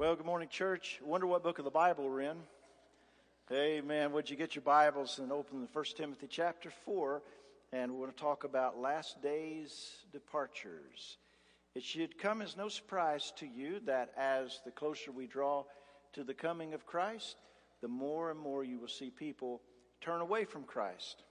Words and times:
Well, 0.00 0.16
good 0.16 0.24
morning, 0.24 0.48
church. 0.48 0.98
Wonder 1.04 1.26
what 1.26 1.42
book 1.42 1.58
of 1.58 1.66
the 1.66 1.70
Bible 1.70 2.08
we're 2.08 2.22
in. 2.22 2.38
Amen. 3.52 4.12
Would 4.12 4.30
you 4.30 4.36
get 4.36 4.54
your 4.54 4.62
Bibles 4.62 5.18
and 5.18 5.30
open 5.30 5.60
the 5.60 5.68
1 5.70 5.84
Timothy 5.94 6.26
chapter 6.26 6.70
4? 6.86 7.20
And 7.74 7.92
we're 7.92 8.06
going 8.06 8.12
to 8.12 8.16
talk 8.16 8.44
about 8.44 8.80
last 8.80 9.20
days 9.20 9.96
departures. 10.10 11.18
It 11.74 11.82
should 11.82 12.16
come 12.16 12.40
as 12.40 12.56
no 12.56 12.70
surprise 12.70 13.30
to 13.36 13.46
you 13.46 13.78
that 13.80 14.12
as 14.16 14.62
the 14.64 14.70
closer 14.70 15.12
we 15.12 15.26
draw 15.26 15.64
to 16.14 16.24
the 16.24 16.32
coming 16.32 16.72
of 16.72 16.86
Christ, 16.86 17.36
the 17.82 17.88
more 17.88 18.30
and 18.30 18.40
more 18.40 18.64
you 18.64 18.78
will 18.78 18.88
see 18.88 19.10
people 19.10 19.60
turn 20.00 20.22
away 20.22 20.46
from 20.46 20.62
Christ. 20.62 21.24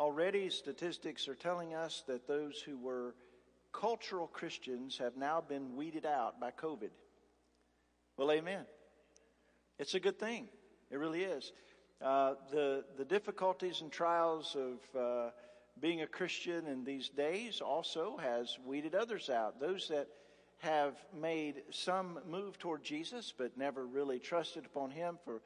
Already, 0.00 0.50
statistics 0.50 1.28
are 1.28 1.36
telling 1.36 1.72
us 1.72 2.02
that 2.08 2.26
those 2.26 2.60
who 2.60 2.78
were 2.78 3.14
cultural 3.72 4.26
Christians 4.26 4.98
have 4.98 5.16
now 5.16 5.40
been 5.40 5.76
weeded 5.76 6.04
out 6.04 6.40
by 6.40 6.50
COVID. 6.50 6.90
Well, 8.16 8.32
amen. 8.32 8.64
It's 9.78 9.94
a 9.94 10.00
good 10.00 10.18
thing. 10.18 10.48
It 10.90 10.96
really 10.96 11.22
is. 11.22 11.52
Uh, 12.00 12.34
the 12.50 12.84
the 12.96 13.04
difficulties 13.04 13.82
and 13.82 13.92
trials 13.92 14.56
of 14.56 14.98
uh, 14.98 15.30
being 15.80 16.00
a 16.00 16.06
Christian 16.06 16.66
in 16.66 16.82
these 16.82 17.10
days 17.10 17.60
also 17.60 18.16
has 18.16 18.58
weeded 18.64 18.94
others 18.94 19.28
out. 19.28 19.60
Those 19.60 19.88
that 19.88 20.08
have 20.60 20.94
made 21.14 21.62
some 21.70 22.18
move 22.26 22.58
toward 22.58 22.82
Jesus 22.82 23.34
but 23.36 23.58
never 23.58 23.84
really 23.84 24.18
trusted 24.18 24.64
upon 24.64 24.90
Him 24.90 25.18
for 25.22 25.42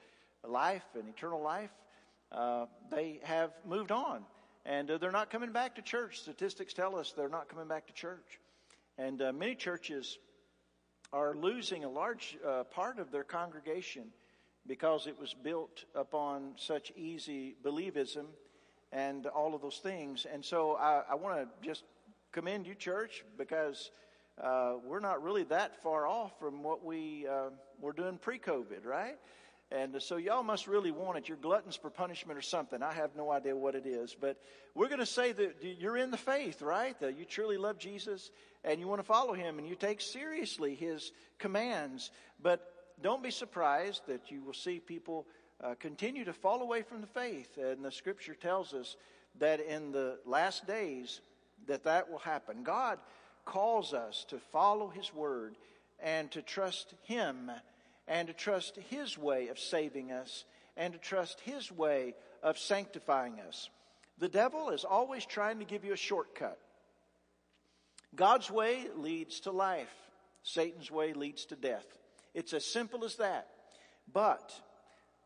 life 0.46 0.86
and 0.94 1.08
eternal 1.08 1.42
life, 1.42 1.72
uh, 2.30 2.66
they 2.88 3.18
have 3.24 3.50
moved 3.66 3.90
on, 3.90 4.24
and 4.64 4.88
uh, 4.92 4.98
they're 4.98 5.10
not 5.10 5.30
coming 5.30 5.50
back 5.50 5.74
to 5.74 5.82
church. 5.82 6.20
Statistics 6.20 6.72
tell 6.72 6.94
us 6.94 7.12
they're 7.16 7.28
not 7.28 7.48
coming 7.48 7.66
back 7.66 7.88
to 7.88 7.92
church, 7.92 8.38
and 8.96 9.20
uh, 9.20 9.32
many 9.32 9.56
churches 9.56 10.18
are 11.12 11.34
losing 11.34 11.84
a 11.84 11.88
large 11.88 12.38
uh, 12.46 12.64
part 12.64 12.98
of 12.98 13.10
their 13.10 13.24
congregation 13.24 14.04
because 14.66 15.06
it 15.06 15.18
was 15.18 15.34
built 15.34 15.84
upon 15.94 16.52
such 16.56 16.92
easy 16.96 17.56
believism 17.64 18.26
and 18.92 19.26
all 19.26 19.54
of 19.54 19.62
those 19.62 19.78
things. 19.78 20.26
And 20.32 20.44
so 20.44 20.76
I, 20.76 21.02
I 21.10 21.14
want 21.14 21.36
to 21.36 21.66
just 21.66 21.84
commend 22.32 22.66
you, 22.66 22.74
church, 22.74 23.24
because 23.38 23.90
uh, 24.40 24.74
we're 24.84 25.00
not 25.00 25.22
really 25.22 25.44
that 25.44 25.82
far 25.82 26.06
off 26.06 26.38
from 26.38 26.62
what 26.62 26.84
we 26.84 27.26
uh, 27.26 27.50
were 27.80 27.92
doing 27.92 28.18
pre 28.18 28.38
COVID, 28.38 28.84
right? 28.84 29.16
And 29.72 30.02
so 30.02 30.16
y'all 30.16 30.42
must 30.42 30.66
really 30.66 30.90
want 30.90 31.18
it. 31.18 31.28
You're 31.28 31.36
gluttons 31.36 31.76
for 31.76 31.90
punishment 31.90 32.36
or 32.36 32.42
something. 32.42 32.82
I 32.82 32.92
have 32.92 33.14
no 33.14 33.30
idea 33.30 33.54
what 33.54 33.76
it 33.76 33.86
is. 33.86 34.16
But 34.20 34.40
we're 34.74 34.88
going 34.88 34.98
to 34.98 35.06
say 35.06 35.30
that 35.30 35.56
you're 35.62 35.96
in 35.96 36.10
the 36.10 36.16
faith, 36.16 36.60
right? 36.60 36.98
That 37.00 37.16
you 37.16 37.24
truly 37.24 37.56
love 37.56 37.78
Jesus 37.78 38.30
and 38.64 38.80
you 38.80 38.88
want 38.88 38.98
to 39.00 39.06
follow 39.06 39.32
him 39.32 39.58
and 39.58 39.68
you 39.68 39.76
take 39.76 40.00
seriously 40.00 40.74
his 40.74 41.12
commands. 41.38 42.10
But 42.42 42.66
don't 43.00 43.22
be 43.22 43.30
surprised 43.30 44.02
that 44.08 44.30
you 44.32 44.42
will 44.42 44.54
see 44.54 44.80
people 44.80 45.26
uh, 45.62 45.74
continue 45.78 46.24
to 46.24 46.32
fall 46.32 46.62
away 46.62 46.82
from 46.82 47.00
the 47.00 47.06
faith. 47.06 47.56
And 47.56 47.84
the 47.84 47.92
scripture 47.92 48.34
tells 48.34 48.74
us 48.74 48.96
that 49.38 49.60
in 49.60 49.92
the 49.92 50.18
last 50.26 50.66
days 50.66 51.20
that 51.66 51.84
that 51.84 52.10
will 52.10 52.18
happen. 52.18 52.62
God 52.64 52.98
calls 53.44 53.94
us 53.94 54.24
to 54.28 54.38
follow 54.38 54.88
his 54.88 55.14
word 55.14 55.56
and 56.00 56.30
to 56.32 56.42
trust 56.42 56.94
him 57.02 57.50
and 58.10 58.26
to 58.26 58.34
trust 58.34 58.76
His 58.90 59.16
way 59.16 59.48
of 59.48 59.58
saving 59.58 60.10
us 60.10 60.44
and 60.76 60.92
to 60.92 60.98
trust 60.98 61.40
His 61.40 61.70
way 61.70 62.14
of 62.42 62.58
sanctifying 62.58 63.38
us. 63.40 63.70
The 64.18 64.28
devil 64.28 64.70
is 64.70 64.84
always 64.84 65.24
trying 65.24 65.60
to 65.60 65.64
give 65.64 65.84
you 65.84 65.92
a 65.92 65.96
shortcut. 65.96 66.58
God's 68.14 68.50
way 68.50 68.86
leads 68.96 69.40
to 69.40 69.52
life. 69.52 69.94
Satan's 70.42 70.90
way 70.90 71.12
leads 71.12 71.46
to 71.46 71.56
death. 71.56 71.86
It's 72.34 72.52
as 72.52 72.64
simple 72.64 73.04
as 73.04 73.16
that. 73.16 73.46
But 74.12 74.52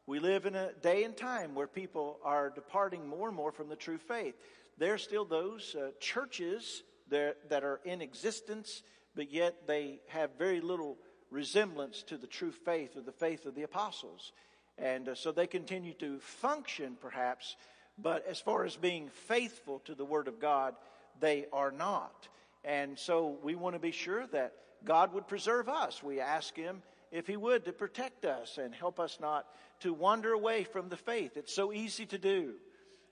we 0.06 0.18
live 0.18 0.44
in 0.44 0.55
a 0.55 0.72
day 0.74 1.05
and 1.05 1.16
time 1.16 1.55
where 1.55 1.66
people 1.66 2.18
are 2.22 2.50
departing 2.50 3.08
more 3.08 3.28
and 3.28 3.36
more 3.36 3.52
from 3.52 3.70
the 3.70 3.77
true 3.77 3.98
faith. 3.98 4.34
There 4.77 4.92
are 4.92 4.98
still 4.98 5.24
those 5.24 5.74
uh, 5.74 5.92
churches 6.01 6.83
that, 7.08 7.48
that 7.48 7.64
are 7.64 7.80
in 7.84 8.02
existence, 8.02 8.83
but 9.14 9.33
yet 9.33 9.66
they 9.66 10.01
have 10.08 10.30
very 10.39 10.61
little 10.61 10.98
resemblance 11.34 12.02
to 12.05 12.17
the 12.17 12.27
true 12.27 12.52
faith 12.52 12.96
or 12.96 13.02
the 13.02 13.12
faith 13.12 13.45
of 13.45 13.55
the 13.55 13.64
apostles. 13.64 14.33
And 14.78 15.08
uh, 15.08 15.14
so 15.14 15.33
they 15.33 15.46
continue 15.46 15.92
to 15.95 16.18
function, 16.20 16.96
perhaps, 17.00 17.56
but 17.98 18.27
as 18.27 18.40
far 18.40 18.64
as 18.64 18.77
being 18.77 19.08
faithful 19.08 19.80
to 19.80 19.95
the 19.95 20.05
Word 20.05 20.28
of 20.28 20.40
God, 20.40 20.74
they 21.20 21.46
are 21.52 21.70
not. 21.70 22.28
And 22.64 22.98
so 22.98 23.36
we 23.42 23.55
want 23.55 23.74
to 23.74 23.80
be 23.80 23.92
sure 23.92 24.27
that 24.28 24.55
God 24.84 25.12
would 25.12 25.28
preserve 25.28 25.68
us. 25.68 26.02
We 26.02 26.20
ask 26.20 26.56
Him 26.56 26.83
if 27.12 27.27
He 27.27 27.36
would 27.36 27.64
to 27.66 27.72
protect 27.72 28.24
us 28.24 28.58
and 28.58 28.74
help 28.74 28.98
us 28.98 29.18
not 29.20 29.46
to 29.80 29.92
wander 29.92 30.33
away 30.33 30.64
from 30.64 30.89
the 30.89 30.96
faith. 30.96 31.36
It's 31.36 31.55
so 31.55 31.72
easy 31.72 32.06
to 32.06 32.18
do. 32.18 32.55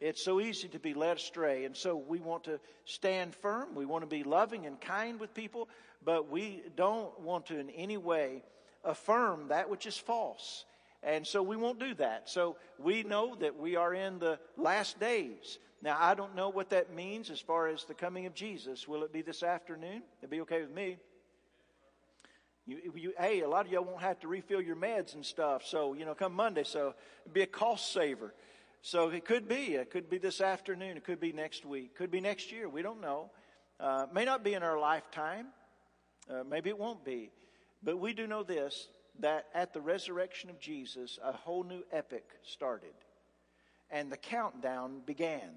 It's 0.02 0.20
so 0.20 0.40
easy 0.40 0.66
to 0.68 0.80
be 0.80 0.94
led 0.94 1.18
astray. 1.18 1.64
And 1.64 1.76
so 1.76 1.94
we 1.94 2.18
want 2.18 2.44
to 2.44 2.58
stand 2.84 3.36
firm. 3.36 3.76
We 3.76 3.86
want 3.86 4.02
to 4.02 4.08
be 4.08 4.24
loving 4.24 4.66
and 4.66 4.80
kind 4.80 5.20
with 5.20 5.32
people, 5.32 5.68
but 6.04 6.28
we 6.28 6.64
don't 6.76 7.20
want 7.20 7.46
to 7.46 7.58
in 7.58 7.70
any 7.70 7.96
way 7.96 8.42
affirm 8.84 9.48
that 9.48 9.70
which 9.70 9.86
is 9.86 9.96
false. 9.96 10.64
And 11.04 11.24
so 11.24 11.40
we 11.40 11.56
won't 11.56 11.78
do 11.78 11.94
that. 11.94 12.28
So 12.28 12.56
we 12.80 13.04
know 13.04 13.36
that 13.36 13.56
we 13.56 13.76
are 13.76 13.94
in 13.94 14.18
the 14.18 14.40
last 14.56 14.98
days. 14.98 15.60
Now, 15.82 15.96
I 16.00 16.14
don't 16.14 16.34
know 16.34 16.48
what 16.48 16.70
that 16.70 16.92
means 16.92 17.30
as 17.30 17.38
far 17.40 17.68
as 17.68 17.84
the 17.84 17.94
coming 17.94 18.26
of 18.26 18.34
Jesus. 18.34 18.88
Will 18.88 19.04
it 19.04 19.12
be 19.12 19.22
this 19.22 19.44
afternoon? 19.44 20.02
It'll 20.20 20.30
be 20.30 20.40
okay 20.40 20.62
with 20.62 20.74
me. 20.74 20.96
You, 22.66 22.92
you, 22.94 23.12
hey, 23.18 23.42
a 23.42 23.48
lot 23.48 23.66
of 23.66 23.72
y'all 23.72 23.84
won't 23.84 24.02
have 24.02 24.18
to 24.20 24.28
refill 24.28 24.60
your 24.60 24.76
meds 24.76 25.14
and 25.14 25.24
stuff. 25.24 25.64
So, 25.64 25.94
you 25.94 26.04
know, 26.04 26.14
come 26.14 26.34
Monday. 26.34 26.64
So 26.64 26.94
it'd 27.24 27.34
be 27.34 27.42
a 27.42 27.46
cost 27.46 27.92
saver. 27.92 28.34
So 28.82 29.10
it 29.10 29.24
could 29.24 29.48
be. 29.48 29.74
It 29.76 29.90
could 29.90 30.10
be 30.10 30.18
this 30.18 30.40
afternoon. 30.40 30.96
It 30.96 31.04
could 31.04 31.20
be 31.20 31.32
next 31.32 31.64
week. 31.64 31.94
Could 31.94 32.10
be 32.10 32.20
next 32.20 32.50
year. 32.50 32.68
We 32.68 32.82
don't 32.82 33.00
know. 33.00 33.30
Uh, 33.78 34.06
may 34.12 34.24
not 34.24 34.42
be 34.42 34.54
in 34.54 34.64
our 34.64 34.78
lifetime. 34.78 35.46
Uh, 36.28 36.42
maybe 36.42 36.68
it 36.68 36.78
won't 36.78 37.04
be. 37.04 37.30
But 37.82 37.98
we 37.98 38.12
do 38.12 38.26
know 38.26 38.42
this 38.42 38.88
that 39.20 39.46
at 39.54 39.72
the 39.72 39.80
resurrection 39.80 40.50
of 40.50 40.58
Jesus, 40.58 41.18
a 41.22 41.32
whole 41.32 41.62
new 41.62 41.84
epic 41.92 42.24
started. 42.42 42.94
And 43.90 44.10
the 44.10 44.16
countdown 44.16 45.02
began. 45.04 45.50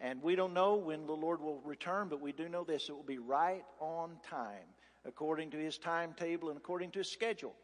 And 0.00 0.22
we 0.22 0.36
don't 0.36 0.52
know 0.52 0.74
when 0.74 1.06
the 1.06 1.12
Lord 1.12 1.40
will 1.40 1.60
return, 1.64 2.08
but 2.08 2.20
we 2.20 2.32
do 2.32 2.48
know 2.48 2.64
this 2.64 2.88
it 2.88 2.92
will 2.92 3.02
be 3.02 3.18
right 3.18 3.64
on 3.80 4.16
time, 4.28 4.66
according 5.04 5.50
to 5.52 5.56
his 5.56 5.78
timetable 5.78 6.50
and 6.50 6.58
according 6.58 6.90
to 6.92 6.98
his 6.98 7.10
schedule. 7.10 7.54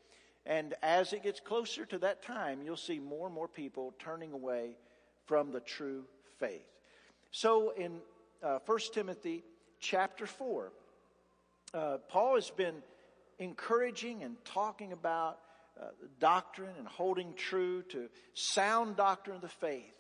And 0.47 0.75
as 0.83 1.13
it 1.13 1.23
gets 1.23 1.41
closer 1.41 1.87
to 1.87 1.99
that 1.99 2.23
time, 2.23 2.61
you'll 2.63 2.77
see 2.77 2.99
more 2.99 3.27
and 3.27 3.35
more 3.35 3.49
people 3.49 3.95
turning 3.99 4.33
away 4.33 4.77
from 5.27 5.53
the 5.53 5.61
true 5.61 6.05
faith. 6.39 6.67
So 7.31 7.71
in 7.71 8.01
uh, 8.43 8.59
1 8.67 8.79
Timothy 8.93 9.43
chapter 9.81 10.27
4, 10.27 10.73
uh, 11.73 11.99
Paul 12.09 12.35
has 12.35 12.51
been 12.51 12.83
encouraging 13.39 14.23
and 14.23 14.37
talking 14.45 14.93
about 14.93 15.39
uh, 15.81 15.87
doctrine 16.21 16.75
and 16.79 16.87
holding 16.87 17.35
true 17.35 17.83
to 17.83 18.09
sound 18.35 18.97
doctrine 18.97 19.37
of 19.37 19.43
the 19.43 19.49
faith. 19.49 19.93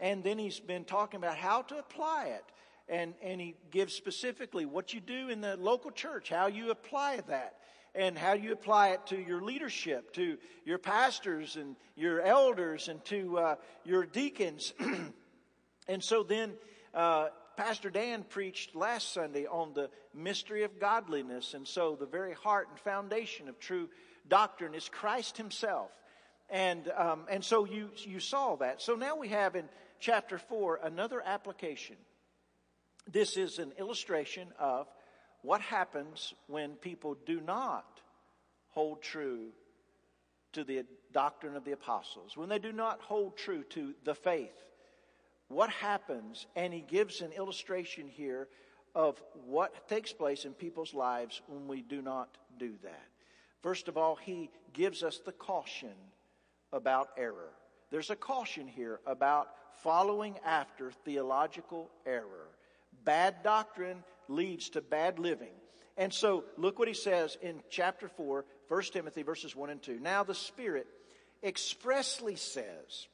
And 0.00 0.24
then 0.24 0.38
he's 0.38 0.60
been 0.60 0.84
talking 0.84 1.18
about 1.18 1.36
how 1.36 1.62
to 1.62 1.78
apply 1.78 2.26
it. 2.26 2.44
And, 2.88 3.14
and 3.22 3.40
he 3.40 3.54
gives 3.70 3.94
specifically 3.94 4.66
what 4.66 4.92
you 4.92 5.00
do 5.00 5.30
in 5.30 5.40
the 5.40 5.56
local 5.56 5.90
church, 5.90 6.28
how 6.28 6.48
you 6.48 6.70
apply 6.70 7.20
that 7.28 7.54
and 7.94 8.18
how 8.18 8.32
you 8.32 8.52
apply 8.52 8.88
it 8.88 9.06
to 9.06 9.16
your 9.16 9.40
leadership, 9.40 10.12
to 10.14 10.36
your 10.64 10.78
pastors 10.78 11.56
and 11.56 11.76
your 11.96 12.20
elders 12.20 12.88
and 12.88 13.04
to 13.06 13.38
uh, 13.38 13.54
your 13.84 14.04
deacons. 14.04 14.74
and 15.88 16.02
so 16.02 16.22
then 16.22 16.52
uh, 16.92 17.28
Pastor 17.56 17.90
Dan 17.90 18.24
preached 18.24 18.74
last 18.74 19.12
Sunday 19.12 19.46
on 19.46 19.74
the 19.74 19.90
mystery 20.12 20.64
of 20.64 20.80
godliness. 20.80 21.54
And 21.54 21.66
so 21.66 21.96
the 21.98 22.06
very 22.06 22.34
heart 22.34 22.68
and 22.70 22.78
foundation 22.80 23.48
of 23.48 23.58
true 23.60 23.88
doctrine 24.28 24.74
is 24.74 24.88
Christ 24.88 25.36
himself. 25.36 25.90
And, 26.50 26.90
um, 26.96 27.24
and 27.30 27.44
so 27.44 27.64
you, 27.64 27.90
you 27.96 28.20
saw 28.20 28.56
that. 28.56 28.82
So 28.82 28.96
now 28.96 29.16
we 29.16 29.28
have 29.28 29.54
in 29.56 29.68
chapter 30.00 30.38
4 30.38 30.80
another 30.82 31.22
application. 31.24 31.96
This 33.10 33.36
is 33.36 33.58
an 33.58 33.72
illustration 33.78 34.48
of 34.58 34.88
what 35.44 35.60
happens 35.60 36.32
when 36.46 36.72
people 36.72 37.16
do 37.26 37.38
not 37.38 38.00
hold 38.70 39.02
true 39.02 39.48
to 40.54 40.64
the 40.64 40.84
doctrine 41.12 41.54
of 41.54 41.64
the 41.64 41.72
apostles, 41.72 42.34
when 42.34 42.48
they 42.48 42.58
do 42.58 42.72
not 42.72 43.00
hold 43.02 43.36
true 43.36 43.62
to 43.64 43.94
the 44.04 44.14
faith? 44.14 44.56
What 45.48 45.68
happens? 45.68 46.46
And 46.56 46.72
he 46.72 46.80
gives 46.80 47.20
an 47.20 47.32
illustration 47.32 48.08
here 48.08 48.48
of 48.94 49.22
what 49.46 49.86
takes 49.86 50.14
place 50.14 50.46
in 50.46 50.54
people's 50.54 50.94
lives 50.94 51.42
when 51.46 51.68
we 51.68 51.82
do 51.82 52.00
not 52.00 52.38
do 52.58 52.72
that. 52.82 53.08
First 53.62 53.88
of 53.88 53.98
all, 53.98 54.16
he 54.16 54.50
gives 54.72 55.02
us 55.02 55.20
the 55.26 55.32
caution 55.32 55.94
about 56.72 57.10
error. 57.18 57.50
There's 57.90 58.10
a 58.10 58.16
caution 58.16 58.66
here 58.66 58.98
about 59.06 59.48
following 59.82 60.36
after 60.44 60.90
theological 60.90 61.90
error. 62.06 62.48
Bad 63.04 63.42
doctrine 63.42 64.02
leads 64.28 64.70
to 64.70 64.80
bad 64.80 65.18
living. 65.18 65.54
And 65.96 66.12
so 66.12 66.44
look 66.56 66.78
what 66.78 66.88
he 66.88 66.94
says 66.94 67.36
in 67.40 67.62
chapter 67.70 68.08
4, 68.08 68.44
1 68.68 68.82
Timothy 68.92 69.22
verses 69.22 69.54
1 69.54 69.70
and 69.70 69.82
2. 69.82 70.00
Now 70.00 70.24
the 70.24 70.34
Spirit 70.34 70.86
expressly 71.42 72.36
says 72.36 73.06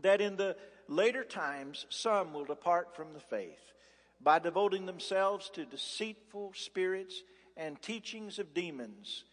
that 0.00 0.20
in 0.20 0.36
the 0.36 0.56
later 0.88 1.24
times 1.24 1.86
some 1.88 2.34
will 2.34 2.44
depart 2.44 2.94
from 2.94 3.12
the 3.14 3.20
faith 3.20 3.72
by 4.20 4.38
devoting 4.38 4.86
themselves 4.86 5.50
to 5.50 5.64
deceitful 5.64 6.52
spirits 6.54 7.22
and 7.56 7.80
teachings 7.80 8.38
of 8.38 8.54
demons 8.54 9.24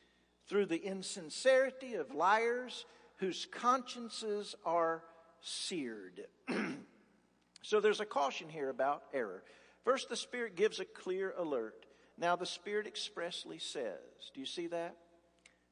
through 0.47 0.65
the 0.65 0.83
insincerity 0.83 1.95
of 1.95 2.13
liars 2.13 2.85
whose 3.17 3.47
consciences 3.51 4.55
are 4.65 5.03
seared. 5.41 6.21
so 7.61 7.79
there's 7.79 7.99
a 7.99 8.05
caution 8.05 8.49
here 8.49 8.69
about 8.69 9.03
error. 9.13 9.43
First, 9.89 10.09
the 10.09 10.15
Spirit 10.15 10.55
gives 10.55 10.79
a 10.79 10.85
clear 10.85 11.33
alert. 11.35 11.87
Now, 12.15 12.35
the 12.35 12.45
Spirit 12.45 12.85
expressly 12.85 13.57
says, 13.57 13.97
do 14.35 14.39
you 14.39 14.45
see 14.45 14.67
that? 14.67 14.95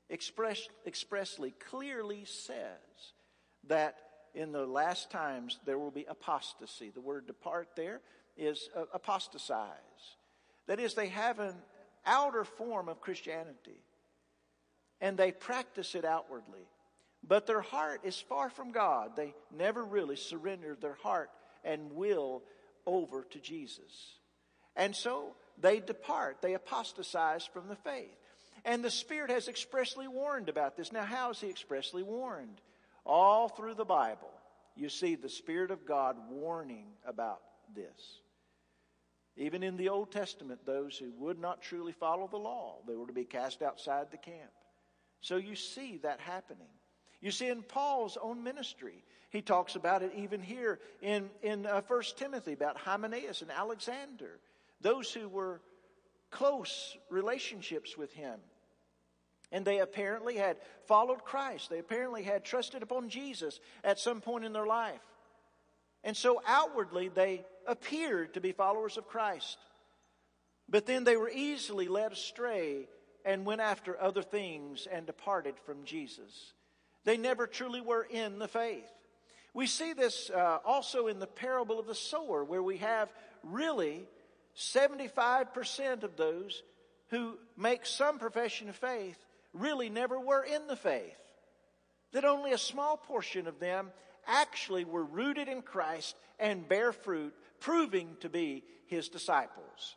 Express, 0.10 0.68
expressly, 0.88 1.52
clearly 1.70 2.26
says 2.26 3.14
that 3.68 4.00
in 4.34 4.52
the 4.52 4.66
last 4.66 5.12
times 5.12 5.60
there 5.68 5.78
will 5.78 5.92
be 5.92 6.06
apostasy. 6.10 6.90
The 6.90 7.00
word 7.00 7.28
depart 7.28 7.68
there 7.76 8.02
is 8.36 8.70
uh, 8.76 8.86
apostatize. 8.92 9.70
That 10.66 10.80
is, 10.80 10.96
they 10.96 11.10
have 11.10 11.38
an 11.38 11.54
outer 12.04 12.44
form 12.44 12.90
of 12.90 13.00
Christianity 13.00 13.84
and 15.00 15.16
they 15.16 15.32
practice 15.32 15.94
it 15.94 16.06
outwardly. 16.06 16.68
But 17.22 17.46
their 17.46 17.62
heart 17.62 18.00
is 18.04 18.20
far 18.20 18.50
from 18.50 18.72
God. 18.72 19.12
They 19.16 19.36
never 19.56 19.86
really 19.86 20.16
surrendered 20.16 20.82
their 20.82 20.98
heart 21.04 21.30
and 21.64 21.92
will 21.92 22.42
over 22.88 23.24
to 23.30 23.40
Jesus. 23.40 24.16
And 24.76 24.96
so 24.96 25.36
they 25.60 25.80
depart, 25.80 26.38
they 26.42 26.56
apostatize 26.56 27.46
from 27.46 27.68
the 27.68 27.76
faith. 27.76 28.18
And 28.66 28.84
the 28.84 28.92
Spirit 28.92 29.30
has 29.30 29.48
expressly 29.48 30.08
warned 30.08 30.50
about 30.50 30.76
this. 30.76 30.92
Now, 30.92 31.04
how 31.04 31.30
is 31.30 31.40
He 31.40 31.50
expressly 31.50 32.02
warned? 32.02 32.60
All 33.06 33.50
through 33.50 33.76
the 33.76 33.86
Bible, 33.86 34.32
you 34.76 34.90
see 34.90 35.16
the 35.16 35.30
Spirit 35.30 35.72
of 35.72 35.86
God 35.86 36.18
warning 36.30 36.88
about 37.06 37.42
this. 37.76 38.20
Even 39.38 39.62
in 39.62 39.78
the 39.78 39.90
Old 39.90 40.12
Testament, 40.12 40.66
those 40.66 40.98
who 40.98 41.12
would 41.20 41.40
not 41.40 41.62
truly 41.62 41.92
follow 41.92 42.28
the 42.28 42.38
law, 42.38 42.78
they 42.88 42.96
were 42.96 43.06
to 43.06 43.14
be 43.14 43.24
cast 43.24 43.62
outside 43.62 44.08
the 44.10 44.18
camp. 44.18 44.52
So 45.22 45.38
you 45.38 45.56
see 45.56 46.00
that 46.04 46.20
happening. 46.20 46.68
You 47.22 47.32
see 47.32 47.48
in 47.48 47.64
Paul's 47.64 48.18
own 48.22 48.44
ministry, 48.44 49.04
he 49.38 49.42
talks 49.44 49.76
about 49.76 50.02
it 50.02 50.12
even 50.16 50.42
here 50.42 50.80
in, 51.00 51.30
in 51.44 51.68
uh, 51.68 51.80
1 51.88 52.02
Timothy 52.16 52.54
about 52.54 52.76
Hymenaeus 52.76 53.44
and 53.44 53.52
Alexander, 53.52 54.40
those 54.82 55.14
who 55.14 55.30
were 55.30 55.62
close 56.32 56.98
relationships 57.12 57.96
with 57.96 58.12
him. 58.14 58.40
And 59.52 59.64
they 59.64 59.78
apparently 59.78 60.38
had 60.38 60.58
followed 60.88 61.24
Christ. 61.24 61.70
They 61.70 61.78
apparently 61.78 62.24
had 62.24 62.46
trusted 62.46 62.82
upon 62.82 63.10
Jesus 63.10 63.60
at 63.84 64.00
some 64.00 64.22
point 64.22 64.44
in 64.44 64.54
their 64.54 64.66
life. 64.66 65.06
And 66.04 66.18
so 66.18 66.42
outwardly 66.48 67.10
they 67.10 67.46
appeared 67.68 68.34
to 68.34 68.42
be 68.42 68.54
followers 68.54 68.98
of 68.98 69.08
Christ. 69.08 69.60
But 70.68 70.88
then 70.88 71.04
they 71.04 71.16
were 71.16 71.30
easily 71.30 71.88
led 71.88 72.12
astray 72.12 72.88
and 73.24 73.46
went 73.46 73.62
after 73.62 74.02
other 74.02 74.24
things 74.24 74.88
and 74.92 75.06
departed 75.06 75.60
from 75.64 75.86
Jesus. 75.86 76.54
They 77.04 77.18
never 77.18 77.46
truly 77.46 77.82
were 77.82 78.02
in 78.04 78.40
the 78.40 78.48
faith. 78.48 78.90
We 79.58 79.66
see 79.66 79.94
this 79.94 80.30
uh, 80.30 80.60
also 80.64 81.08
in 81.08 81.18
the 81.18 81.26
parable 81.26 81.80
of 81.80 81.88
the 81.88 81.96
sower, 81.96 82.44
where 82.44 82.62
we 82.62 82.78
have 82.78 83.12
really 83.42 84.06
75% 84.56 86.04
of 86.04 86.16
those 86.16 86.62
who 87.08 87.40
make 87.58 87.84
some 87.88 88.20
profession 88.20 88.70
of 88.70 88.76
faith 88.76 89.18
really 89.54 89.90
never 89.90 90.20
were 90.20 90.44
in 90.44 90.68
the 90.68 90.76
faith. 90.76 91.18
That 92.12 92.24
only 92.24 92.52
a 92.52 92.58
small 92.60 92.98
portion 92.98 93.48
of 93.48 93.60
them 93.60 93.90
actually 94.28 94.86
were 94.86 95.04
rooted 95.04 95.48
in 95.48 95.64
Christ 95.64 96.16
and 96.38 96.70
bear 96.70 96.92
fruit, 96.92 97.34
proving 97.60 98.16
to 98.20 98.30
be 98.30 98.64
his 98.86 99.10
disciples. 99.10 99.96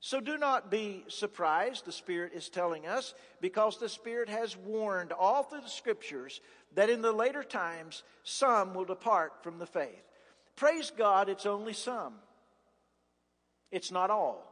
So 0.00 0.18
do 0.18 0.36
not 0.36 0.68
be 0.68 1.04
surprised, 1.06 1.84
the 1.84 1.92
Spirit 1.92 2.32
is 2.34 2.48
telling 2.48 2.88
us, 2.88 3.14
because 3.40 3.78
the 3.78 3.88
Spirit 3.88 4.28
has 4.30 4.56
warned 4.56 5.12
all 5.12 5.44
through 5.44 5.60
the 5.60 5.68
Scriptures 5.68 6.40
that 6.74 6.90
in 6.90 7.02
the 7.02 7.12
later 7.12 7.42
times 7.42 8.02
some 8.22 8.74
will 8.74 8.84
depart 8.84 9.42
from 9.42 9.58
the 9.58 9.66
faith. 9.66 10.02
Praise 10.56 10.92
God, 10.96 11.28
it's 11.28 11.46
only 11.46 11.72
some. 11.72 12.14
It's 13.70 13.90
not 13.90 14.10
all. 14.10 14.48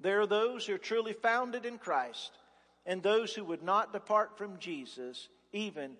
There 0.00 0.20
are 0.20 0.26
those 0.26 0.66
who 0.66 0.74
are 0.74 0.78
truly 0.78 1.12
founded 1.12 1.64
in 1.64 1.78
Christ 1.78 2.32
and 2.84 3.02
those 3.02 3.34
who 3.34 3.44
would 3.44 3.62
not 3.62 3.92
depart 3.92 4.36
from 4.36 4.58
Jesus 4.58 5.28
even 5.52 5.96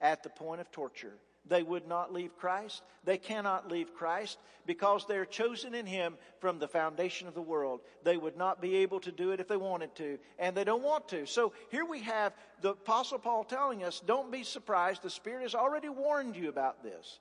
at 0.00 0.22
the 0.22 0.30
point 0.30 0.60
of 0.60 0.70
torture. 0.70 1.18
They 1.48 1.62
would 1.62 1.86
not 1.86 2.12
leave 2.12 2.36
Christ. 2.36 2.82
They 3.04 3.18
cannot 3.18 3.70
leave 3.70 3.94
Christ 3.94 4.38
because 4.66 5.06
they're 5.06 5.24
chosen 5.24 5.74
in 5.74 5.86
Him 5.86 6.16
from 6.40 6.58
the 6.58 6.68
foundation 6.68 7.28
of 7.28 7.34
the 7.34 7.42
world. 7.42 7.80
They 8.02 8.16
would 8.16 8.36
not 8.36 8.60
be 8.60 8.76
able 8.76 9.00
to 9.00 9.12
do 9.12 9.30
it 9.30 9.40
if 9.40 9.48
they 9.48 9.56
wanted 9.56 9.94
to, 9.96 10.18
and 10.38 10.56
they 10.56 10.64
don't 10.64 10.82
want 10.82 11.08
to. 11.10 11.26
So 11.26 11.52
here 11.70 11.84
we 11.84 12.00
have 12.00 12.32
the 12.62 12.70
Apostle 12.70 13.18
Paul 13.18 13.44
telling 13.44 13.84
us 13.84 14.00
don't 14.00 14.32
be 14.32 14.42
surprised. 14.42 15.02
The 15.02 15.10
Spirit 15.10 15.42
has 15.42 15.54
already 15.54 15.88
warned 15.88 16.36
you 16.36 16.48
about 16.48 16.82
this. 16.82 17.20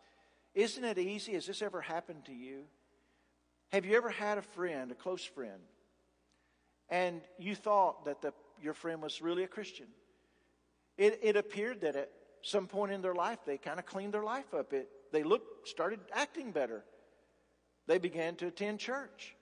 Isn't 0.56 0.83
it 0.83 0.98
easy? 0.98 1.33
Has 1.33 1.45
this 1.45 1.62
ever 1.62 1.81
happened 1.81 2.25
to 2.25 2.33
you? 2.33 2.63
Have 3.72 3.86
you 3.86 3.98
ever 3.98 4.10
had 4.10 4.38
a 4.38 4.42
friend, 4.42 4.92
a 4.92 4.95
close 4.95 5.24
friend, 5.24 5.62
and 6.89 7.22
you 7.38 7.56
thought 7.56 8.06
that 8.06 8.22
the, 8.22 8.33
your 8.62 8.74
friend 8.74 9.01
was 9.01 9.22
really 9.22 9.44
a 9.44 9.48
Christian? 9.48 9.88
It, 10.98 11.19
it 11.22 11.36
appeared 11.36 11.81
that 11.81 11.95
it 11.95 12.12
some 12.46 12.68
point 12.68 12.92
in 12.92 13.02
their 13.02 13.16
life, 13.16 13.40
they 13.46 13.58
kind 13.58 13.80
of 13.80 13.86
cleaned 13.86 14.14
their 14.14 14.24
life 14.24 14.54
up. 14.54 14.72
It, 14.72 14.88
they 15.12 15.24
looked, 15.24 15.68
started 15.68 16.00
acting 16.14 16.52
better. 16.52 16.84
They 17.88 17.98
began 17.98 18.36
to 18.38 18.48
attend 18.48 18.80
church. 18.80 19.36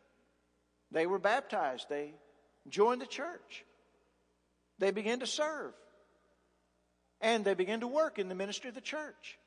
They 0.92 1.06
were 1.06 1.20
baptized. 1.20 1.88
They 1.90 2.14
joined 2.70 3.02
the 3.02 3.06
church. 3.06 3.66
They 4.80 4.92
began 4.92 5.20
to 5.20 5.28
serve. 5.28 5.74
And 7.20 7.44
they 7.44 7.54
began 7.54 7.82
to 7.82 7.88
work 7.88 8.20
in 8.20 8.30
the 8.30 8.36
ministry 8.36 8.70
of 8.70 8.76
the 8.76 8.82
church. 8.82 9.38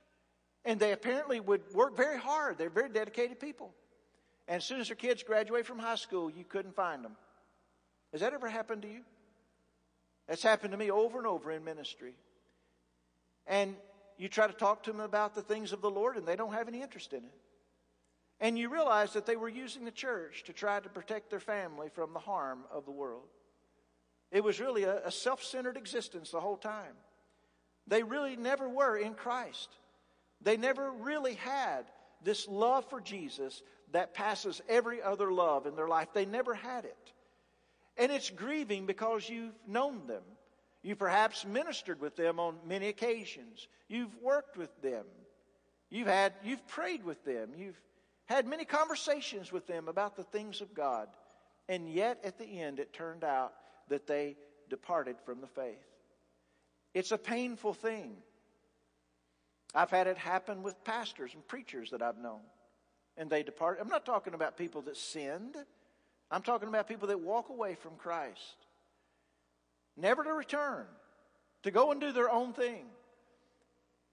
And 0.64 0.78
they 0.80 0.92
apparently 0.92 1.40
would 1.40 1.62
work 1.72 1.96
very 1.96 2.18
hard. 2.18 2.58
They're 2.58 2.70
very 2.70 2.88
dedicated 2.88 3.40
people. 3.40 3.72
And 4.48 4.58
as 4.58 4.64
soon 4.64 4.80
as 4.80 4.88
their 4.88 4.96
kids 4.96 5.22
graduate 5.22 5.66
from 5.66 5.78
high 5.78 5.96
school, 5.96 6.30
you 6.30 6.44
couldn't 6.44 6.74
find 6.74 7.04
them. 7.04 7.16
Has 8.12 8.20
that 8.20 8.34
ever 8.34 8.48
happened 8.48 8.82
to 8.82 8.88
you? 8.88 9.00
That's 10.28 10.42
happened 10.42 10.72
to 10.72 10.76
me 10.76 10.90
over 10.90 11.18
and 11.18 11.26
over 11.26 11.52
in 11.52 11.64
ministry. 11.64 12.14
And 13.46 13.76
you 14.18 14.28
try 14.28 14.46
to 14.46 14.52
talk 14.52 14.82
to 14.84 14.92
them 14.92 15.00
about 15.00 15.34
the 15.34 15.42
things 15.42 15.72
of 15.72 15.80
the 15.80 15.90
Lord, 15.90 16.16
and 16.16 16.26
they 16.26 16.36
don't 16.36 16.52
have 16.52 16.68
any 16.68 16.82
interest 16.82 17.12
in 17.12 17.24
it. 17.24 17.34
And 18.40 18.58
you 18.58 18.68
realize 18.68 19.12
that 19.14 19.26
they 19.26 19.36
were 19.36 19.48
using 19.48 19.84
the 19.84 19.90
church 19.90 20.44
to 20.44 20.52
try 20.52 20.80
to 20.80 20.88
protect 20.88 21.30
their 21.30 21.40
family 21.40 21.88
from 21.88 22.12
the 22.12 22.18
harm 22.18 22.60
of 22.70 22.84
the 22.84 22.90
world. 22.90 23.28
It 24.30 24.44
was 24.44 24.60
really 24.60 24.84
a, 24.84 25.06
a 25.06 25.10
self 25.10 25.42
centered 25.42 25.76
existence 25.76 26.30
the 26.30 26.40
whole 26.40 26.56
time. 26.56 26.94
They 27.86 28.02
really 28.02 28.36
never 28.36 28.68
were 28.68 28.96
in 28.96 29.14
Christ. 29.14 29.68
They 30.42 30.56
never 30.56 30.90
really 30.90 31.34
had 31.34 31.84
this 32.22 32.48
love 32.48 32.88
for 32.90 33.00
Jesus 33.00 33.62
that 33.92 34.14
passes 34.14 34.60
every 34.68 35.00
other 35.00 35.32
love 35.32 35.66
in 35.66 35.76
their 35.76 35.88
life. 35.88 36.08
They 36.12 36.26
never 36.26 36.54
had 36.54 36.84
it. 36.84 37.12
And 37.96 38.12
it's 38.12 38.28
grieving 38.28 38.84
because 38.86 39.28
you've 39.28 39.54
known 39.66 40.06
them. 40.06 40.22
You 40.86 40.94
perhaps 40.94 41.44
ministered 41.44 42.00
with 42.00 42.14
them 42.14 42.38
on 42.38 42.58
many 42.64 42.86
occasions. 42.86 43.66
You've 43.88 44.14
worked 44.22 44.56
with 44.56 44.70
them. 44.82 45.04
You've 45.90 46.06
had, 46.06 46.32
you've 46.44 46.64
prayed 46.68 47.02
with 47.02 47.24
them. 47.24 47.50
You've 47.56 47.80
had 48.26 48.46
many 48.46 48.64
conversations 48.64 49.50
with 49.50 49.66
them 49.66 49.88
about 49.88 50.14
the 50.14 50.22
things 50.22 50.60
of 50.60 50.74
God. 50.74 51.08
And 51.68 51.92
yet 51.92 52.20
at 52.22 52.38
the 52.38 52.60
end, 52.60 52.78
it 52.78 52.92
turned 52.92 53.24
out 53.24 53.52
that 53.88 54.06
they 54.06 54.36
departed 54.70 55.16
from 55.24 55.40
the 55.40 55.48
faith. 55.48 55.84
It's 56.94 57.10
a 57.10 57.18
painful 57.18 57.74
thing. 57.74 58.18
I've 59.74 59.90
had 59.90 60.06
it 60.06 60.16
happen 60.16 60.62
with 60.62 60.84
pastors 60.84 61.34
and 61.34 61.44
preachers 61.48 61.90
that 61.90 62.00
I've 62.00 62.18
known. 62.18 62.42
And 63.16 63.28
they 63.28 63.42
depart. 63.42 63.78
I'm 63.80 63.88
not 63.88 64.06
talking 64.06 64.34
about 64.34 64.56
people 64.56 64.82
that 64.82 64.96
sinned. 64.96 65.56
I'm 66.30 66.42
talking 66.42 66.68
about 66.68 66.86
people 66.86 67.08
that 67.08 67.18
walk 67.18 67.48
away 67.48 67.74
from 67.74 67.96
Christ 67.96 68.65
never 69.96 70.24
to 70.24 70.32
return, 70.32 70.86
to 71.62 71.70
go 71.70 71.90
and 71.90 72.00
do 72.00 72.12
their 72.12 72.30
own 72.30 72.52
thing. 72.52 72.84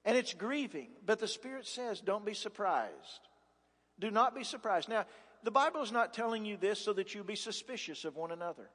And 0.06 0.18
it's 0.18 0.34
grieving, 0.34 0.90
but 1.06 1.20
the 1.20 1.28
Spirit 1.28 1.66
says, 1.66 2.02
don't 2.02 2.25
be 2.25 2.34
surprised. 2.34 3.28
Do 4.00 4.12
not 4.12 4.36
be 4.36 4.44
surprised. 4.44 4.90
Now, 4.90 5.06
the 5.44 5.52
Bible 5.52 5.82
is 5.82 5.92
not 5.92 6.13
telling 6.13 6.46
you 6.46 6.58
this 6.58 6.80
so 6.80 6.94
that 6.94 7.13
you 7.13 7.24
be 7.24 7.36
suspicious 7.36 8.06
of 8.06 8.16
one 8.16 8.32
another. 8.32 8.70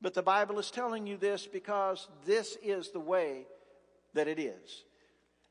But 0.00 0.14
the 0.14 0.22
Bible 0.22 0.58
is 0.58 0.70
telling 0.70 1.06
you 1.06 1.16
this 1.16 1.46
because 1.46 2.08
this 2.24 2.56
is 2.62 2.90
the 2.90 3.00
way 3.00 3.46
that 4.14 4.28
it 4.28 4.38
is. 4.38 4.84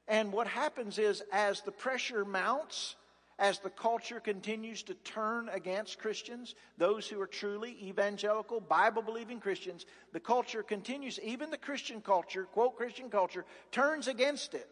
And 0.07 0.31
what 0.31 0.47
happens 0.47 0.97
is, 0.99 1.23
as 1.31 1.61
the 1.61 1.71
pressure 1.71 2.25
mounts, 2.25 2.95
as 3.41 3.57
the 3.57 3.71
culture 3.71 4.19
continues 4.19 4.83
to 4.83 4.93
turn 4.93 5.49
against 5.49 5.97
Christians, 5.97 6.53
those 6.77 7.07
who 7.07 7.19
are 7.19 7.27
truly 7.27 7.75
evangelical, 7.81 8.61
Bible 8.61 9.01
believing 9.01 9.39
Christians, 9.39 9.87
the 10.13 10.19
culture 10.19 10.61
continues, 10.61 11.19
even 11.21 11.49
the 11.49 11.57
Christian 11.57 12.01
culture, 12.01 12.43
quote 12.43 12.77
Christian 12.77 13.09
culture, 13.09 13.43
turns 13.71 14.07
against 14.07 14.53
it. 14.53 14.69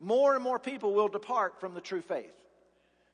More 0.00 0.34
and 0.34 0.44
more 0.44 0.58
people 0.58 0.92
will 0.92 1.08
depart 1.08 1.60
from 1.60 1.72
the 1.72 1.80
true 1.80 2.02
faith. 2.02 2.34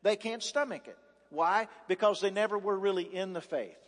They 0.03 0.17
can't 0.17 0.43
stomach 0.43 0.89
it. 0.89 0.99
Why? 1.31 1.69
Because 1.87 2.21
they 2.21 2.31
never 2.31 2.59
were 2.59 2.77
really 2.77 3.05
in 3.05 3.33
the 3.33 3.41
faith. 3.41 3.79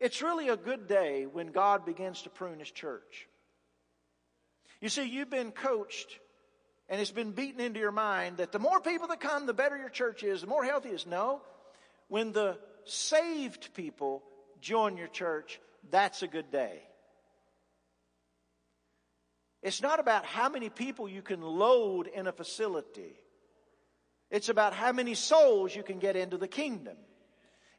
It's 0.00 0.22
really 0.22 0.48
a 0.48 0.56
good 0.56 0.88
day 0.88 1.26
when 1.26 1.48
God 1.48 1.84
begins 1.84 2.22
to 2.22 2.30
prune 2.30 2.58
His 2.58 2.70
church. 2.70 3.28
You 4.80 4.88
see, 4.88 5.04
you've 5.04 5.30
been 5.30 5.52
coached 5.52 6.18
and 6.88 7.00
it's 7.00 7.10
been 7.10 7.32
beaten 7.32 7.60
into 7.60 7.80
your 7.80 7.92
mind 7.92 8.36
that 8.36 8.52
the 8.52 8.58
more 8.58 8.80
people 8.80 9.08
that 9.08 9.20
come, 9.20 9.46
the 9.46 9.54
better 9.54 9.76
your 9.76 9.88
church 9.88 10.22
is, 10.22 10.42
the 10.42 10.46
more 10.46 10.64
healthy 10.64 10.90
it 10.90 10.94
is. 10.94 11.06
No. 11.06 11.40
When 12.08 12.32
the 12.32 12.58
saved 12.84 13.74
people 13.74 14.22
join 14.60 14.96
your 14.96 15.08
church, 15.08 15.60
that's 15.90 16.22
a 16.22 16.28
good 16.28 16.50
day. 16.52 16.80
It's 19.62 19.82
not 19.82 19.98
about 19.98 20.24
how 20.24 20.48
many 20.48 20.68
people 20.68 21.08
you 21.08 21.22
can 21.22 21.42
load 21.42 22.06
in 22.06 22.28
a 22.28 22.32
facility. 22.32 23.16
It's 24.30 24.48
about 24.48 24.72
how 24.72 24.92
many 24.92 25.14
souls 25.14 25.74
you 25.74 25.82
can 25.82 25.98
get 25.98 26.14
into 26.14 26.36
the 26.36 26.46
kingdom. 26.46 26.96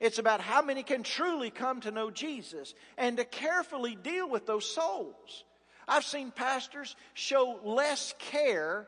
It's 0.01 0.19
about 0.19 0.41
how 0.41 0.61
many 0.61 0.83
can 0.83 1.03
truly 1.03 1.49
come 1.49 1.79
to 1.81 1.91
know 1.91 2.11
Jesus 2.11 2.73
and 2.97 3.17
to 3.17 3.25
carefully 3.25 3.95
deal 3.95 4.29
with 4.29 4.45
those 4.45 4.69
souls. 4.69 5.45
I've 5.87 6.03
seen 6.03 6.31
pastors 6.31 6.95
show 7.13 7.59
less 7.63 8.13
care 8.19 8.87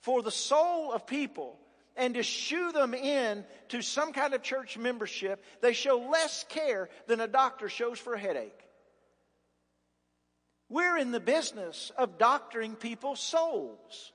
for 0.00 0.22
the 0.22 0.30
soul 0.30 0.92
of 0.92 1.06
people 1.06 1.58
and 1.96 2.14
to 2.14 2.22
shoo 2.22 2.72
them 2.72 2.94
in 2.94 3.44
to 3.68 3.82
some 3.82 4.12
kind 4.12 4.34
of 4.34 4.42
church 4.42 4.76
membership, 4.76 5.42
they 5.62 5.72
show 5.72 6.08
less 6.10 6.44
care 6.48 6.88
than 7.06 7.20
a 7.20 7.26
doctor 7.26 7.68
shows 7.68 7.98
for 7.98 8.14
a 8.14 8.18
headache. 8.18 8.60
We're 10.68 10.98
in 10.98 11.12
the 11.12 11.20
business 11.20 11.92
of 11.96 12.18
doctoring 12.18 12.74
people's 12.74 13.20
souls. 13.20 14.12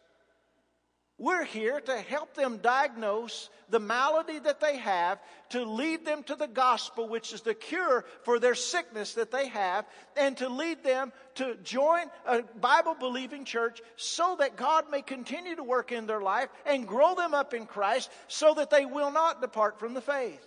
We're 1.22 1.46
here 1.46 1.80
to 1.80 1.98
help 2.00 2.34
them 2.34 2.58
diagnose 2.64 3.52
the 3.70 3.80
malady 3.80 4.40
that 4.40 4.60
they 4.60 4.78
have, 4.78 5.20
to 5.50 5.64
lead 5.64 6.04
them 6.04 6.24
to 6.24 6.36
the 6.36 6.48
gospel, 6.48 7.08
which 7.08 7.32
is 7.32 7.42
the 7.42 7.54
cure 7.54 8.06
for 8.24 8.40
their 8.40 8.56
sickness 8.56 9.14
that 9.14 9.30
they 9.30 9.48
have, 9.50 9.86
and 10.18 10.36
to 10.38 10.50
lead 10.50 10.84
them 10.84 11.14
to 11.36 11.58
join 11.64 12.06
a 12.26 12.42
Bible 12.42 12.96
believing 12.96 13.46
church 13.46 13.84
so 13.98 14.36
that 14.40 14.56
God 14.56 14.90
may 14.90 15.04
continue 15.04 15.56
to 15.56 15.64
work 15.64 15.92
in 15.92 16.08
their 16.08 16.22
life 16.22 16.50
and 16.66 16.88
grow 16.88 17.14
them 17.14 17.36
up 17.36 17.54
in 17.54 17.68
Christ 17.68 18.10
so 18.28 18.56
that 18.56 18.72
they 18.72 18.86
will 18.86 19.12
not 19.12 19.42
depart 19.42 19.78
from 19.78 19.94
the 19.94 20.02
faith. 20.02 20.44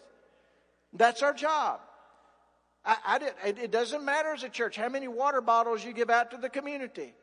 That's 0.92 1.22
our 1.22 1.34
job. 1.34 1.82
I, 2.84 2.96
I 3.06 3.18
did, 3.20 3.34
it 3.62 3.70
doesn't 3.70 4.04
matter 4.04 4.34
as 4.34 4.42
a 4.42 4.48
church 4.48 4.74
how 4.74 4.88
many 4.88 5.06
water 5.06 5.40
bottles 5.40 5.84
you 5.84 5.92
give 5.92 6.10
out 6.10 6.32
to 6.32 6.36
the 6.36 6.50
community 6.50 7.14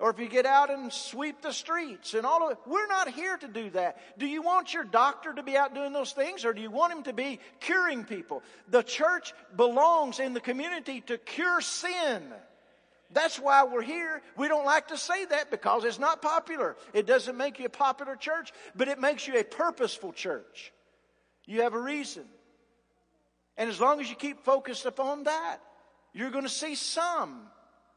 or 0.00 0.10
if 0.10 0.18
you 0.18 0.28
get 0.28 0.46
out 0.46 0.70
and 0.70 0.92
sweep 0.92 1.42
the 1.42 1.52
streets 1.52 2.14
and 2.14 2.24
all 2.24 2.46
of 2.46 2.52
it. 2.52 2.58
We're 2.66 2.86
not 2.86 3.10
here 3.10 3.36
to 3.36 3.46
do 3.46 3.70
that. 3.70 4.18
Do 4.18 4.26
you 4.26 4.42
want 4.42 4.72
your 4.72 4.84
doctor 4.84 5.32
to 5.32 5.42
be 5.42 5.56
out 5.56 5.74
doing 5.74 5.92
those 5.92 6.12
things 6.12 6.44
or 6.44 6.54
do 6.54 6.62
you 6.62 6.70
want 6.70 6.92
him 6.92 7.02
to 7.04 7.12
be 7.12 7.38
curing 7.60 8.04
people? 8.04 8.42
The 8.68 8.82
church 8.82 9.34
belongs 9.56 10.18
in 10.18 10.32
the 10.32 10.40
community 10.40 11.02
to 11.02 11.18
cure 11.18 11.60
sin. 11.60 12.22
That's 13.12 13.38
why 13.38 13.64
we're 13.64 13.82
here. 13.82 14.22
We 14.36 14.48
don't 14.48 14.64
like 14.64 14.88
to 14.88 14.96
say 14.96 15.24
that 15.26 15.50
because 15.50 15.84
it's 15.84 15.98
not 15.98 16.22
popular. 16.22 16.76
It 16.94 17.06
doesn't 17.06 17.36
make 17.36 17.58
you 17.58 17.66
a 17.66 17.70
popular 17.70 18.16
church, 18.16 18.52
but 18.74 18.88
it 18.88 18.98
makes 18.98 19.26
you 19.26 19.38
a 19.38 19.44
purposeful 19.44 20.12
church. 20.12 20.72
You 21.44 21.62
have 21.62 21.74
a 21.74 21.80
reason. 21.80 22.24
And 23.56 23.68
as 23.68 23.80
long 23.80 24.00
as 24.00 24.08
you 24.08 24.16
keep 24.16 24.44
focused 24.44 24.86
upon 24.86 25.24
that, 25.24 25.58
you're 26.14 26.30
going 26.30 26.44
to 26.44 26.48
see 26.48 26.74
some 26.74 27.42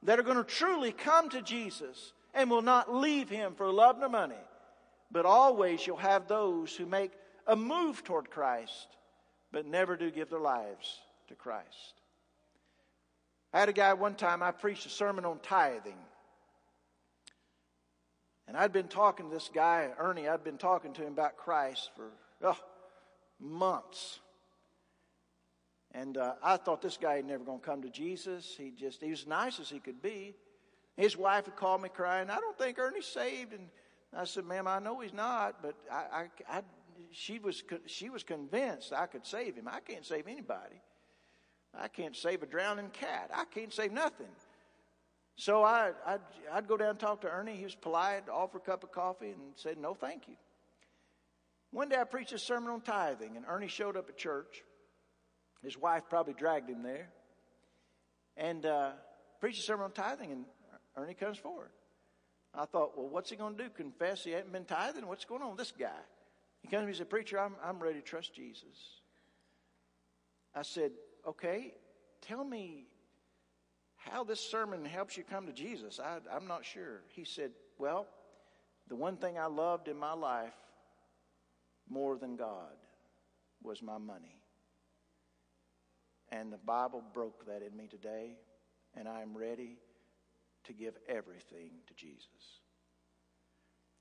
that 0.04 0.20
are 0.20 0.24
going 0.24 0.38
to 0.38 0.44
truly 0.44 0.92
come 0.92 1.30
to 1.30 1.42
Jesus 1.42 2.14
and 2.34 2.50
will 2.50 2.62
not 2.62 2.94
leave 2.94 3.30
him 3.30 3.54
for 3.56 3.72
love 3.72 4.00
nor 4.00 4.10
money. 4.10 4.36
But 5.12 5.26
always 5.26 5.86
you'll 5.86 5.98
have 5.98 6.28
those 6.28 6.76
who 6.76 6.86
make 6.86 7.12
a 7.46 7.56
move 7.56 8.04
toward 8.04 8.30
Christ, 8.30 8.88
but 9.52 9.66
never 9.66 9.96
do 9.96 10.10
give 10.10 10.30
their 10.30 10.40
lives 10.40 11.00
to 11.28 11.36
Christ. 11.36 12.02
I 13.54 13.60
had 13.60 13.70
a 13.70 13.74
guy 13.74 13.94
one 13.94 14.16
time, 14.16 14.42
I 14.42 14.52
preached 14.52 14.86
a 14.88 14.90
sermon 14.90 15.26
on 15.26 15.40
tithing. 15.44 15.98
And 18.48 18.58
I'd 18.58 18.74
been 18.74 18.88
talking 18.88 19.30
to 19.30 19.34
this 19.34 19.50
guy, 19.54 19.90
Ernie, 19.98 20.28
I'd 20.28 20.44
been 20.44 20.58
talking 20.58 20.94
to 20.94 21.02
him 21.04 21.14
about 21.14 21.38
Christ 21.38 21.92
for 21.96 22.10
oh, 22.44 22.58
months. 23.40 24.20
And 25.94 26.18
uh, 26.18 26.34
I 26.42 26.58
thought 26.58 26.82
this 26.82 26.98
guy 26.98 27.18
ain't 27.18 27.28
never 27.28 27.44
going 27.44 27.60
to 27.60 27.66
come 27.66 27.82
to 27.84 27.90
Jesus. 27.90 28.56
He 28.58 28.72
just, 28.72 29.02
he 29.02 29.12
was 29.12 29.28
nice 29.28 29.60
as 29.60 29.70
he 29.70 29.80
could 29.80 30.02
be. 30.02 30.34
His 30.98 31.16
wife 31.18 31.46
had 31.46 31.56
called 31.56 31.82
me 31.82 31.90
crying, 31.90 32.30
I 32.30 32.40
don't 32.40 32.58
think 32.58 32.80
Ernie's 32.80 33.06
saved. 33.06 33.54
And 33.54 33.68
I 34.16 34.26
said, 34.26 34.46
ma'am, 34.46 34.68
I 34.68 34.80
know 34.80 35.00
he's 35.00 35.14
not, 35.14 35.62
but 35.62 35.76
I, 35.92 35.96
I, 35.96 36.58
I, 36.58 36.62
she, 37.12 37.40
was, 37.40 37.64
she 37.86 38.10
was 38.10 38.24
convinced 38.24 38.94
I 38.94 39.06
could 39.06 39.26
save 39.26 39.56
him. 39.56 39.68
I 39.68 39.80
can't 39.80 40.06
save 40.06 40.28
anybody. 40.28 40.82
I 41.76 41.88
can't 41.88 42.16
save 42.16 42.44
a 42.44 42.46
drowning 42.46 42.90
cat. 42.90 43.32
I 43.34 43.46
can't 43.46 43.74
save 43.74 43.92
nothing. 43.92 44.28
So 45.36 45.64
I, 45.64 45.92
I'd, 46.06 46.22
I'd 46.52 46.68
go 46.68 46.78
down 46.78 46.92
and 46.92 47.00
talk 47.00 47.22
to 47.22 47.30
Ernie. 47.30 47.56
He 47.56 47.64
was 47.64 47.76
polite, 47.76 48.30
offer 48.30 48.58
a 48.58 48.62
cup 48.62 48.84
of 48.84 48.92
coffee, 48.92 49.30
and 49.30 49.42
said, 49.56 49.78
no, 49.80 49.96
thank 49.96 50.28
you. 50.28 50.36
One 51.72 51.90
day 51.90 51.98
I 52.00 52.04
preached 52.04 52.34
a 52.34 52.40
sermon 52.40 52.70
on 52.70 52.82
tithing, 52.82 53.36
and 53.36 53.46
Ernie 53.48 53.68
showed 53.68 53.98
up 53.98 54.10
at 54.10 54.18
church. 54.18 54.64
His 55.64 55.78
wife 55.78 56.04
probably 56.10 56.34
dragged 56.34 56.70
him 56.70 56.84
there. 56.84 57.10
And 58.36 58.66
uh, 58.66 58.92
preached 59.40 59.60
a 59.60 59.64
sermon 59.64 59.86
on 59.86 59.92
tithing, 59.92 60.32
and 60.32 60.46
Ernie 60.98 61.14
comes 61.14 61.38
forward. 61.38 61.70
I 62.54 62.66
thought, 62.66 62.98
well, 62.98 63.10
what's 63.10 63.30
he 63.30 63.36
going 63.36 63.56
to 63.58 63.64
do? 63.64 63.70
Confess 63.70 64.24
he 64.24 64.32
hadn't 64.32 64.52
been 64.52 64.66
tithing? 64.66 65.08
What's 65.08 65.26
going 65.26 65.42
on 65.42 65.50
with 65.50 65.58
this 65.58 65.72
guy? 65.72 65.90
He 66.62 66.68
comes 66.68 66.82
to 66.82 66.86
me 66.86 66.92
and 66.92 66.98
said, 66.98 67.10
Preacher, 67.10 67.40
I'm, 67.40 67.56
I'm 67.64 67.80
ready 67.80 68.00
to 68.00 68.06
trust 68.06 68.34
Jesus. 68.34 69.02
I 70.56 70.62
said, 70.62 70.92
Okay, 71.28 71.74
tell 72.22 72.44
me 72.44 72.86
how 73.98 74.24
this 74.24 74.40
sermon 74.40 74.86
helps 74.86 75.18
you 75.18 75.24
come 75.24 75.48
to 75.48 75.54
Jesus. 75.54 76.00
I, 76.00 76.18
I'm 76.34 76.48
not 76.48 76.66
sure. 76.66 77.02
He 77.10 77.26
said, 77.26 77.52
Well, 77.80 78.08
the 78.88 78.96
one 78.96 79.18
thing 79.18 79.38
I 79.38 79.48
loved 79.48 79.88
in 79.88 79.98
my 79.98 80.14
life 80.14 80.54
more 81.90 82.18
than 82.18 82.36
God 82.36 82.76
was 83.62 83.82
my 83.82 83.98
money. 83.98 84.43
And 86.34 86.52
the 86.52 86.58
Bible 86.58 87.04
broke 87.14 87.46
that 87.46 87.62
in 87.62 87.78
me 87.78 87.88
today, 87.88 88.32
and 88.96 89.08
I 89.08 89.22
am 89.22 89.38
ready 89.38 89.78
to 90.64 90.74
give 90.74 90.96
everything 91.08 91.70
to 91.86 91.94
Jesus. 91.94 92.26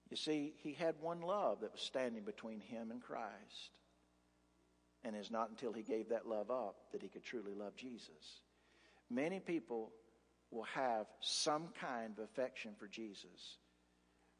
You 0.08 0.16
see, 0.16 0.54
he 0.62 0.72
had 0.72 0.94
one 1.00 1.20
love 1.20 1.60
that 1.60 1.72
was 1.72 1.82
standing 1.82 2.22
between 2.22 2.60
him 2.60 2.90
and 2.90 3.02
Christ. 3.02 3.76
And 5.04 5.14
it's 5.14 5.30
not 5.30 5.50
until 5.50 5.74
he 5.74 5.82
gave 5.82 6.08
that 6.08 6.26
love 6.26 6.50
up 6.50 6.76
that 6.92 7.02
he 7.02 7.08
could 7.08 7.22
truly 7.22 7.54
love 7.54 7.76
Jesus. 7.76 8.40
Many 9.10 9.38
people 9.38 9.92
will 10.50 10.66
have 10.74 11.06
some 11.20 11.68
kind 11.78 12.14
of 12.16 12.24
affection 12.24 12.72
for 12.78 12.88
Jesus, 12.88 13.58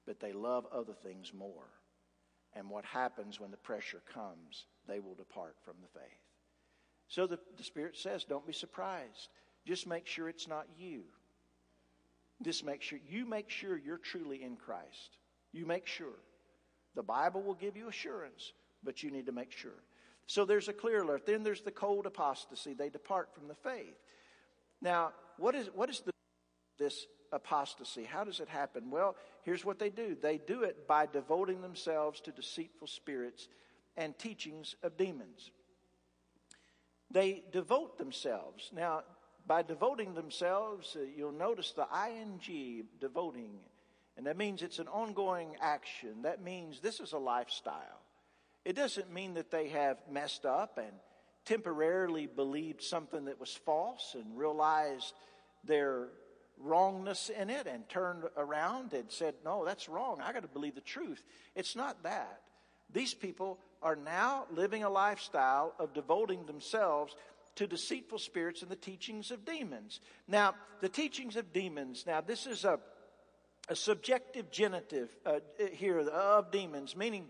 but 0.06 0.18
they 0.18 0.32
love 0.32 0.64
other 0.72 0.94
things 0.94 1.32
more. 1.34 1.68
And 2.54 2.70
what 2.70 2.86
happens 2.86 3.38
when 3.38 3.50
the 3.50 3.56
pressure 3.58 4.02
comes, 4.14 4.64
they 4.88 5.00
will 5.00 5.14
depart 5.14 5.56
from 5.62 5.74
the 5.82 5.98
faith. 6.00 6.31
So 7.12 7.26
the, 7.26 7.38
the 7.58 7.62
Spirit 7.62 7.98
says, 7.98 8.24
don't 8.24 8.46
be 8.46 8.54
surprised. 8.54 9.28
Just 9.66 9.86
make 9.86 10.06
sure 10.06 10.30
it's 10.30 10.48
not 10.48 10.64
you. 10.78 11.02
Just 12.42 12.64
make 12.64 12.80
sure, 12.80 12.98
you 13.06 13.26
make 13.26 13.50
sure 13.50 13.76
you're 13.76 13.98
truly 13.98 14.42
in 14.42 14.56
Christ. 14.56 15.18
You 15.52 15.66
make 15.66 15.86
sure. 15.86 16.18
The 16.94 17.02
Bible 17.02 17.42
will 17.42 17.52
give 17.52 17.76
you 17.76 17.86
assurance, 17.86 18.54
but 18.82 19.02
you 19.02 19.10
need 19.10 19.26
to 19.26 19.32
make 19.32 19.52
sure. 19.52 19.82
So 20.26 20.46
there's 20.46 20.68
a 20.68 20.72
clear 20.72 21.02
alert. 21.02 21.26
Then 21.26 21.42
there's 21.42 21.60
the 21.60 21.70
cold 21.70 22.06
apostasy. 22.06 22.72
They 22.72 22.88
depart 22.88 23.34
from 23.34 23.46
the 23.46 23.56
faith. 23.56 23.98
Now, 24.80 25.12
what 25.36 25.54
is, 25.54 25.66
what 25.74 25.90
is 25.90 26.00
the, 26.00 26.12
this 26.78 27.06
apostasy? 27.30 28.04
How 28.04 28.24
does 28.24 28.40
it 28.40 28.48
happen? 28.48 28.90
Well, 28.90 29.16
here's 29.42 29.66
what 29.66 29.78
they 29.78 29.90
do 29.90 30.16
they 30.22 30.38
do 30.38 30.62
it 30.62 30.88
by 30.88 31.04
devoting 31.04 31.60
themselves 31.60 32.22
to 32.22 32.32
deceitful 32.32 32.86
spirits 32.86 33.48
and 33.98 34.18
teachings 34.18 34.76
of 34.82 34.96
demons. 34.96 35.50
They 37.12 37.42
devote 37.52 37.98
themselves. 37.98 38.70
Now, 38.74 39.02
by 39.46 39.62
devoting 39.62 40.14
themselves, 40.14 40.96
uh, 40.96 41.04
you'll 41.16 41.32
notice 41.32 41.72
the 41.72 41.86
ing, 42.08 42.84
devoting, 43.00 43.58
and 44.16 44.26
that 44.26 44.36
means 44.36 44.62
it's 44.62 44.78
an 44.78 44.88
ongoing 44.88 45.56
action. 45.60 46.22
That 46.22 46.42
means 46.42 46.80
this 46.80 47.00
is 47.00 47.12
a 47.12 47.18
lifestyle. 47.18 48.00
It 48.64 48.76
doesn't 48.76 49.12
mean 49.12 49.34
that 49.34 49.50
they 49.50 49.68
have 49.68 49.98
messed 50.10 50.46
up 50.46 50.78
and 50.78 50.92
temporarily 51.44 52.26
believed 52.26 52.82
something 52.82 53.24
that 53.26 53.40
was 53.40 53.52
false 53.52 54.14
and 54.14 54.38
realized 54.38 55.12
their 55.64 56.08
wrongness 56.58 57.30
in 57.30 57.50
it 57.50 57.66
and 57.66 57.88
turned 57.88 58.24
around 58.36 58.92
and 58.92 59.10
said, 59.10 59.34
No, 59.44 59.64
that's 59.64 59.88
wrong. 59.88 60.20
I 60.22 60.32
got 60.32 60.42
to 60.42 60.48
believe 60.48 60.76
the 60.76 60.80
truth. 60.80 61.22
It's 61.54 61.74
not 61.74 62.02
that. 62.04 62.40
These 62.92 63.14
people 63.14 63.58
are 63.82 63.96
now 63.96 64.46
living 64.54 64.84
a 64.84 64.90
lifestyle 64.90 65.74
of 65.78 65.94
devoting 65.94 66.46
themselves 66.46 67.14
to 67.56 67.66
deceitful 67.66 68.18
spirits 68.18 68.62
and 68.62 68.70
the 68.70 68.76
teachings 68.76 69.30
of 69.30 69.44
demons. 69.44 70.00
Now, 70.26 70.54
the 70.80 70.88
teachings 70.88 71.36
of 71.36 71.52
demons, 71.52 72.04
now, 72.06 72.20
this 72.20 72.46
is 72.46 72.64
a, 72.64 72.78
a 73.68 73.76
subjective 73.76 74.50
genitive 74.50 75.10
uh, 75.26 75.40
here 75.72 75.98
of 75.98 76.50
demons, 76.50 76.96
meaning 76.96 77.26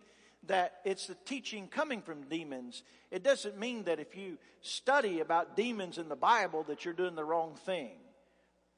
that 0.46 0.80
it's 0.84 1.06
the 1.06 1.16
teaching 1.24 1.68
coming 1.68 2.02
from 2.02 2.22
demons. 2.22 2.82
It 3.10 3.22
doesn't 3.22 3.58
mean 3.58 3.84
that 3.84 4.00
if 4.00 4.16
you 4.16 4.38
study 4.60 5.20
about 5.20 5.56
demons 5.56 5.98
in 5.98 6.08
the 6.08 6.16
Bible 6.16 6.64
that 6.64 6.84
you're 6.84 6.94
doing 6.94 7.14
the 7.14 7.24
wrong 7.24 7.54
thing. 7.64 7.92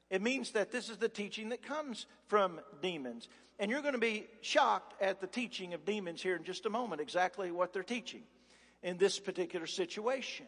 It 0.09 0.21
means 0.21 0.51
that 0.51 0.71
this 0.71 0.89
is 0.89 0.97
the 0.97 1.09
teaching 1.09 1.49
that 1.49 1.63
comes 1.63 2.05
from 2.27 2.59
demons. 2.81 3.27
And 3.59 3.71
you're 3.71 3.81
going 3.81 3.93
to 3.93 3.99
be 3.99 4.27
shocked 4.41 5.01
at 5.01 5.21
the 5.21 5.27
teaching 5.27 5.73
of 5.73 5.85
demons 5.85 6.21
here 6.21 6.35
in 6.35 6.43
just 6.43 6.65
a 6.65 6.69
moment, 6.69 7.01
exactly 7.01 7.51
what 7.51 7.73
they're 7.73 7.83
teaching 7.83 8.23
in 8.83 8.97
this 8.97 9.19
particular 9.19 9.65
situation. 9.65 10.45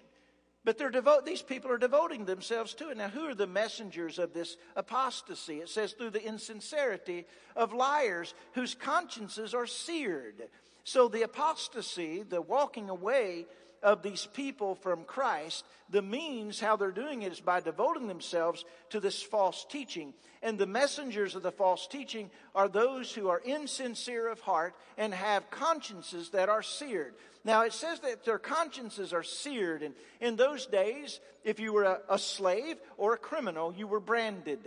But 0.63 0.77
they're 0.77 0.91
these 1.23 1.41
people 1.41 1.71
are 1.71 1.77
devoting 1.77 2.25
themselves 2.25 2.73
to 2.75 2.89
it. 2.89 2.97
Now, 2.97 3.07
who 3.07 3.25
are 3.25 3.33
the 3.33 3.47
messengers 3.47 4.19
of 4.19 4.33
this 4.33 4.57
apostasy? 4.75 5.59
It 5.59 5.69
says 5.69 5.93
through 5.93 6.09
the 6.09 6.25
insincerity 6.25 7.25
of 7.55 7.71
liars 7.71 8.33
whose 8.51 8.75
consciences 8.75 9.53
are 9.53 9.65
seared. 9.65 10.49
So 10.83 11.07
the 11.07 11.21
apostasy, 11.21 12.23
the 12.23 12.41
walking 12.41 12.89
away 12.89 13.45
of 13.84 14.01
these 14.01 14.27
people 14.34 14.75
from 14.75 15.03
Christ, 15.03 15.65
the 15.89 16.01
means 16.01 16.60
how 16.60 16.75
they're 16.75 16.91
doing 16.91 17.22
it 17.22 17.31
is 17.31 17.39
by 17.39 17.60
devoting 17.60 18.07
themselves 18.07 18.65
to 18.89 19.00
this 19.00 19.22
false 19.22 19.65
teaching. 19.69 20.13
And 20.41 20.57
the 20.57 20.67
messengers 20.67 21.36
of 21.36 21.43
the 21.43 21.51
false 21.51 21.88
teaching 21.88 22.29
are 22.53 22.67
those 22.67 23.13
who 23.13 23.29
are 23.29 23.41
insincere 23.43 24.27
of 24.29 24.39
heart 24.41 24.75
and 24.98 25.13
have 25.13 25.50
consciences 25.50 26.29
that 26.29 26.50
are 26.50 26.63
seared. 26.63 27.13
Now 27.43 27.63
it 27.63 27.74
says 27.74 28.00
that 28.01 28.25
their 28.25 28.39
consciences 28.39 29.13
are 29.13 29.24
seared. 29.24 29.81
And 29.81 29.96
in 30.19 30.36
those 30.36 30.65
days, 30.65 31.19
if 31.43 31.60
you 31.60 31.74
were 31.74 31.84
a, 31.84 32.00
a 32.10 32.19
slave 32.19 32.77
or 32.98 33.13
a 33.13 33.17
criminal, 33.17 33.74
you 33.74 33.88
were 33.88 34.01
branded 34.01 34.60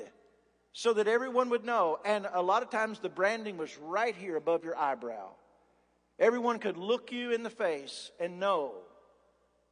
so 0.72 0.94
that 0.94 1.08
everyone 1.08 1.50
would 1.50 1.64
know. 1.64 1.98
And 2.04 2.26
a 2.32 2.42
lot 2.42 2.62
of 2.62 2.70
times 2.70 2.98
the 2.98 3.08
branding 3.08 3.58
was 3.58 3.76
right 3.78 4.14
here 4.14 4.36
above 4.36 4.64
your 4.64 4.76
eyebrow. 4.76 5.30
Everyone 6.18 6.58
could 6.58 6.76
look 6.76 7.12
you 7.12 7.32
in 7.32 7.42
the 7.42 7.50
face 7.50 8.10
and 8.20 8.38
know 8.38 8.74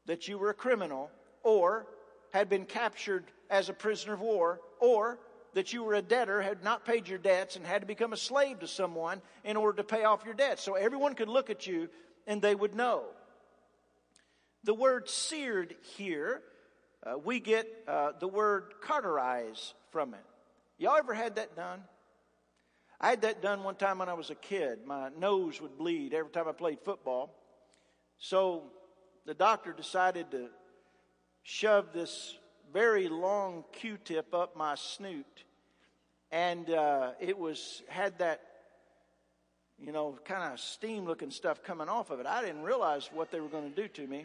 that 0.08 0.26
you 0.26 0.38
were 0.38 0.50
a 0.50 0.54
criminal 0.54 1.10
or 1.44 1.86
had 2.32 2.48
been 2.48 2.64
captured 2.64 3.24
as 3.50 3.68
a 3.68 3.72
prisoner 3.72 4.14
of 4.14 4.20
war 4.20 4.60
or 4.80 5.20
that 5.54 5.72
you 5.72 5.84
were 5.84 5.94
a 5.94 6.02
debtor, 6.02 6.42
had 6.42 6.64
not 6.64 6.84
paid 6.84 7.08
your 7.08 7.18
debts, 7.18 7.56
and 7.56 7.66
had 7.66 7.80
to 7.80 7.86
become 7.86 8.12
a 8.12 8.16
slave 8.16 8.60
to 8.60 8.66
someone 8.66 9.20
in 9.44 9.56
order 9.56 9.76
to 9.78 9.84
pay 9.84 10.04
off 10.04 10.24
your 10.24 10.34
debts. 10.34 10.62
So 10.62 10.74
everyone 10.74 11.14
could 11.14 11.28
look 11.28 11.50
at 11.50 11.66
you 11.66 11.88
and 12.26 12.42
they 12.42 12.54
would 12.54 12.74
know. 12.74 13.04
The 14.64 14.74
word 14.74 15.08
seared 15.08 15.74
here, 15.96 16.42
uh, 17.04 17.18
we 17.18 17.38
get 17.40 17.66
uh, 17.86 18.12
the 18.18 18.28
word 18.28 18.74
cauterize 18.82 19.74
from 19.90 20.14
it. 20.14 20.24
Y'all 20.78 20.96
ever 20.96 21.14
had 21.14 21.36
that 21.36 21.54
done? 21.54 21.80
I 23.00 23.10
had 23.10 23.22
that 23.22 23.42
done 23.42 23.62
one 23.62 23.76
time 23.76 23.98
when 23.98 24.08
I 24.08 24.14
was 24.14 24.30
a 24.30 24.34
kid. 24.34 24.80
My 24.86 25.10
nose 25.18 25.60
would 25.60 25.78
bleed 25.78 26.14
every 26.14 26.30
time 26.30 26.48
I 26.48 26.52
played 26.52 26.78
football. 26.84 27.34
So 28.18 28.64
the 29.28 29.34
doctor 29.34 29.74
decided 29.74 30.30
to 30.30 30.48
shove 31.42 31.92
this 31.92 32.38
very 32.72 33.08
long 33.08 33.62
Q-tip 33.72 34.32
up 34.32 34.56
my 34.56 34.74
snoot, 34.74 35.44
and 36.32 36.70
uh, 36.70 37.10
it 37.20 37.38
was 37.38 37.82
had 37.88 38.18
that 38.20 38.40
you 39.78 39.92
know 39.92 40.18
kind 40.24 40.50
of 40.50 40.58
steam-looking 40.58 41.30
stuff 41.30 41.62
coming 41.62 41.90
off 41.90 42.08
of 42.10 42.20
it. 42.20 42.26
I 42.26 42.40
didn't 42.40 42.62
realize 42.62 43.10
what 43.12 43.30
they 43.30 43.38
were 43.38 43.48
going 43.48 43.68
to 43.68 43.76
do 43.76 43.86
to 43.86 44.06
me, 44.06 44.24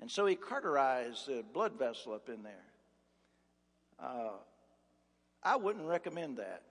and 0.00 0.08
so 0.08 0.26
he 0.26 0.36
cauterized 0.36 1.26
the 1.26 1.42
blood 1.52 1.72
vessel 1.76 2.12
up 2.12 2.28
in 2.28 2.44
there. 2.44 2.52
Uh, 3.98 4.36
I 5.42 5.56
wouldn't 5.56 5.86
recommend 5.86 6.38
that. 6.38 6.62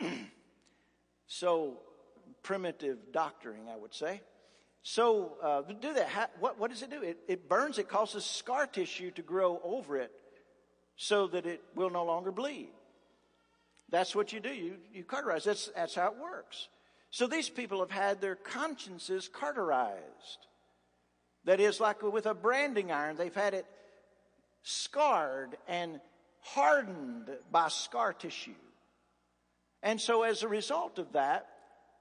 so 1.28 1.74
primitive 2.42 3.12
doctoring, 3.12 3.68
I 3.72 3.76
would 3.76 3.94
say. 3.94 4.20
So 4.82 5.32
uh, 5.42 5.62
do 5.80 5.92
that, 5.94 6.08
how, 6.08 6.26
what, 6.38 6.58
what 6.58 6.70
does 6.70 6.82
it 6.82 6.90
do? 6.90 7.02
It, 7.02 7.18
it 7.28 7.48
burns, 7.48 7.78
it 7.78 7.88
causes 7.88 8.24
scar 8.24 8.66
tissue 8.66 9.10
to 9.12 9.22
grow 9.22 9.60
over 9.62 9.96
it 9.96 10.10
so 10.96 11.26
that 11.28 11.46
it 11.46 11.62
will 11.74 11.90
no 11.90 12.04
longer 12.04 12.32
bleed. 12.32 12.70
That's 13.90 14.14
what 14.14 14.32
you 14.32 14.40
do. 14.40 14.50
You, 14.50 14.76
you 14.92 15.04
cauterize. 15.04 15.44
That's, 15.44 15.70
that's 15.74 15.94
how 15.94 16.08
it 16.08 16.18
works. 16.20 16.68
So 17.10 17.26
these 17.26 17.48
people 17.48 17.80
have 17.80 17.90
had 17.90 18.20
their 18.20 18.36
consciences 18.36 19.28
cauterized. 19.28 20.46
That 21.44 21.60
is, 21.60 21.80
like 21.80 22.02
with 22.02 22.26
a 22.26 22.34
branding 22.34 22.92
iron, 22.92 23.16
they've 23.16 23.34
had 23.34 23.54
it 23.54 23.66
scarred 24.62 25.56
and 25.66 26.00
hardened 26.40 27.30
by 27.50 27.68
scar 27.68 28.12
tissue. 28.12 28.52
And 29.82 30.00
so 30.00 30.22
as 30.22 30.42
a 30.42 30.48
result 30.48 30.98
of 30.98 31.12
that, 31.12 31.46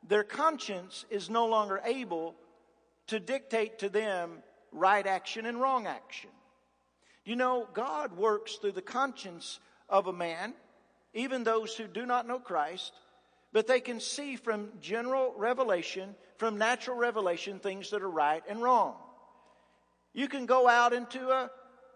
their 0.08 0.24
conscience 0.24 1.06
is 1.10 1.30
no 1.30 1.48
longer 1.48 1.82
able 1.84 2.36
to 3.10 3.20
dictate 3.20 3.80
to 3.80 3.90
them 3.90 4.44
right 4.72 5.06
action 5.06 5.46
and 5.46 5.60
wrong 5.60 5.88
action. 5.88 6.30
You 7.26 7.36
know, 7.36 7.68
God 7.74 8.18
works 8.18 8.56
through 8.56 8.74
the 8.74 8.82
conscience 8.82 9.60
of 9.88 10.08
a 10.08 10.14
man, 10.14 10.54
even 11.14 11.44
those 11.44 11.76
who 11.76 11.88
do 11.88 12.06
not 12.06 12.28
know 12.28 12.40
Christ, 12.40 12.94
but 13.52 13.68
they 13.68 13.80
can 13.80 14.00
see 14.00 14.36
from 14.36 14.70
general 14.80 15.34
revelation, 15.36 16.16
from 16.38 16.58
natural 16.58 16.98
revelation, 16.98 17.60
things 17.60 17.90
that 17.90 18.04
are 18.04 18.10
right 18.10 18.44
and 18.48 18.62
wrong. 18.62 18.96
You 20.14 20.28
can 20.28 20.46
go 20.46 20.68
out 20.68 20.94
into 20.94 21.30
a 21.30 21.50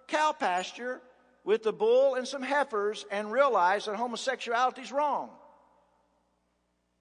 cow 0.08 0.34
pasture 0.34 1.02
with 1.44 1.66
a 1.66 1.72
bull 1.72 2.16
and 2.16 2.28
some 2.28 2.42
heifers 2.42 3.06
and 3.12 3.32
realize 3.32 3.86
that 3.86 3.96
homosexuality 3.96 4.82
is 4.82 4.92
wrong. 4.92 5.30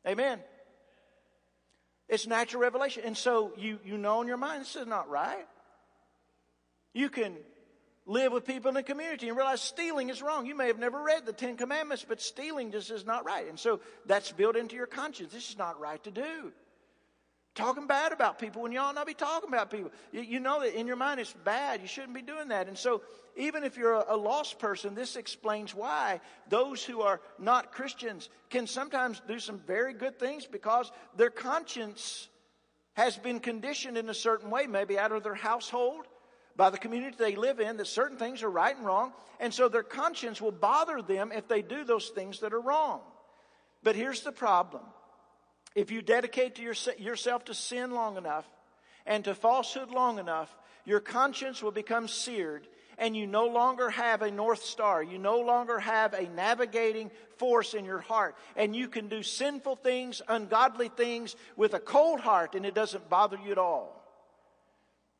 Amen. 0.07 0.41
It's 2.13 2.27
natural 2.27 2.61
revelation. 2.61 3.05
And 3.07 3.17
so 3.17 3.53
you, 3.57 3.79
you 3.87 3.97
know 3.97 4.21
in 4.21 4.29
your 4.29 4.37
mind, 4.37 4.61
this 4.61 4.77
is 4.77 4.87
not 4.87 5.09
right. 5.09 5.47
You 6.93 7.09
can 7.09 7.35
live 8.05 8.33
with 8.33 8.45
people 8.45 8.69
in 8.69 8.75
the 8.75 8.83
community 8.83 9.29
and 9.29 9.37
realize 9.37 9.63
stealing 9.63 10.11
is 10.11 10.21
wrong. 10.21 10.45
You 10.45 10.55
may 10.55 10.67
have 10.67 10.79
never 10.79 11.03
read 11.03 11.25
the 11.25 11.33
Ten 11.33 11.57
Commandments, 11.57 12.05
but 12.07 12.21
stealing 12.21 12.71
just 12.71 12.91
is 12.91 13.07
not 13.07 13.25
right. 13.25 13.49
And 13.49 13.59
so 13.59 13.81
that's 14.05 14.31
built 14.31 14.57
into 14.57 14.77
your 14.77 14.87
conscience. 14.87 15.33
This 15.33 15.49
is 15.49 15.57
not 15.57 15.81
right 15.81 16.05
to 16.05 16.11
do. 16.11 16.53
Talking 17.55 17.87
bad 17.87 18.13
about 18.13 18.39
people 18.39 18.63
when 18.63 18.77
ought 18.79 18.95
not 18.95 19.07
be 19.07 19.13
talking 19.13 19.49
about 19.49 19.71
people. 19.71 19.91
You, 20.11 20.23
you, 20.23 20.41
know 20.41 20.61
that 20.61 20.79
in 20.79 20.87
your 20.87 20.97
mind 20.97 21.21
it's 21.21 21.35
bad. 21.45 21.83
You 21.83 21.87
shouldn't 21.87 22.15
be 22.15 22.23
doing 22.23 22.49
that. 22.49 22.67
And 22.67 22.79
so, 22.79 23.03
even 23.37 23.63
if 23.63 23.77
you're 23.77 23.93
a, 23.93 24.05
a 24.09 24.17
lost 24.17 24.59
person, 24.59 24.95
this 24.95 25.17
explains 25.17 25.75
why 25.75 26.21
those 26.49 26.83
who 26.83 27.03
are 27.03 27.21
not 27.39 27.71
Christians 27.71 28.31
can 28.49 28.67
sometimes 28.67 29.21
do 29.29 29.39
some 29.39 29.59
very 29.67 29.93
good 29.93 30.19
things 30.19 30.47
because 30.47 30.91
their 31.15 31.29
conscience 31.29 32.29
has 32.95 33.19
been 33.19 33.39
conditioned 33.39 33.99
in 33.99 34.09
a 34.09 34.15
certain 34.15 34.49
way, 34.49 34.67
maybe 34.67 34.99
out 34.99 35.13
of 35.13 35.23
their 35.23 35.35
household, 35.35 36.07
by 36.57 36.71
the 36.71 36.79
community 36.79 37.17
they 37.19 37.37
live 37.37 37.61
in, 37.61 37.77
that 37.77 37.87
certain 37.87 38.17
things 38.17 38.43
are 38.43 38.51
right 38.51 38.77
and 38.77 38.87
wrong. 38.87 39.13
And 39.41 39.53
so 39.53 39.69
their 39.69 39.83
conscience 39.83 40.41
will 40.41 40.53
bother 40.53 41.03
them 41.03 41.33
if 41.33 41.49
they 41.49 41.61
do 41.61 41.85
those 41.85 42.09
things 42.09 42.41
that 42.41 42.55
are 42.55 42.61
wrong. 42.61 43.01
But 43.83 43.95
here's 43.95 44.23
the 44.23 44.33
problem 44.33 44.85
if 45.75 45.91
you 45.91 46.03
dedicate 46.03 46.57
to 46.57 46.63
your, 46.63 46.75
yourself 46.99 47.45
to 47.47 47.55
sin 47.55 47.93
long 47.93 48.17
enough 48.17 48.49
and 49.07 49.25
to 49.25 49.35
falsehood 49.35 49.91
long 49.91 50.19
enough, 50.19 50.55
your 50.85 51.01
conscience 51.01 51.63
will 51.63 51.71
become 51.71 52.09
seared 52.09 52.67
and 52.99 53.17
you 53.17 53.27
no 53.27 53.47
longer 53.47 53.91
have 53.91 54.23
a 54.23 54.31
North 54.31 54.65
Star. 54.65 55.03
You 55.03 55.19
no 55.19 55.41
longer 55.41 55.79
have 55.79 56.13
a 56.13 56.29
navigating 56.29 57.11
force 57.37 57.75
in 57.75 57.85
your 57.85 58.01
heart. 58.01 58.37
And 58.55 58.77
you 58.77 58.89
can 58.89 59.09
do 59.09 59.23
sinful 59.23 59.77
things, 59.77 60.21
ungodly 60.29 60.89
things 60.89 61.35
with 61.57 61.75
a 61.75 61.81
cold 61.81 62.21
heart 62.21 62.55
and 62.55 62.67
it 62.67 62.75
doesn't 62.75 63.09
bother 63.09 63.39
you 63.43 63.53
at 63.53 63.59
all. 63.59 63.99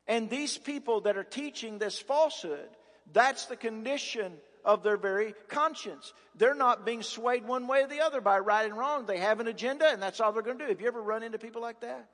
And 0.07 0.29
these 0.29 0.57
people 0.57 1.01
that 1.01 1.17
are 1.17 1.23
teaching 1.23 1.79
this 1.79 1.97
falsehood, 1.97 2.69
that's 3.11 3.45
the 3.45 3.55
condition 3.55 4.33
of 4.65 4.83
their 4.83 4.97
very 4.97 5.33
conscience. 5.47 6.13
They're 6.35 6.55
not 6.55 6.85
being 6.85 7.01
swayed 7.01 7.45
one 7.45 7.67
way 7.67 7.83
or 7.83 7.87
the 7.87 8.01
other 8.01 8.21
by 8.21 8.39
right 8.39 8.65
and 8.65 8.77
wrong. 8.77 9.05
They 9.05 9.17
have 9.17 9.39
an 9.39 9.47
agenda 9.47 9.87
and 9.87 10.01
that's 10.01 10.19
all 10.19 10.31
they're 10.31 10.41
going 10.41 10.57
to 10.57 10.65
do. 10.65 10.69
Have 10.69 10.81
you 10.81 10.87
ever 10.87 11.01
run 11.01 11.23
into 11.23 11.37
people 11.37 11.61
like 11.61 11.81
that? 11.81 12.09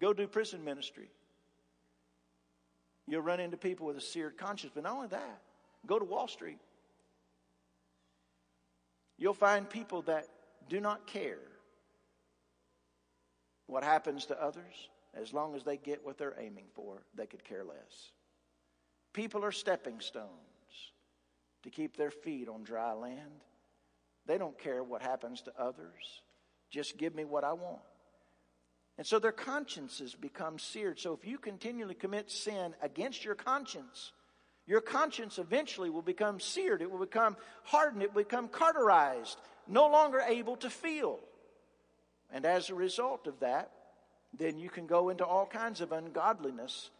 Go 0.00 0.12
do 0.12 0.26
prison 0.26 0.64
ministry. 0.64 1.08
You'll 3.08 3.22
run 3.22 3.40
into 3.40 3.56
people 3.56 3.86
with 3.86 3.96
a 3.96 4.00
seared 4.00 4.36
conscience. 4.36 4.72
But 4.74 4.84
not 4.84 4.94
only 4.94 5.08
that, 5.08 5.40
go 5.86 5.98
to 5.98 6.04
Wall 6.04 6.28
Street. 6.28 6.58
You'll 9.18 9.34
find 9.34 9.68
people 9.68 10.02
that 10.02 10.26
do 10.68 10.80
not 10.80 11.06
care 11.06 11.38
what 13.66 13.82
happens 13.82 14.26
to 14.26 14.42
others 14.42 14.88
as 15.14 15.32
long 15.32 15.54
as 15.54 15.64
they 15.64 15.76
get 15.76 16.04
what 16.04 16.18
they're 16.18 16.36
aiming 16.38 16.66
for, 16.74 17.02
they 17.14 17.26
could 17.26 17.44
care 17.44 17.64
less. 17.64 18.12
People 19.12 19.44
are 19.44 19.52
stepping 19.52 20.00
stones 20.00 20.28
to 21.66 21.70
keep 21.70 21.96
their 21.96 22.12
feet 22.12 22.48
on 22.48 22.62
dry 22.62 22.92
land. 22.92 23.42
They 24.24 24.38
don't 24.38 24.56
care 24.56 24.84
what 24.84 25.02
happens 25.02 25.42
to 25.42 25.52
others. 25.58 26.22
Just 26.70 26.96
give 26.96 27.12
me 27.12 27.24
what 27.24 27.42
I 27.42 27.54
want. 27.54 27.82
And 28.98 29.04
so 29.04 29.18
their 29.18 29.32
consciences 29.32 30.14
become 30.14 30.60
seared. 30.60 31.00
So 31.00 31.12
if 31.12 31.26
you 31.26 31.38
continually 31.38 31.94
commit 31.94 32.30
sin 32.30 32.72
against 32.80 33.24
your 33.24 33.34
conscience, 33.34 34.12
your 34.68 34.80
conscience 34.80 35.38
eventually 35.38 35.90
will 35.90 36.02
become 36.02 36.38
seared. 36.38 36.82
It 36.82 36.90
will 36.90 37.00
become 37.00 37.36
hardened. 37.64 38.04
It 38.04 38.14
will 38.14 38.22
become 38.22 38.46
cauterized, 38.46 39.36
no 39.66 39.88
longer 39.88 40.20
able 40.20 40.54
to 40.58 40.70
feel. 40.70 41.18
And 42.32 42.46
as 42.46 42.70
a 42.70 42.76
result 42.76 43.26
of 43.26 43.40
that, 43.40 43.72
then 44.38 44.56
you 44.60 44.70
can 44.70 44.86
go 44.86 45.08
into 45.08 45.26
all 45.26 45.46
kinds 45.46 45.80
of 45.80 45.90
ungodliness, 45.90 46.90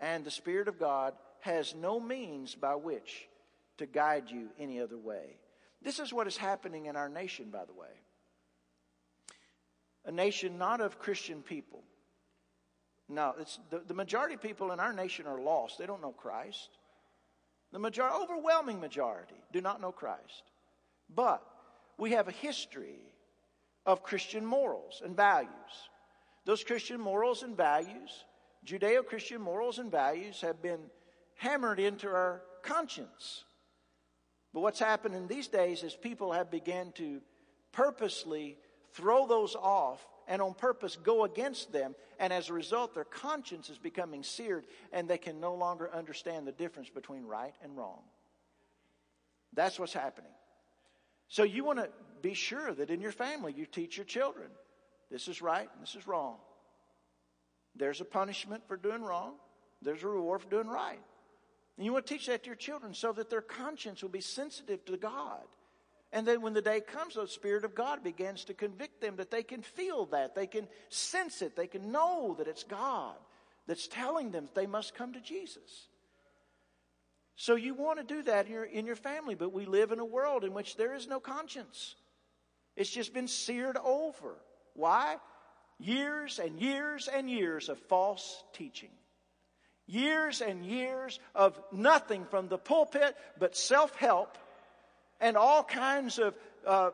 and 0.00 0.24
the 0.24 0.30
Spirit 0.30 0.68
of 0.68 0.78
God 0.78 1.12
has 1.40 1.74
no 1.74 2.00
means 2.00 2.54
by 2.54 2.76
which 2.76 3.26
to 3.80 3.86
guide 3.86 4.30
you 4.30 4.48
any 4.58 4.80
other 4.80 4.98
way. 4.98 5.38
This 5.82 5.98
is 5.98 6.12
what 6.12 6.26
is 6.26 6.36
happening 6.36 6.86
in 6.86 6.96
our 6.96 7.08
nation, 7.08 7.50
by 7.50 7.64
the 7.64 7.72
way. 7.72 7.88
A 10.04 10.12
nation 10.12 10.58
not 10.58 10.80
of 10.80 10.98
Christian 10.98 11.42
people. 11.42 11.82
No, 13.08 13.34
it's 13.38 13.58
the, 13.70 13.80
the 13.80 13.94
majority 13.94 14.34
of 14.34 14.42
people 14.42 14.70
in 14.72 14.80
our 14.80 14.92
nation 14.92 15.26
are 15.26 15.40
lost. 15.40 15.78
They 15.78 15.86
don't 15.86 16.02
know 16.02 16.12
Christ. 16.12 16.68
The 17.72 17.78
majority, 17.78 18.16
overwhelming 18.22 18.80
majority, 18.80 19.42
do 19.52 19.60
not 19.60 19.80
know 19.80 19.92
Christ. 19.92 20.42
But 21.14 21.42
we 21.98 22.12
have 22.12 22.28
a 22.28 22.32
history 22.32 23.00
of 23.86 24.02
Christian 24.02 24.44
morals 24.44 25.02
and 25.04 25.16
values. 25.16 25.50
Those 26.44 26.64
Christian 26.64 27.00
morals 27.00 27.42
and 27.42 27.56
values, 27.56 28.24
Judeo 28.66 29.04
Christian 29.04 29.40
morals 29.40 29.78
and 29.78 29.90
values, 29.90 30.40
have 30.40 30.62
been 30.62 30.80
hammered 31.36 31.80
into 31.80 32.08
our 32.08 32.42
conscience. 32.62 33.44
But 34.52 34.60
what's 34.60 34.80
happened 34.80 35.14
in 35.14 35.26
these 35.26 35.48
days 35.48 35.82
is 35.82 35.94
people 35.94 36.32
have 36.32 36.50
begun 36.50 36.92
to 36.92 37.20
purposely 37.72 38.56
throw 38.92 39.26
those 39.26 39.54
off 39.54 40.04
and 40.26 40.42
on 40.42 40.54
purpose 40.54 40.96
go 40.96 41.24
against 41.24 41.72
them. 41.72 41.94
And 42.18 42.32
as 42.32 42.48
a 42.48 42.52
result, 42.52 42.94
their 42.94 43.04
conscience 43.04 43.70
is 43.70 43.78
becoming 43.78 44.22
seared 44.22 44.66
and 44.92 45.08
they 45.08 45.18
can 45.18 45.40
no 45.40 45.54
longer 45.54 45.92
understand 45.92 46.46
the 46.46 46.52
difference 46.52 46.88
between 46.88 47.24
right 47.24 47.54
and 47.62 47.76
wrong. 47.76 48.02
That's 49.52 49.78
what's 49.78 49.92
happening. 49.92 50.30
So 51.28 51.42
you 51.42 51.64
want 51.64 51.78
to 51.78 51.88
be 52.22 52.34
sure 52.34 52.72
that 52.74 52.90
in 52.90 53.00
your 53.00 53.12
family 53.12 53.54
you 53.56 53.66
teach 53.66 53.96
your 53.96 54.06
children 54.06 54.48
this 55.10 55.26
is 55.26 55.42
right 55.42 55.68
and 55.72 55.82
this 55.82 55.94
is 55.96 56.06
wrong. 56.06 56.36
There's 57.74 58.00
a 58.00 58.04
punishment 58.04 58.62
for 58.68 58.76
doing 58.76 59.02
wrong, 59.02 59.34
there's 59.82 60.02
a 60.02 60.08
reward 60.08 60.42
for 60.42 60.50
doing 60.50 60.68
right. 60.68 61.00
And 61.80 61.86
you 61.86 61.94
want 61.94 62.06
to 62.06 62.12
teach 62.12 62.26
that 62.26 62.42
to 62.42 62.48
your 62.48 62.56
children 62.56 62.92
so 62.92 63.10
that 63.10 63.30
their 63.30 63.40
conscience 63.40 64.02
will 64.02 64.10
be 64.10 64.20
sensitive 64.20 64.84
to 64.84 64.98
God. 64.98 65.46
And 66.12 66.28
then 66.28 66.42
when 66.42 66.52
the 66.52 66.60
day 66.60 66.82
comes, 66.82 67.14
the 67.14 67.26
Spirit 67.26 67.64
of 67.64 67.74
God 67.74 68.04
begins 68.04 68.44
to 68.44 68.52
convict 68.52 69.00
them 69.00 69.16
that 69.16 69.30
they 69.30 69.42
can 69.42 69.62
feel 69.62 70.04
that, 70.12 70.34
they 70.34 70.46
can 70.46 70.68
sense 70.90 71.40
it, 71.40 71.56
they 71.56 71.66
can 71.66 71.90
know 71.90 72.34
that 72.36 72.48
it's 72.48 72.64
God 72.64 73.16
that's 73.66 73.88
telling 73.88 74.30
them 74.30 74.44
that 74.44 74.54
they 74.54 74.66
must 74.66 74.94
come 74.94 75.14
to 75.14 75.22
Jesus. 75.22 75.88
So 77.36 77.54
you 77.54 77.72
want 77.72 77.98
to 77.98 78.04
do 78.04 78.24
that 78.24 78.44
in 78.44 78.52
your, 78.52 78.64
in 78.64 78.84
your 78.84 78.94
family, 78.94 79.34
but 79.34 79.54
we 79.54 79.64
live 79.64 79.90
in 79.90 80.00
a 80.00 80.04
world 80.04 80.44
in 80.44 80.52
which 80.52 80.76
there 80.76 80.94
is 80.94 81.08
no 81.08 81.18
conscience. 81.18 81.94
It's 82.76 82.90
just 82.90 83.14
been 83.14 83.26
seared 83.26 83.78
over. 83.82 84.36
Why? 84.74 85.16
Years 85.78 86.40
and 86.40 86.60
years 86.60 87.08
and 87.08 87.30
years 87.30 87.70
of 87.70 87.78
false 87.88 88.44
teaching. 88.52 88.90
Years 89.90 90.40
and 90.40 90.64
years 90.64 91.18
of 91.34 91.60
nothing 91.72 92.24
from 92.24 92.46
the 92.46 92.58
pulpit 92.58 93.16
but 93.40 93.56
self 93.56 93.96
help 93.96 94.38
and 95.20 95.36
all 95.36 95.64
kinds 95.64 96.20
of 96.20 96.34
uh, 96.64 96.90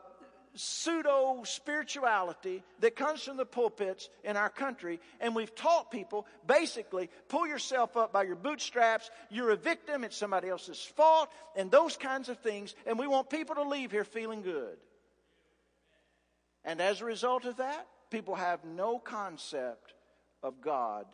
pseudo 0.55 1.43
spirituality 1.45 2.63
that 2.81 2.97
comes 2.97 3.23
from 3.23 3.37
the 3.37 3.45
pulpits 3.45 4.09
in 4.25 4.39
our 4.39 4.49
country. 4.49 4.99
And 5.21 5.35
we've 5.35 5.55
taught 5.55 5.91
people 5.91 6.27
basically 6.47 7.11
pull 7.29 7.47
yourself 7.47 7.99
up 7.99 8.15
by 8.15 8.23
your 8.23 8.35
bootstraps. 8.35 9.11
You're 9.29 9.51
a 9.51 9.57
victim. 9.57 10.03
It's 10.03 10.17
somebody 10.17 10.49
else's 10.49 10.81
fault 10.81 11.29
and 11.55 11.71
those 11.71 11.99
kinds 11.99 12.31
of 12.31 12.39
things. 12.39 12.75
And 12.87 12.99
we 12.99 13.07
want 13.07 13.29
people 13.29 13.57
to 13.57 13.65
leave 13.65 13.91
here 13.91 14.05
feeling 14.05 14.41
good. 14.41 14.79
And 16.65 16.81
as 16.81 17.03
a 17.03 17.05
result 17.05 17.45
of 17.45 17.59
that, 17.59 17.87
people 18.11 18.37
have 18.37 18.65
no 18.65 18.99
concept 18.99 19.93
of 20.43 20.63
God 20.63 21.05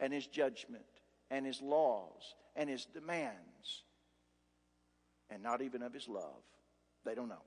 and 0.00 0.10
His 0.10 0.26
judgment 0.26 0.84
and 1.32 1.46
his 1.46 1.60
laws 1.62 2.34
and 2.54 2.68
his 2.68 2.84
demands, 2.84 3.82
and 5.30 5.42
not 5.42 5.62
even 5.62 5.82
of 5.82 5.92
his 5.92 6.06
love. 6.06 6.42
They 7.04 7.14
don't 7.14 7.28
know. 7.28 7.42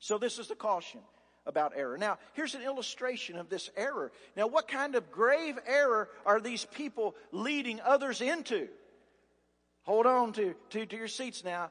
So, 0.00 0.16
this 0.18 0.38
is 0.38 0.48
the 0.48 0.56
caution 0.56 1.00
about 1.46 1.72
error. 1.76 1.98
Now, 1.98 2.18
here's 2.32 2.54
an 2.54 2.62
illustration 2.62 3.36
of 3.36 3.48
this 3.48 3.70
error. 3.76 4.10
Now, 4.36 4.46
what 4.46 4.68
kind 4.68 4.94
of 4.94 5.10
grave 5.10 5.58
error 5.66 6.08
are 6.24 6.40
these 6.40 6.64
people 6.64 7.14
leading 7.30 7.80
others 7.80 8.20
into? 8.20 8.68
Hold 9.82 10.06
on 10.06 10.32
to, 10.34 10.54
to, 10.70 10.86
to 10.86 10.96
your 10.96 11.08
seats 11.08 11.44
now. 11.44 11.70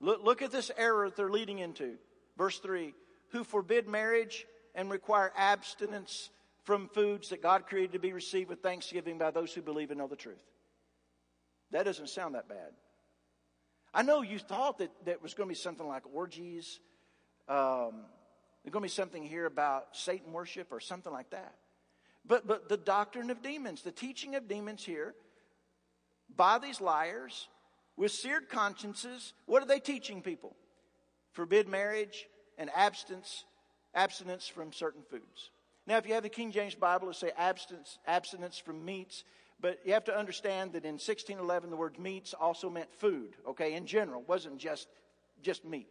Look, 0.00 0.24
look 0.24 0.42
at 0.42 0.50
this 0.50 0.70
error 0.76 1.08
that 1.08 1.16
they're 1.16 1.30
leading 1.30 1.60
into. 1.60 1.94
Verse 2.36 2.58
3 2.58 2.94
Who 3.30 3.44
forbid 3.44 3.88
marriage 3.88 4.46
and 4.74 4.90
require 4.90 5.32
abstinence 5.36 6.30
from 6.68 6.86
foods 6.88 7.30
that 7.30 7.40
God 7.40 7.66
created 7.66 7.92
to 7.92 7.98
be 7.98 8.12
received 8.12 8.50
with 8.50 8.62
thanksgiving 8.62 9.16
by 9.16 9.30
those 9.30 9.54
who 9.54 9.62
believe 9.62 9.90
and 9.90 9.98
know 9.98 10.06
the 10.06 10.14
truth. 10.14 10.36
That 11.70 11.86
doesn't 11.86 12.10
sound 12.10 12.34
that 12.34 12.46
bad. 12.46 12.72
I 13.94 14.02
know 14.02 14.20
you 14.20 14.38
thought 14.38 14.76
that 14.76 14.90
that 15.06 15.22
was 15.22 15.32
going 15.32 15.48
to 15.48 15.54
be 15.54 15.58
something 15.58 15.88
like 15.88 16.02
orgies. 16.12 16.78
Um, 17.48 18.04
there's 18.62 18.72
going 18.72 18.82
to 18.82 18.86
be 18.86 18.88
something 18.88 19.22
here 19.22 19.46
about 19.46 19.96
Satan 19.96 20.30
worship 20.30 20.68
or 20.70 20.78
something 20.78 21.10
like 21.10 21.30
that. 21.30 21.54
But, 22.26 22.46
but 22.46 22.68
the 22.68 22.76
doctrine 22.76 23.30
of 23.30 23.42
demons, 23.42 23.80
the 23.80 23.90
teaching 23.90 24.34
of 24.34 24.46
demons 24.46 24.84
here, 24.84 25.14
by 26.36 26.58
these 26.58 26.82
liars 26.82 27.48
with 27.96 28.12
seared 28.12 28.50
consciences, 28.50 29.32
what 29.46 29.62
are 29.62 29.66
they 29.66 29.80
teaching 29.80 30.20
people? 30.20 30.54
Forbid 31.32 31.66
marriage 31.66 32.26
and 32.58 32.68
abstinence, 32.76 33.46
abstinence 33.94 34.46
from 34.46 34.70
certain 34.74 35.00
foods. 35.10 35.50
Now, 35.88 35.96
if 35.96 36.06
you 36.06 36.12
have 36.12 36.22
the 36.22 36.28
King 36.28 36.52
James 36.52 36.74
Bible, 36.74 37.08
it'll 37.08 37.14
say 37.14 37.32
abstinence, 37.34 37.98
abstinence 38.06 38.58
from 38.58 38.84
meats. 38.84 39.24
But 39.58 39.78
you 39.86 39.94
have 39.94 40.04
to 40.04 40.16
understand 40.16 40.74
that 40.74 40.84
in 40.84 40.92
1611, 40.92 41.70
the 41.70 41.76
word 41.76 41.98
meats 41.98 42.34
also 42.34 42.68
meant 42.68 42.92
food, 42.92 43.30
okay, 43.48 43.72
in 43.72 43.86
general. 43.86 44.20
It 44.20 44.28
wasn't 44.28 44.58
just, 44.58 44.86
just 45.42 45.64
meat. 45.64 45.88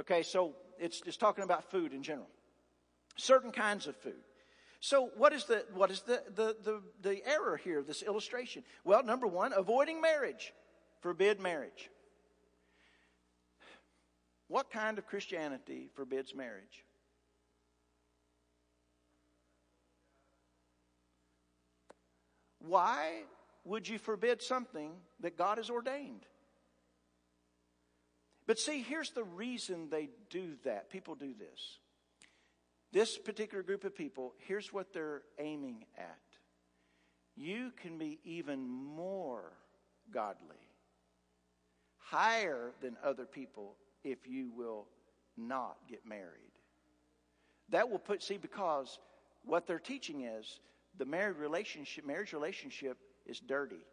Okay, 0.00 0.24
so 0.24 0.56
it's, 0.80 1.00
it's 1.06 1.16
talking 1.16 1.44
about 1.44 1.70
food 1.70 1.92
in 1.92 2.02
general. 2.02 2.26
Certain 3.14 3.52
kinds 3.52 3.86
of 3.86 3.96
food. 3.96 4.20
So 4.80 5.10
what 5.16 5.32
is 5.32 5.44
the, 5.44 5.64
what 5.74 5.92
is 5.92 6.00
the, 6.00 6.24
the, 6.34 6.56
the, 6.64 6.82
the 7.00 7.22
error 7.24 7.56
here, 7.56 7.84
this 7.84 8.02
illustration? 8.02 8.64
Well, 8.84 9.04
number 9.04 9.28
one, 9.28 9.52
avoiding 9.52 10.00
marriage. 10.00 10.52
Forbid 11.02 11.38
marriage. 11.38 11.88
What 14.48 14.72
kind 14.72 14.98
of 14.98 15.06
Christianity 15.06 15.88
forbids 15.94 16.34
marriage? 16.34 16.84
Why 22.66 23.22
would 23.64 23.88
you 23.88 23.98
forbid 23.98 24.42
something 24.42 24.92
that 25.20 25.36
God 25.36 25.58
has 25.58 25.70
ordained? 25.70 26.26
But 28.46 28.58
see, 28.58 28.82
here's 28.82 29.10
the 29.10 29.24
reason 29.24 29.88
they 29.90 30.08
do 30.30 30.52
that. 30.64 30.90
People 30.90 31.16
do 31.16 31.34
this. 31.38 31.78
This 32.92 33.18
particular 33.18 33.62
group 33.62 33.84
of 33.84 33.94
people, 33.94 34.34
here's 34.46 34.72
what 34.72 34.92
they're 34.92 35.22
aiming 35.38 35.84
at. 35.98 36.18
You 37.36 37.72
can 37.82 37.98
be 37.98 38.20
even 38.24 38.66
more 38.68 39.52
godly, 40.12 40.56
higher 41.98 42.70
than 42.80 42.96
other 43.04 43.26
people 43.26 43.74
if 44.04 44.26
you 44.26 44.50
will 44.56 44.86
not 45.36 45.76
get 45.88 46.06
married. 46.06 46.52
That 47.70 47.90
will 47.90 47.98
put, 47.98 48.22
see, 48.22 48.38
because 48.38 48.98
what 49.44 49.66
they're 49.66 49.78
teaching 49.78 50.22
is 50.22 50.60
the 50.98 51.04
married 51.04 51.36
relationship, 51.36 52.06
marriage 52.06 52.32
relationship 52.32 52.98
is 53.26 53.40
dirty. 53.40 53.84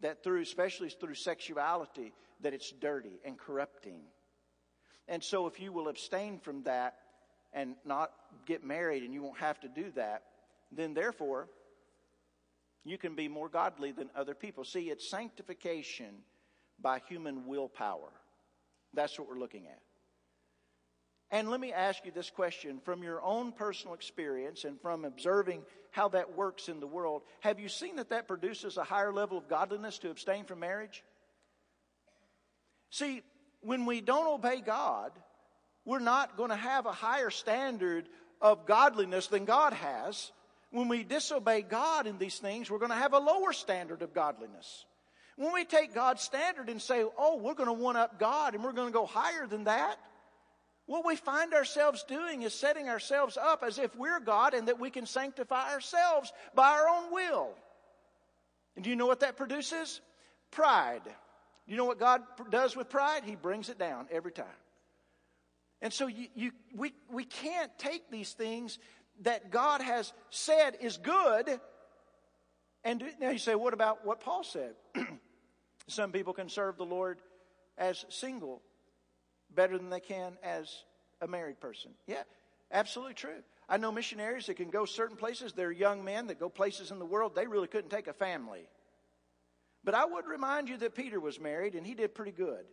That 0.00 0.22
through, 0.22 0.42
especially 0.42 0.90
through 0.90 1.14
sexuality, 1.14 2.12
that 2.42 2.52
it's 2.52 2.70
dirty 2.70 3.18
and 3.24 3.38
corrupting. 3.38 4.00
And 5.08 5.22
so 5.22 5.46
if 5.46 5.60
you 5.60 5.72
will 5.72 5.88
abstain 5.88 6.38
from 6.38 6.64
that 6.64 6.96
and 7.52 7.76
not 7.84 8.10
get 8.44 8.64
married 8.64 9.02
and 9.02 9.14
you 9.14 9.22
won't 9.22 9.38
have 9.38 9.60
to 9.60 9.68
do 9.68 9.90
that, 9.92 10.22
then 10.70 10.94
therefore 10.94 11.48
you 12.84 12.98
can 12.98 13.14
be 13.14 13.28
more 13.28 13.48
godly 13.48 13.92
than 13.92 14.10
other 14.14 14.34
people. 14.34 14.64
See, 14.64 14.90
it's 14.90 15.10
sanctification 15.10 16.22
by 16.80 17.00
human 17.08 17.46
willpower. 17.46 18.12
That's 18.92 19.18
what 19.18 19.28
we're 19.28 19.38
looking 19.38 19.66
at. 19.66 19.80
And 21.30 21.50
let 21.50 21.58
me 21.60 21.72
ask 21.72 22.04
you 22.04 22.12
this 22.12 22.30
question 22.30 22.80
from 22.84 23.02
your 23.02 23.20
own 23.20 23.52
personal 23.52 23.94
experience 23.94 24.64
and 24.64 24.80
from 24.80 25.04
observing 25.04 25.62
how 25.90 26.08
that 26.10 26.36
works 26.36 26.68
in 26.68 26.78
the 26.78 26.86
world. 26.86 27.22
Have 27.40 27.58
you 27.58 27.68
seen 27.68 27.96
that 27.96 28.10
that 28.10 28.28
produces 28.28 28.76
a 28.76 28.84
higher 28.84 29.12
level 29.12 29.36
of 29.36 29.48
godliness 29.48 29.98
to 29.98 30.10
abstain 30.10 30.44
from 30.44 30.60
marriage? 30.60 31.02
See, 32.90 33.22
when 33.60 33.86
we 33.86 34.00
don't 34.00 34.28
obey 34.28 34.60
God, 34.60 35.10
we're 35.84 35.98
not 35.98 36.36
going 36.36 36.50
to 36.50 36.56
have 36.56 36.86
a 36.86 36.92
higher 36.92 37.30
standard 37.30 38.08
of 38.40 38.66
godliness 38.66 39.26
than 39.26 39.44
God 39.44 39.72
has. 39.72 40.30
When 40.70 40.88
we 40.88 41.02
disobey 41.02 41.62
God 41.62 42.06
in 42.06 42.18
these 42.18 42.38
things, 42.38 42.70
we're 42.70 42.78
going 42.78 42.90
to 42.90 42.96
have 42.96 43.14
a 43.14 43.18
lower 43.18 43.52
standard 43.52 44.02
of 44.02 44.14
godliness. 44.14 44.84
When 45.36 45.52
we 45.52 45.64
take 45.64 45.94
God's 45.94 46.22
standard 46.22 46.68
and 46.68 46.80
say, 46.80 47.04
oh, 47.18 47.36
we're 47.36 47.54
going 47.54 47.68
to 47.68 47.72
one 47.72 47.96
up 47.96 48.18
God 48.18 48.54
and 48.54 48.62
we're 48.62 48.72
going 48.72 48.88
to 48.88 48.92
go 48.92 49.06
higher 49.06 49.46
than 49.46 49.64
that, 49.64 49.96
what 50.86 51.04
we 51.04 51.16
find 51.16 51.52
ourselves 51.52 52.04
doing 52.04 52.42
is 52.42 52.54
setting 52.54 52.88
ourselves 52.88 53.36
up 53.36 53.64
as 53.64 53.78
if 53.78 53.94
we're 53.96 54.20
God 54.20 54.54
and 54.54 54.68
that 54.68 54.78
we 54.78 54.90
can 54.90 55.04
sanctify 55.04 55.72
ourselves 55.72 56.32
by 56.54 56.70
our 56.70 56.88
own 56.88 57.12
will. 57.12 57.50
And 58.76 58.84
do 58.84 58.90
you 58.90 58.96
know 58.96 59.06
what 59.06 59.20
that 59.20 59.36
produces? 59.36 60.00
Pride. 60.52 61.02
You 61.66 61.76
know 61.76 61.84
what 61.84 61.98
God 61.98 62.22
does 62.50 62.76
with 62.76 62.88
pride? 62.88 63.24
He 63.24 63.34
brings 63.34 63.68
it 63.68 63.78
down 63.78 64.06
every 64.12 64.30
time. 64.30 64.46
And 65.82 65.92
so 65.92 66.06
you, 66.06 66.28
you, 66.34 66.52
we, 66.74 66.92
we 67.10 67.24
can't 67.24 67.76
take 67.78 68.10
these 68.10 68.32
things 68.32 68.78
that 69.22 69.50
God 69.50 69.82
has 69.82 70.12
said 70.30 70.76
is 70.80 70.96
good 70.98 71.60
and 72.84 73.00
do, 73.00 73.06
now 73.20 73.30
you 73.30 73.38
say, 73.38 73.56
what 73.56 73.74
about 73.74 74.06
what 74.06 74.20
Paul 74.20 74.44
said? 74.44 74.74
Some 75.88 76.12
people 76.12 76.32
can 76.32 76.48
serve 76.48 76.76
the 76.76 76.84
Lord 76.84 77.18
as 77.76 78.04
single 78.10 78.62
better 79.56 79.76
than 79.76 79.90
they 79.90 80.00
can 80.00 80.38
as 80.42 80.84
a 81.20 81.26
married 81.26 81.58
person. 81.58 81.90
Yeah, 82.06 82.22
absolutely 82.70 83.14
true. 83.14 83.42
I 83.68 83.78
know 83.78 83.90
missionaries 83.90 84.46
that 84.46 84.54
can 84.54 84.70
go 84.70 84.84
certain 84.84 85.16
places. 85.16 85.52
They're 85.52 85.72
young 85.72 86.04
men 86.04 86.28
that 86.28 86.38
go 86.38 86.48
places 86.48 86.92
in 86.92 87.00
the 87.00 87.06
world 87.06 87.34
they 87.34 87.48
really 87.48 87.66
couldn't 87.66 87.90
take 87.90 88.06
a 88.06 88.12
family. 88.12 88.68
But 89.82 89.94
I 89.94 90.04
would 90.04 90.26
remind 90.26 90.68
you 90.68 90.76
that 90.78 90.94
Peter 90.94 91.18
was 91.18 91.40
married 91.40 91.74
and 91.74 91.86
he 91.86 91.94
did 91.94 92.14
pretty 92.14 92.32
good. 92.32 92.64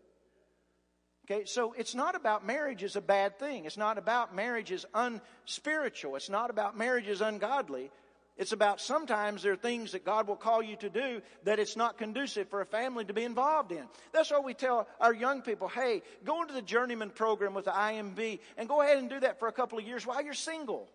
Okay, 1.25 1.45
so 1.45 1.73
it's 1.77 1.95
not 1.95 2.15
about 2.15 2.45
marriage 2.45 2.83
is 2.83 2.97
a 2.97 3.01
bad 3.01 3.39
thing. 3.39 3.63
It's 3.63 3.77
not 3.77 3.97
about 3.97 4.35
marriage 4.35 4.71
is 4.71 4.85
unspiritual. 4.93 6.17
It's 6.17 6.29
not 6.29 6.49
about 6.49 6.77
marriage 6.77 7.07
is 7.07 7.21
ungodly. 7.21 7.91
It's 8.35 8.51
about 8.51 8.81
sometimes 8.81 9.43
there 9.43 9.53
are 9.53 9.57
things 9.57 9.91
that 9.91 10.03
God 10.03 10.27
will 10.27 10.35
call 10.35 10.63
you 10.63 10.75
to 10.77 10.89
do 10.89 11.21
that 11.43 11.59
it's 11.59 11.77
not 11.77 11.99
conducive 11.99 12.49
for 12.49 12.61
a 12.61 12.65
family 12.65 13.05
to 13.05 13.13
be 13.13 13.23
involved 13.23 13.71
in. 13.71 13.83
That's 14.11 14.31
why 14.31 14.39
we 14.39 14.55
tell 14.55 14.87
our 14.99 15.13
young 15.13 15.43
people, 15.43 15.67
hey, 15.67 16.01
go 16.23 16.41
into 16.41 16.53
the 16.55 16.61
journeyman 16.63 17.11
program 17.11 17.53
with 17.53 17.65
the 17.65 17.71
IMB 17.71 18.39
and 18.57 18.67
go 18.67 18.81
ahead 18.81 18.97
and 18.97 19.09
do 19.09 19.19
that 19.19 19.37
for 19.37 19.47
a 19.47 19.51
couple 19.51 19.77
of 19.77 19.85
years 19.85 20.05
while 20.07 20.23
you're 20.23 20.33
single. 20.33 20.89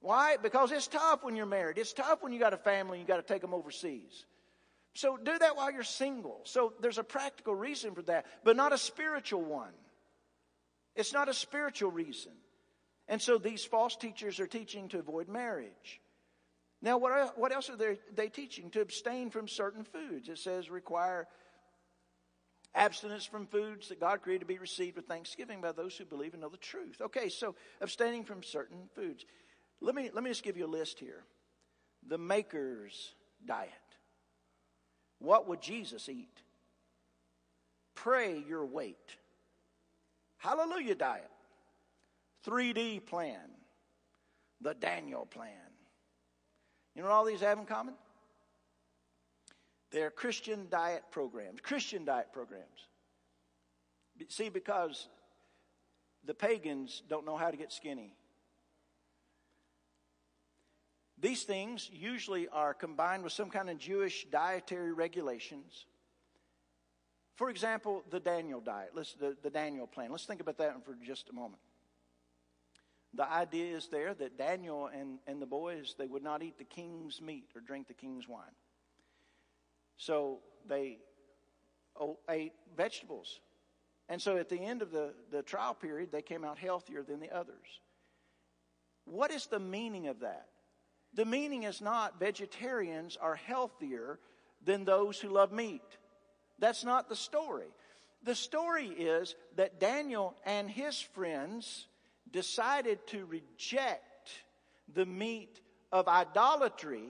Why? 0.00 0.36
Because 0.42 0.72
it's 0.72 0.86
tough 0.86 1.22
when 1.22 1.36
you're 1.36 1.46
married. 1.46 1.76
It's 1.76 1.92
tough 1.92 2.22
when 2.22 2.32
you 2.32 2.38
got 2.38 2.54
a 2.54 2.58
family 2.58 2.98
and 2.98 3.06
you 3.06 3.14
got 3.14 3.26
to 3.26 3.32
take 3.32 3.42
them 3.42 3.52
overseas. 3.52 4.24
So 4.94 5.18
do 5.18 5.38
that 5.38 5.56
while 5.56 5.70
you're 5.70 5.82
single. 5.82 6.40
So 6.44 6.72
there's 6.80 6.96
a 6.96 7.04
practical 7.04 7.54
reason 7.54 7.94
for 7.94 8.02
that, 8.02 8.24
but 8.44 8.56
not 8.56 8.72
a 8.72 8.78
spiritual 8.78 9.42
one. 9.42 9.74
It's 10.94 11.12
not 11.12 11.28
a 11.28 11.34
spiritual 11.34 11.90
reason. 11.90 12.32
And 13.08 13.22
so 13.22 13.38
these 13.38 13.64
false 13.64 13.96
teachers 13.96 14.40
are 14.40 14.46
teaching 14.46 14.88
to 14.88 14.98
avoid 14.98 15.28
marriage. 15.28 16.00
Now, 16.82 16.98
what, 16.98 17.38
what 17.38 17.52
else 17.52 17.70
are 17.70 17.76
they, 17.76 17.98
they 18.14 18.28
teaching? 18.28 18.70
To 18.70 18.80
abstain 18.80 19.30
from 19.30 19.48
certain 19.48 19.84
foods. 19.84 20.28
It 20.28 20.38
says 20.38 20.70
require 20.70 21.26
abstinence 22.74 23.24
from 23.24 23.46
foods 23.46 23.88
that 23.88 24.00
God 24.00 24.22
created 24.22 24.40
to 24.40 24.46
be 24.46 24.58
received 24.58 24.96
with 24.96 25.06
thanksgiving 25.06 25.60
by 25.60 25.72
those 25.72 25.96
who 25.96 26.04
believe 26.04 26.34
and 26.34 26.42
know 26.42 26.48
the 26.48 26.58
truth. 26.58 27.00
Okay, 27.00 27.28
so 27.28 27.54
abstaining 27.80 28.24
from 28.24 28.42
certain 28.42 28.88
foods. 28.94 29.24
Let 29.80 29.94
me, 29.94 30.10
let 30.12 30.22
me 30.22 30.30
just 30.30 30.42
give 30.42 30.56
you 30.56 30.66
a 30.66 30.68
list 30.68 30.98
here. 30.98 31.24
The 32.06 32.18
maker's 32.18 33.14
diet. 33.44 33.72
What 35.18 35.48
would 35.48 35.62
Jesus 35.62 36.08
eat? 36.08 36.42
Pray 37.94 38.44
your 38.46 38.66
weight. 38.66 39.16
Hallelujah 40.36 40.94
diet. 40.94 41.30
3D 42.46 43.04
plan, 43.06 43.50
the 44.60 44.74
Daniel 44.74 45.26
plan. 45.26 45.50
You 46.94 47.02
know 47.02 47.08
what 47.08 47.14
all 47.14 47.24
these 47.24 47.40
have 47.40 47.58
in 47.58 47.66
common? 47.66 47.94
They're 49.90 50.10
Christian 50.10 50.66
diet 50.70 51.04
programs, 51.10 51.60
Christian 51.60 52.04
diet 52.04 52.28
programs. 52.32 52.88
See, 54.28 54.48
because 54.48 55.08
the 56.24 56.34
pagans 56.34 57.02
don't 57.08 57.26
know 57.26 57.36
how 57.36 57.50
to 57.50 57.56
get 57.56 57.72
skinny. 57.72 58.14
These 61.18 61.44
things 61.44 61.90
usually 61.92 62.48
are 62.48 62.74
combined 62.74 63.24
with 63.24 63.32
some 63.32 63.50
kind 63.50 63.70
of 63.70 63.78
Jewish 63.78 64.26
dietary 64.30 64.92
regulations. 64.92 65.86
For 67.36 67.50
example, 67.50 68.04
the 68.10 68.20
Daniel 68.20 68.60
diet, 68.60 68.90
let's, 68.94 69.14
the, 69.14 69.36
the 69.42 69.50
Daniel 69.50 69.86
plan. 69.86 70.10
Let's 70.10 70.24
think 70.24 70.40
about 70.40 70.58
that 70.58 70.84
for 70.84 70.96
just 71.04 71.28
a 71.28 71.32
moment 71.32 71.60
the 73.16 73.30
idea 73.30 73.76
is 73.76 73.88
there 73.88 74.14
that 74.14 74.38
Daniel 74.38 74.86
and, 74.86 75.18
and 75.26 75.40
the 75.40 75.46
boys, 75.46 75.94
they 75.98 76.06
would 76.06 76.22
not 76.22 76.42
eat 76.42 76.58
the 76.58 76.64
king's 76.64 77.20
meat 77.20 77.48
or 77.54 77.60
drink 77.60 77.88
the 77.88 77.94
king's 77.94 78.28
wine. 78.28 78.44
So 79.96 80.40
they 80.68 80.98
ate 82.28 82.52
vegetables. 82.76 83.40
And 84.08 84.20
so 84.20 84.36
at 84.36 84.48
the 84.48 84.60
end 84.60 84.82
of 84.82 84.92
the, 84.92 85.14
the 85.30 85.42
trial 85.42 85.74
period, 85.74 86.12
they 86.12 86.22
came 86.22 86.44
out 86.44 86.58
healthier 86.58 87.02
than 87.02 87.20
the 87.20 87.34
others. 87.34 87.80
What 89.04 89.30
is 89.30 89.46
the 89.46 89.58
meaning 89.58 90.08
of 90.08 90.20
that? 90.20 90.48
The 91.14 91.24
meaning 91.24 91.62
is 91.62 91.80
not 91.80 92.20
vegetarians 92.20 93.16
are 93.16 93.36
healthier 93.36 94.18
than 94.64 94.84
those 94.84 95.18
who 95.18 95.28
love 95.28 95.52
meat. 95.52 95.80
That's 96.58 96.84
not 96.84 97.08
the 97.08 97.16
story. 97.16 97.68
The 98.22 98.34
story 98.34 98.88
is 98.88 99.34
that 99.56 99.80
Daniel 99.80 100.34
and 100.44 100.68
his 100.68 101.00
friends 101.00 101.86
decided 102.30 103.06
to 103.08 103.24
reject 103.26 104.30
the 104.94 105.06
meat 105.06 105.60
of 105.92 106.08
idolatry 106.08 107.08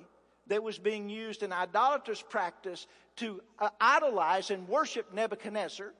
that 0.48 0.62
was 0.62 0.78
being 0.78 1.08
used 1.08 1.42
in 1.42 1.52
idolatrous 1.52 2.22
practice 2.22 2.86
to 3.16 3.40
uh, 3.58 3.68
idolize 3.80 4.50
and 4.50 4.68
worship 4.68 5.12
Nebuchadnezzar. 5.12 5.92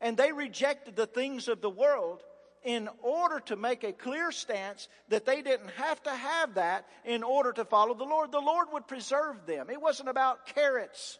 And 0.00 0.16
they 0.16 0.32
rejected 0.32 0.94
the 0.94 1.06
things 1.06 1.48
of 1.48 1.60
the 1.60 1.70
world 1.70 2.22
in 2.62 2.88
order 3.02 3.40
to 3.40 3.56
make 3.56 3.84
a 3.84 3.92
clear 3.92 4.30
stance 4.30 4.88
that 5.08 5.24
they 5.24 5.42
didn't 5.42 5.70
have 5.70 6.02
to 6.02 6.10
have 6.10 6.54
that 6.54 6.86
in 7.04 7.22
order 7.22 7.52
to 7.52 7.64
follow 7.64 7.94
the 7.94 8.04
Lord. 8.04 8.30
The 8.30 8.40
Lord 8.40 8.68
would 8.72 8.86
preserve 8.86 9.46
them. 9.46 9.70
It 9.70 9.80
wasn't 9.80 10.08
about 10.08 10.46
carrots. 10.46 11.18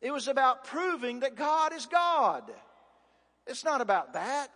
It 0.00 0.12
was 0.12 0.28
about 0.28 0.64
proving 0.64 1.20
that 1.20 1.36
God 1.36 1.72
is 1.72 1.86
God. 1.86 2.50
It's 3.46 3.64
not 3.64 3.80
about 3.80 4.14
that. 4.14 4.48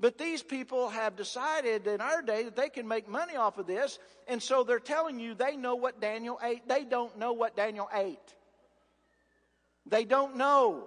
But 0.00 0.16
these 0.16 0.42
people 0.42 0.90
have 0.90 1.16
decided 1.16 1.86
in 1.86 2.00
our 2.00 2.22
day 2.22 2.44
that 2.44 2.54
they 2.54 2.68
can 2.68 2.86
make 2.86 3.08
money 3.08 3.34
off 3.34 3.58
of 3.58 3.66
this, 3.66 3.98
and 4.28 4.40
so 4.40 4.62
they're 4.62 4.78
telling 4.78 5.18
you 5.18 5.34
they 5.34 5.56
know 5.56 5.74
what 5.74 6.00
Daniel 6.00 6.38
ate. 6.42 6.68
They 6.68 6.84
don't 6.84 7.18
know 7.18 7.32
what 7.32 7.56
Daniel 7.56 7.88
ate. 7.92 8.18
They 9.86 10.04
don't 10.04 10.36
know. 10.36 10.84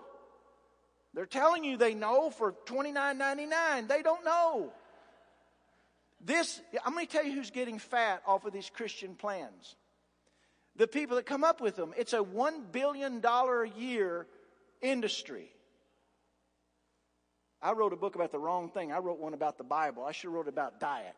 They're 1.14 1.26
telling 1.26 1.66
you 1.66 1.76
they 1.76 1.94
know 1.94 2.30
for 2.30 2.54
$29.99. 2.66 3.90
They 3.90 4.02
don't 4.02 4.24
know. 4.24 4.72
This, 6.24 6.62
I'm 6.86 6.94
going 6.94 7.08
to 7.08 7.12
tell 7.12 7.26
you 7.26 7.34
who's 7.34 7.52
getting 7.52 7.80
fat 7.80 8.22
off 8.26 8.46
of 8.46 8.54
these 8.54 8.70
Christian 8.70 9.16
plans. 9.16 9.76
The 10.78 10.88
people 10.88 11.18
that 11.18 11.26
come 11.26 11.44
up 11.44 11.60
with 11.60 11.76
them. 11.76 11.94
It's 11.98 12.14
a 12.14 12.20
$1 12.20 12.72
billion 12.72 13.22
a 13.26 13.66
year 13.78 14.28
industry. 14.82 15.52
I 17.62 17.74
wrote 17.74 17.94
a 17.94 17.98
book 17.98 18.16
about 18.16 18.32
the 18.32 18.40
wrong 18.40 18.70
thing. 18.70 18.92
I 18.92 18.98
wrote 18.98 19.20
one 19.20 19.34
about 19.34 19.58
the 19.58 19.64
Bible. 19.64 20.04
I 20.04 20.12
should 20.12 20.28
have 20.28 20.34
wrote 20.34 20.48
about 20.48 20.80
diet. 20.80 21.16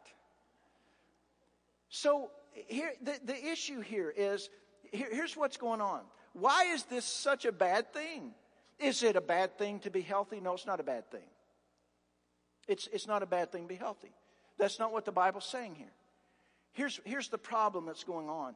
So 1.89 2.31
here, 2.67 2.91
the, 3.01 3.19
the 3.23 3.51
issue 3.51 3.81
here 3.81 4.13
is 4.15 4.49
here, 4.91 5.07
here's 5.11 5.37
what's 5.37 5.57
going 5.57 5.81
on. 5.81 6.01
Why 6.33 6.65
is 6.73 6.83
this 6.83 7.05
such 7.05 7.45
a 7.45 7.51
bad 7.51 7.93
thing? 7.93 8.31
Is 8.79 9.03
it 9.03 9.15
a 9.15 9.21
bad 9.21 9.57
thing 9.57 9.79
to 9.81 9.91
be 9.91 10.01
healthy? 10.01 10.39
No, 10.39 10.53
it's 10.53 10.65
not 10.65 10.79
a 10.79 10.83
bad 10.83 11.09
thing. 11.11 11.29
It's, 12.67 12.87
it's 12.91 13.07
not 13.07 13.23
a 13.23 13.25
bad 13.25 13.51
thing 13.51 13.63
to 13.63 13.67
be 13.67 13.75
healthy. 13.75 14.11
That's 14.57 14.79
not 14.79 14.91
what 14.91 15.05
the 15.05 15.11
Bible's 15.11 15.45
saying 15.45 15.75
here. 15.75 15.91
Here's, 16.73 16.99
here's 17.05 17.29
the 17.29 17.37
problem 17.37 17.85
that's 17.85 18.03
going 18.03 18.29
on. 18.29 18.55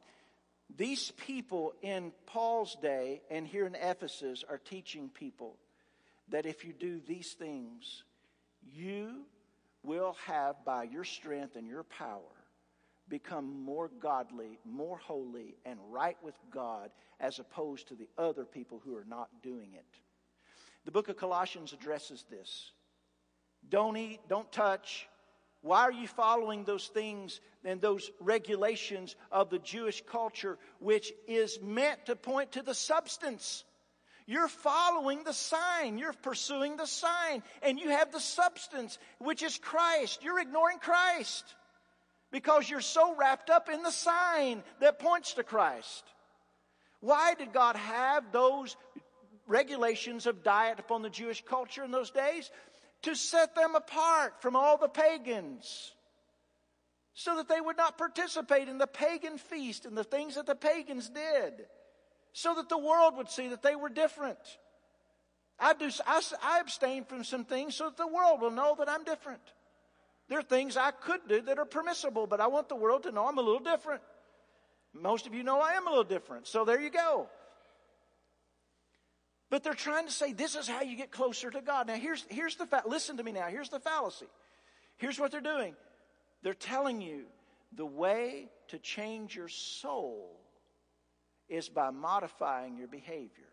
These 0.76 1.12
people 1.12 1.74
in 1.82 2.12
Paul's 2.26 2.76
day 2.82 3.22
and 3.30 3.46
here 3.46 3.66
in 3.66 3.74
Ephesus 3.74 4.44
are 4.48 4.58
teaching 4.58 5.08
people 5.08 5.56
that 6.30 6.46
if 6.46 6.64
you 6.64 6.72
do 6.72 7.00
these 7.06 7.32
things, 7.32 8.04
you 8.72 9.22
will 9.82 10.16
have, 10.26 10.56
by 10.64 10.84
your 10.84 11.04
strength 11.04 11.56
and 11.56 11.66
your 11.66 11.84
power, 11.84 12.20
become 13.08 13.62
more 13.62 13.90
godly, 14.00 14.58
more 14.64 14.98
holy, 14.98 15.56
and 15.64 15.78
right 15.90 16.16
with 16.22 16.34
God 16.50 16.90
as 17.20 17.38
opposed 17.38 17.88
to 17.88 17.94
the 17.94 18.08
other 18.18 18.44
people 18.44 18.80
who 18.84 18.96
are 18.96 19.06
not 19.08 19.28
doing 19.42 19.70
it. 19.74 19.86
The 20.84 20.92
book 20.92 21.08
of 21.08 21.16
Colossians 21.16 21.72
addresses 21.72 22.24
this. 22.30 22.70
Don't 23.68 23.96
eat, 23.96 24.20
don't 24.28 24.50
touch. 24.52 25.08
Why 25.60 25.82
are 25.82 25.92
you 25.92 26.06
following 26.06 26.64
those 26.64 26.86
things 26.86 27.40
and 27.64 27.80
those 27.80 28.10
regulations 28.20 29.16
of 29.32 29.50
the 29.50 29.58
Jewish 29.58 30.02
culture, 30.06 30.56
which 30.78 31.12
is 31.26 31.58
meant 31.60 32.06
to 32.06 32.16
point 32.16 32.52
to 32.52 32.62
the 32.62 32.74
substance? 32.74 33.64
You're 34.28 34.48
following 34.48 35.24
the 35.24 35.32
sign. 35.32 35.96
You're 35.96 36.12
pursuing 36.12 36.76
the 36.76 36.86
sign. 36.86 37.42
And 37.62 37.80
you 37.80 37.88
have 37.88 38.12
the 38.12 38.20
substance, 38.20 38.98
which 39.18 39.42
is 39.42 39.56
Christ. 39.56 40.22
You're 40.22 40.38
ignoring 40.38 40.80
Christ 40.80 41.54
because 42.30 42.68
you're 42.68 42.82
so 42.82 43.16
wrapped 43.16 43.48
up 43.48 43.70
in 43.70 43.82
the 43.82 43.90
sign 43.90 44.62
that 44.80 44.98
points 44.98 45.32
to 45.34 45.44
Christ. 45.44 46.04
Why 47.00 47.32
did 47.38 47.54
God 47.54 47.76
have 47.76 48.30
those 48.30 48.76
regulations 49.46 50.26
of 50.26 50.44
diet 50.44 50.78
upon 50.78 51.00
the 51.00 51.08
Jewish 51.08 51.42
culture 51.42 51.82
in 51.82 51.90
those 51.90 52.10
days? 52.10 52.50
To 53.04 53.14
set 53.14 53.54
them 53.54 53.76
apart 53.76 54.42
from 54.42 54.56
all 54.56 54.76
the 54.76 54.88
pagans 54.88 55.92
so 57.14 57.36
that 57.36 57.48
they 57.48 57.62
would 57.62 57.78
not 57.78 57.96
participate 57.96 58.68
in 58.68 58.76
the 58.76 58.86
pagan 58.86 59.38
feast 59.38 59.86
and 59.86 59.96
the 59.96 60.04
things 60.04 60.34
that 60.34 60.44
the 60.44 60.54
pagans 60.54 61.08
did, 61.08 61.64
so 62.38 62.54
that 62.54 62.68
the 62.68 62.78
world 62.78 63.16
would 63.16 63.28
see 63.28 63.48
that 63.48 63.62
they 63.62 63.74
were 63.74 63.88
different. 63.88 64.38
I, 65.58 65.74
do, 65.74 65.90
I, 66.06 66.22
I 66.40 66.60
abstain 66.60 67.04
from 67.04 67.24
some 67.24 67.44
things 67.44 67.74
so 67.74 67.86
that 67.86 67.96
the 67.96 68.06
world 68.06 68.40
will 68.40 68.52
know 68.52 68.76
that 68.78 68.88
I'm 68.88 69.02
different. 69.02 69.42
There 70.28 70.38
are 70.38 70.44
things 70.44 70.76
I 70.76 70.92
could 70.92 71.22
do 71.28 71.40
that 71.42 71.58
are 71.58 71.64
permissible, 71.64 72.28
but 72.28 72.40
I 72.40 72.46
want 72.46 72.68
the 72.68 72.76
world 72.76 73.02
to 73.04 73.10
know 73.10 73.26
I'm 73.26 73.38
a 73.38 73.42
little 73.42 73.58
different. 73.58 74.02
Most 74.94 75.26
of 75.26 75.34
you 75.34 75.42
know 75.42 75.60
I 75.60 75.72
am 75.72 75.88
a 75.88 75.90
little 75.90 76.04
different. 76.04 76.46
So 76.46 76.64
there 76.64 76.80
you 76.80 76.90
go. 76.90 77.26
But 79.50 79.64
they're 79.64 79.74
trying 79.74 80.06
to 80.06 80.12
say 80.12 80.32
this 80.32 80.54
is 80.54 80.68
how 80.68 80.82
you 80.82 80.96
get 80.96 81.10
closer 81.10 81.50
to 81.50 81.60
God. 81.60 81.88
Now 81.88 81.94
here's 81.94 82.24
here's 82.28 82.54
the 82.54 82.66
fa- 82.66 82.84
listen 82.86 83.16
to 83.16 83.24
me 83.24 83.32
now. 83.32 83.48
Here's 83.48 83.70
the 83.70 83.80
fallacy. 83.80 84.26
Here's 84.98 85.18
what 85.18 85.32
they're 85.32 85.40
doing. 85.40 85.74
They're 86.42 86.54
telling 86.54 87.00
you 87.00 87.24
the 87.74 87.86
way 87.86 88.48
to 88.68 88.78
change 88.78 89.34
your 89.34 89.48
soul 89.48 90.38
is 91.48 91.68
by 91.68 91.90
modifying 91.90 92.76
your 92.76 92.88
behavior. 92.88 93.52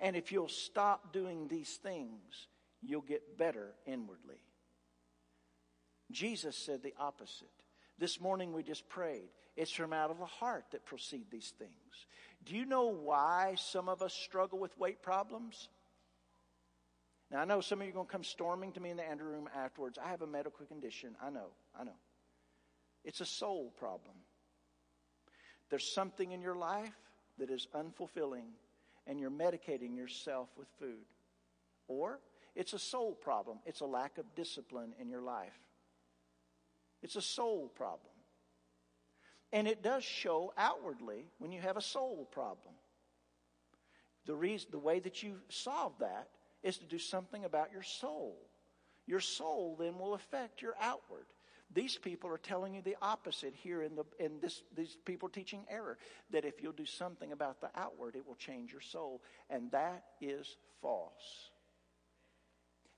And 0.00 0.16
if 0.16 0.30
you'll 0.32 0.48
stop 0.48 1.12
doing 1.12 1.48
these 1.48 1.76
things, 1.82 2.46
you'll 2.82 3.00
get 3.02 3.36
better 3.36 3.74
inwardly. 3.86 4.40
Jesus 6.10 6.56
said 6.56 6.82
the 6.82 6.94
opposite. 6.98 7.48
This 7.98 8.20
morning 8.20 8.52
we 8.52 8.62
just 8.62 8.88
prayed. 8.88 9.28
It's 9.56 9.72
from 9.72 9.92
out 9.92 10.10
of 10.10 10.18
the 10.18 10.24
heart 10.24 10.66
that 10.70 10.86
proceed 10.86 11.26
these 11.30 11.52
things. 11.58 11.70
Do 12.44 12.54
you 12.54 12.64
know 12.64 12.86
why 12.86 13.56
some 13.58 13.88
of 13.88 14.02
us 14.02 14.14
struggle 14.14 14.58
with 14.60 14.78
weight 14.78 15.02
problems? 15.02 15.68
Now, 17.30 17.40
I 17.40 17.44
know 17.44 17.60
some 17.60 17.80
of 17.80 17.86
you 17.86 17.92
are 17.92 17.94
going 17.94 18.06
to 18.06 18.12
come 18.12 18.24
storming 18.24 18.72
to 18.72 18.80
me 18.80 18.90
in 18.90 18.96
the 18.96 19.06
Andrew 19.06 19.28
room 19.28 19.48
afterwards. 19.54 19.98
I 20.02 20.08
have 20.08 20.22
a 20.22 20.26
medical 20.26 20.64
condition. 20.64 21.16
I 21.22 21.30
know, 21.30 21.48
I 21.78 21.84
know. 21.84 21.98
It's 23.04 23.20
a 23.20 23.26
soul 23.26 23.72
problem. 23.78 24.14
There's 25.70 25.86
something 25.86 26.32
in 26.32 26.40
your 26.40 26.54
life 26.54 26.94
that 27.38 27.50
is 27.50 27.68
unfulfilling, 27.74 28.50
and 29.06 29.20
you're 29.20 29.30
medicating 29.30 29.96
yourself 29.96 30.48
with 30.56 30.68
food. 30.78 31.04
Or 31.86 32.20
it's 32.54 32.72
a 32.72 32.78
soul 32.78 33.12
problem, 33.12 33.58
it's 33.66 33.80
a 33.80 33.86
lack 33.86 34.18
of 34.18 34.24
discipline 34.34 34.94
in 35.00 35.08
your 35.08 35.22
life. 35.22 35.58
It's 37.02 37.16
a 37.16 37.22
soul 37.22 37.68
problem. 37.74 38.12
And 39.52 39.66
it 39.66 39.82
does 39.82 40.04
show 40.04 40.52
outwardly 40.58 41.24
when 41.38 41.52
you 41.52 41.60
have 41.60 41.76
a 41.76 41.82
soul 41.82 42.28
problem. 42.30 42.74
The, 44.26 44.34
reason, 44.34 44.68
the 44.70 44.78
way 44.78 44.98
that 45.00 45.22
you 45.22 45.36
solve 45.48 45.92
that 46.00 46.28
is 46.62 46.76
to 46.78 46.84
do 46.84 46.98
something 46.98 47.44
about 47.44 47.72
your 47.72 47.82
soul. 47.82 48.36
Your 49.06 49.20
soul 49.20 49.76
then 49.80 49.98
will 49.98 50.12
affect 50.12 50.60
your 50.60 50.74
outward. 50.80 51.24
These 51.74 51.98
people 51.98 52.30
are 52.30 52.38
telling 52.38 52.74
you 52.74 52.82
the 52.82 52.96
opposite 53.02 53.54
here 53.54 53.82
in, 53.82 53.94
the, 53.94 54.04
in 54.18 54.40
this, 54.40 54.62
these 54.74 54.96
people 55.04 55.28
teaching 55.28 55.64
error. 55.70 55.98
That 56.30 56.44
if 56.44 56.62
you'll 56.62 56.72
do 56.72 56.86
something 56.86 57.32
about 57.32 57.60
the 57.60 57.70
outward, 57.74 58.16
it 58.16 58.26
will 58.26 58.36
change 58.36 58.72
your 58.72 58.80
soul. 58.80 59.22
And 59.50 59.70
that 59.72 60.04
is 60.20 60.56
false 60.80 61.50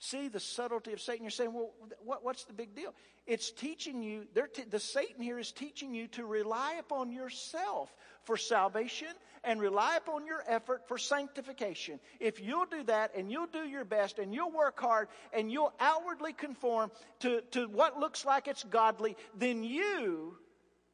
see 0.01 0.29
the 0.29 0.41
subtlety 0.41 0.93
of 0.93 1.01
Satan. 1.01 1.25
You're 1.25 1.31
saying, 1.31 1.53
well, 1.53 1.71
what, 2.03 2.25
what's 2.25 2.45
the 2.45 2.55
big 2.55 2.75
deal? 2.75 2.95
It's 3.27 3.51
teaching 3.51 4.03
you, 4.03 4.25
t- 4.55 4.65
the 4.69 4.81
Satan 4.81 5.23
here 5.23 5.39
is 5.39 5.53
teaching 5.53 5.95
you 5.95 6.09
to 6.09 6.25
rely 6.25 6.77
upon 6.81 7.13
yourself 7.13 7.95
for 8.25 8.37
salvation 8.37 9.09
and 9.45 9.61
rely 9.61 9.97
upon 9.97 10.27
your 10.27 10.43
effort 10.49 10.89
for 10.89 10.97
sanctification. 10.97 12.01
If 12.19 12.41
you'll 12.41 12.65
do 12.65 12.83
that 12.85 13.13
and 13.15 13.31
you'll 13.31 13.47
do 13.47 13.63
your 13.63 13.85
best 13.85 14.19
and 14.19 14.35
you'll 14.35 14.51
work 14.51 14.81
hard 14.81 15.09
and 15.35 15.53
you'll 15.53 15.75
outwardly 15.79 16.33
conform 16.33 16.91
to, 17.21 17.43
to 17.53 17.69
what 17.69 18.01
looks 18.01 18.25
like 18.25 18.49
it's 18.49 18.65
godly, 18.65 19.17
then 19.37 19.63
you 19.63 20.35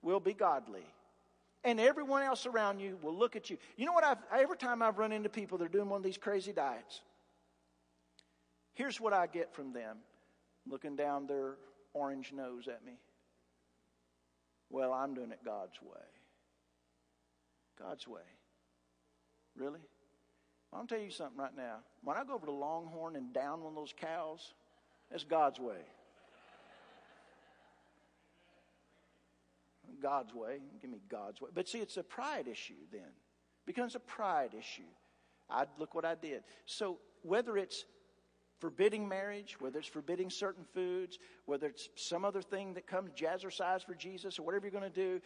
will 0.02 0.20
be 0.20 0.34
godly 0.34 0.84
and 1.62 1.78
everyone 1.78 2.24
else 2.24 2.44
around 2.44 2.80
you 2.80 2.98
will 3.02 3.16
look 3.16 3.36
at 3.36 3.50
you. 3.50 3.56
You 3.76 3.86
know 3.86 3.92
what? 3.92 4.04
I've, 4.04 4.18
every 4.36 4.56
time 4.56 4.82
I've 4.82 4.98
run 4.98 5.12
into 5.12 5.28
people 5.28 5.58
that 5.58 5.64
are 5.64 5.68
doing 5.68 5.88
one 5.88 5.98
of 5.98 6.04
these 6.04 6.18
crazy 6.18 6.52
diets, 6.52 7.02
Here's 8.76 9.00
what 9.00 9.14
I 9.14 9.26
get 9.26 9.54
from 9.54 9.72
them 9.72 9.96
looking 10.68 10.96
down 10.96 11.26
their 11.26 11.56
orange 11.94 12.32
nose 12.32 12.68
at 12.68 12.84
me. 12.84 12.92
Well, 14.68 14.92
I'm 14.92 15.14
doing 15.14 15.30
it 15.30 15.40
God's 15.42 15.80
way. 15.82 16.04
God's 17.80 18.06
way. 18.06 18.20
Really? 19.56 19.80
I'll 20.74 20.86
tell 20.86 21.00
you 21.00 21.10
something 21.10 21.38
right 21.38 21.56
now. 21.56 21.76
When 22.04 22.18
I 22.18 22.24
go 22.24 22.34
over 22.34 22.44
to 22.44 22.52
Longhorn 22.52 23.16
and 23.16 23.32
down 23.32 23.62
one 23.62 23.72
of 23.72 23.76
those 23.76 23.94
cows, 23.98 24.52
that's 25.10 25.24
God's 25.24 25.58
way. 25.58 25.80
God's 30.02 30.34
way. 30.34 30.58
Give 30.82 30.90
me 30.90 31.00
God's 31.08 31.40
way. 31.40 31.48
But 31.54 31.66
see, 31.66 31.78
it's 31.78 31.96
a 31.96 32.02
pride 32.02 32.46
issue 32.46 32.74
then. 32.92 33.00
It 33.00 33.66
becomes 33.66 33.94
a 33.94 34.00
pride 34.00 34.50
issue. 34.58 34.82
I 35.48 35.64
look 35.78 35.94
what 35.94 36.04
I 36.04 36.14
did. 36.14 36.42
So 36.66 36.98
whether 37.22 37.56
it's 37.56 37.86
forbidding 38.58 39.06
marriage, 39.06 39.56
whether 39.60 39.78
it's 39.78 39.88
forbidding 39.88 40.30
certain 40.30 40.64
foods, 40.74 41.18
whether 41.44 41.66
it's 41.66 41.88
some 41.94 42.24
other 42.24 42.42
thing 42.42 42.74
that 42.74 42.86
comes 42.86 43.10
jazzercise 43.12 43.84
for 43.84 43.94
Jesus 43.94 44.38
or 44.38 44.42
whatever 44.42 44.66
you're 44.66 44.80
going 44.80 44.90
to 44.90 44.90
do, 44.90 45.20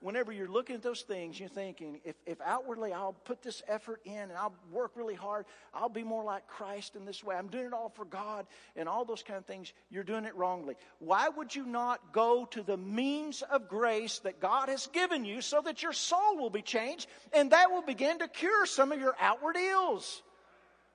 whenever 0.00 0.32
you're 0.32 0.48
looking 0.48 0.76
at 0.76 0.82
those 0.82 1.02
things, 1.02 1.38
you're 1.38 1.48
thinking, 1.48 2.00
if, 2.04 2.14
if 2.26 2.40
outwardly 2.40 2.92
I'll 2.92 3.12
put 3.12 3.42
this 3.42 3.62
effort 3.66 4.00
in 4.04 4.12
and 4.14 4.32
I'll 4.32 4.54
work 4.70 4.92
really 4.94 5.14
hard, 5.14 5.46
I'll 5.74 5.88
be 5.88 6.04
more 6.04 6.24
like 6.24 6.46
Christ 6.46 6.96
in 6.96 7.04
this 7.04 7.24
way. 7.24 7.34
I'm 7.34 7.48
doing 7.48 7.66
it 7.66 7.72
all 7.72 7.88
for 7.88 8.04
God 8.04 8.46
and 8.76 8.88
all 8.88 9.04
those 9.04 9.22
kind 9.22 9.38
of 9.38 9.46
things. 9.46 9.72
You're 9.90 10.04
doing 10.04 10.24
it 10.24 10.36
wrongly. 10.36 10.74
Why 10.98 11.28
would 11.28 11.54
you 11.54 11.64
not 11.64 12.12
go 12.12 12.44
to 12.46 12.62
the 12.62 12.76
means 12.76 13.42
of 13.42 13.68
grace 13.68 14.18
that 14.20 14.40
God 14.40 14.68
has 14.68 14.86
given 14.88 15.24
you 15.24 15.40
so 15.40 15.60
that 15.62 15.82
your 15.82 15.92
soul 15.92 16.36
will 16.36 16.50
be 16.50 16.62
changed 16.62 17.08
and 17.32 17.50
that 17.52 17.70
will 17.70 17.82
begin 17.82 18.18
to 18.18 18.28
cure 18.28 18.66
some 18.66 18.92
of 18.92 19.00
your 19.00 19.16
outward 19.20 19.56
ills? 19.56 20.22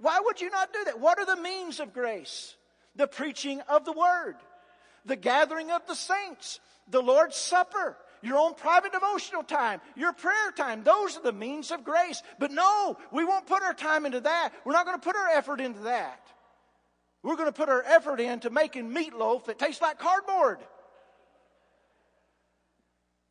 Why 0.01 0.19
would 0.23 0.41
you 0.41 0.49
not 0.49 0.73
do 0.73 0.83
that? 0.85 0.99
What 0.99 1.19
are 1.19 1.25
the 1.25 1.41
means 1.41 1.79
of 1.79 1.93
grace? 1.93 2.55
The 2.95 3.07
preaching 3.07 3.61
of 3.69 3.85
the 3.85 3.93
word, 3.93 4.35
the 5.05 5.15
gathering 5.15 5.71
of 5.71 5.85
the 5.87 5.93
saints, 5.93 6.59
the 6.89 7.01
Lord's 7.01 7.35
Supper, 7.35 7.95
your 8.23 8.37
own 8.37 8.55
private 8.55 8.91
devotional 8.91 9.43
time, 9.43 9.79
your 9.95 10.11
prayer 10.11 10.51
time. 10.55 10.83
Those 10.83 11.17
are 11.17 11.21
the 11.21 11.31
means 11.31 11.71
of 11.71 11.83
grace. 11.83 12.21
But 12.39 12.51
no, 12.51 12.97
we 13.11 13.23
won't 13.23 13.45
put 13.45 13.63
our 13.63 13.73
time 13.73 14.05
into 14.05 14.19
that. 14.21 14.53
We're 14.65 14.73
not 14.73 14.85
going 14.85 14.99
to 14.99 15.03
put 15.03 15.15
our 15.15 15.29
effort 15.29 15.61
into 15.61 15.81
that. 15.81 16.27
We're 17.23 17.35
going 17.35 17.49
to 17.49 17.53
put 17.53 17.69
our 17.69 17.83
effort 17.83 18.19
into 18.19 18.49
making 18.49 18.89
meatloaf 18.91 19.45
that 19.45 19.59
tastes 19.59 19.81
like 19.81 19.99
cardboard. 19.99 20.59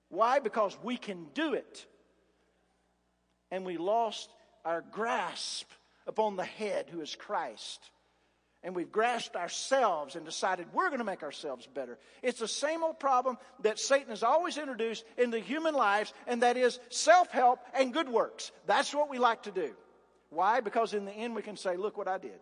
Why? 0.08 0.38
Because 0.38 0.78
we 0.82 0.96
can 0.96 1.26
do 1.34 1.54
it. 1.54 1.86
And 3.50 3.66
we 3.66 3.76
lost 3.76 4.30
our 4.64 4.84
grasp 4.92 5.66
upon 6.10 6.34
the 6.36 6.44
head 6.44 6.88
who 6.90 7.00
is 7.00 7.14
Christ. 7.14 7.90
And 8.62 8.76
we've 8.76 8.92
grasped 8.92 9.36
ourselves 9.36 10.16
and 10.16 10.24
decided 10.26 10.66
we're 10.74 10.88
going 10.88 10.98
to 10.98 11.04
make 11.04 11.22
ourselves 11.22 11.66
better. 11.66 11.98
It's 12.22 12.40
the 12.40 12.48
same 12.48 12.82
old 12.82 13.00
problem 13.00 13.38
that 13.60 13.78
Satan 13.78 14.10
has 14.10 14.22
always 14.22 14.58
introduced 14.58 15.04
into 15.16 15.38
human 15.38 15.72
lives, 15.72 16.12
and 16.26 16.42
that 16.42 16.58
is 16.58 16.78
self 16.90 17.30
help 17.30 17.60
and 17.72 17.94
good 17.94 18.08
works. 18.08 18.52
That's 18.66 18.92
what 18.92 19.08
we 19.08 19.18
like 19.18 19.44
to 19.44 19.50
do. 19.50 19.70
Why? 20.28 20.60
Because 20.60 20.92
in 20.92 21.06
the 21.06 21.12
end 21.12 21.34
we 21.34 21.42
can 21.42 21.56
say, 21.56 21.76
look 21.76 21.96
what 21.96 22.08
I 22.08 22.18
did. 22.18 22.38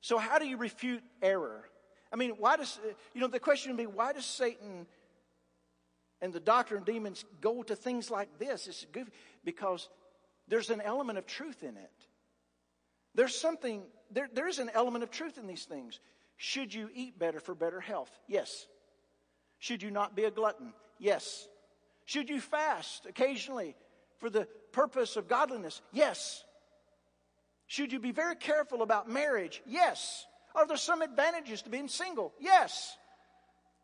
So, 0.00 0.16
how 0.16 0.38
do 0.38 0.46
you 0.46 0.56
refute 0.56 1.02
error? 1.20 1.68
I 2.10 2.16
mean, 2.16 2.30
why 2.38 2.56
does, 2.56 2.80
you 3.12 3.20
know, 3.20 3.26
the 3.26 3.40
question 3.40 3.72
would 3.72 3.78
be, 3.78 3.86
why 3.86 4.14
does 4.14 4.24
Satan 4.24 4.86
and 6.22 6.32
the 6.32 6.40
doctrine 6.40 6.80
of 6.80 6.86
demons 6.86 7.24
go 7.42 7.62
to 7.62 7.76
things 7.76 8.10
like 8.10 8.38
this? 8.38 8.66
It's 8.66 8.86
goofy 8.90 9.12
because 9.44 9.90
there's 10.50 10.68
an 10.68 10.80
element 10.80 11.16
of 11.16 11.26
truth 11.26 11.62
in 11.62 11.76
it. 11.76 12.06
There's 13.14 13.34
something, 13.34 13.82
there, 14.10 14.28
there 14.32 14.48
is 14.48 14.58
an 14.58 14.70
element 14.74 15.04
of 15.04 15.10
truth 15.10 15.38
in 15.38 15.46
these 15.46 15.64
things. 15.64 16.00
Should 16.36 16.74
you 16.74 16.90
eat 16.92 17.18
better 17.18 17.40
for 17.40 17.54
better 17.54 17.80
health? 17.80 18.10
Yes. 18.26 18.66
Should 19.60 19.82
you 19.82 19.90
not 19.90 20.16
be 20.16 20.24
a 20.24 20.30
glutton? 20.30 20.74
Yes. 20.98 21.48
Should 22.04 22.28
you 22.28 22.40
fast 22.40 23.06
occasionally 23.06 23.76
for 24.18 24.28
the 24.28 24.48
purpose 24.72 25.16
of 25.16 25.28
godliness? 25.28 25.80
Yes. 25.92 26.44
Should 27.66 27.92
you 27.92 28.00
be 28.00 28.12
very 28.12 28.34
careful 28.34 28.82
about 28.82 29.08
marriage? 29.08 29.62
Yes. 29.66 30.26
Are 30.56 30.66
there 30.66 30.76
some 30.76 31.02
advantages 31.02 31.62
to 31.62 31.70
being 31.70 31.86
single? 31.86 32.32
Yes. 32.40 32.96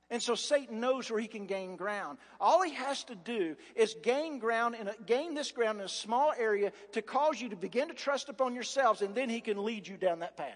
And 0.08 0.22
so 0.22 0.36
Satan 0.36 0.78
knows 0.78 1.10
where 1.10 1.20
he 1.20 1.26
can 1.26 1.46
gain 1.46 1.74
ground. 1.74 2.18
All 2.40 2.62
he 2.62 2.74
has 2.74 3.02
to 3.04 3.16
do 3.16 3.56
is 3.74 3.96
gain 4.04 4.38
ground 4.38 4.76
and 4.78 4.88
gain 5.04 5.34
this 5.34 5.50
ground 5.50 5.80
in 5.80 5.84
a 5.84 5.88
small 5.88 6.32
area 6.38 6.72
to 6.92 7.02
cause 7.02 7.40
you 7.40 7.48
to 7.48 7.56
begin 7.56 7.88
to 7.88 7.94
trust 7.94 8.28
upon 8.28 8.54
yourselves, 8.54 9.02
and 9.02 9.14
then 9.14 9.28
he 9.28 9.40
can 9.40 9.64
lead 9.64 9.88
you 9.88 9.96
down 9.96 10.20
that 10.20 10.36
path. 10.36 10.54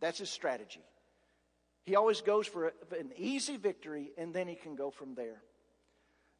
That's 0.00 0.18
his 0.18 0.30
strategy. 0.30 0.82
He 1.84 1.94
always 1.94 2.22
goes 2.22 2.46
for 2.46 2.72
an 2.98 3.12
easy 3.16 3.58
victory, 3.58 4.12
and 4.16 4.32
then 4.32 4.48
he 4.48 4.54
can 4.54 4.74
go 4.74 4.90
from 4.90 5.14
there. 5.14 5.42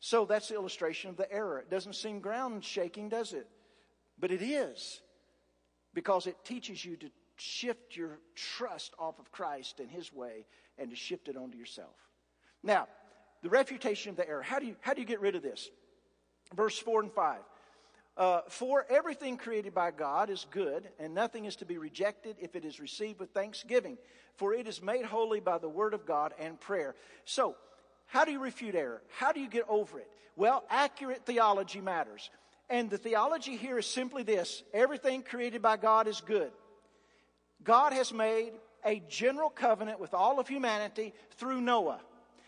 So 0.00 0.24
that's 0.24 0.48
the 0.48 0.54
illustration 0.54 1.10
of 1.10 1.16
the 1.16 1.30
error. 1.30 1.58
It 1.58 1.70
doesn't 1.70 1.94
seem 1.94 2.20
ground 2.20 2.64
shaking, 2.64 3.10
does 3.10 3.32
it? 3.32 3.46
But 4.18 4.30
it 4.30 4.42
is, 4.42 5.02
because 5.92 6.26
it 6.26 6.42
teaches 6.42 6.82
you 6.82 6.96
to 6.96 7.10
shift 7.36 7.96
your 7.96 8.18
trust 8.34 8.94
off 8.98 9.18
of 9.18 9.30
Christ 9.30 9.80
and 9.80 9.90
His 9.90 10.12
way 10.12 10.46
and 10.78 10.90
to 10.90 10.96
shift 10.96 11.28
it 11.28 11.36
onto 11.36 11.56
yourself. 11.56 11.94
Now, 12.62 12.88
the 13.42 13.48
refutation 13.48 14.10
of 14.10 14.16
the 14.16 14.28
error. 14.28 14.42
How 14.42 14.58
do 14.58 14.66
you, 14.66 14.76
how 14.80 14.94
do 14.94 15.00
you 15.00 15.06
get 15.06 15.20
rid 15.20 15.36
of 15.36 15.42
this? 15.42 15.70
Verse 16.54 16.78
4 16.78 17.02
and 17.02 17.12
5. 17.12 17.38
Uh, 18.16 18.40
For 18.48 18.86
everything 18.88 19.36
created 19.36 19.74
by 19.74 19.90
God 19.90 20.30
is 20.30 20.46
good, 20.50 20.88
and 20.98 21.14
nothing 21.14 21.44
is 21.44 21.56
to 21.56 21.66
be 21.66 21.78
rejected 21.78 22.36
if 22.40 22.56
it 22.56 22.64
is 22.64 22.80
received 22.80 23.20
with 23.20 23.30
thanksgiving, 23.30 23.98
for 24.36 24.54
it 24.54 24.66
is 24.66 24.82
made 24.82 25.04
holy 25.04 25.40
by 25.40 25.58
the 25.58 25.68
word 25.68 25.92
of 25.92 26.06
God 26.06 26.32
and 26.38 26.58
prayer. 26.58 26.94
So, 27.24 27.56
how 28.06 28.24
do 28.24 28.32
you 28.32 28.40
refute 28.40 28.74
error? 28.74 29.02
How 29.18 29.32
do 29.32 29.40
you 29.40 29.48
get 29.48 29.64
over 29.68 29.98
it? 29.98 30.08
Well, 30.36 30.64
accurate 30.70 31.26
theology 31.26 31.80
matters. 31.80 32.30
And 32.68 32.90
the 32.90 32.98
theology 32.98 33.56
here 33.56 33.78
is 33.78 33.86
simply 33.86 34.22
this 34.22 34.62
everything 34.72 35.22
created 35.22 35.62
by 35.62 35.76
God 35.76 36.08
is 36.08 36.20
good. 36.20 36.50
God 37.62 37.92
has 37.92 38.12
made 38.12 38.52
a 38.84 39.02
general 39.08 39.50
covenant 39.50 40.00
with 40.00 40.14
all 40.14 40.38
of 40.38 40.48
humanity 40.48 41.12
through 41.36 41.60
Noah. 41.60 42.00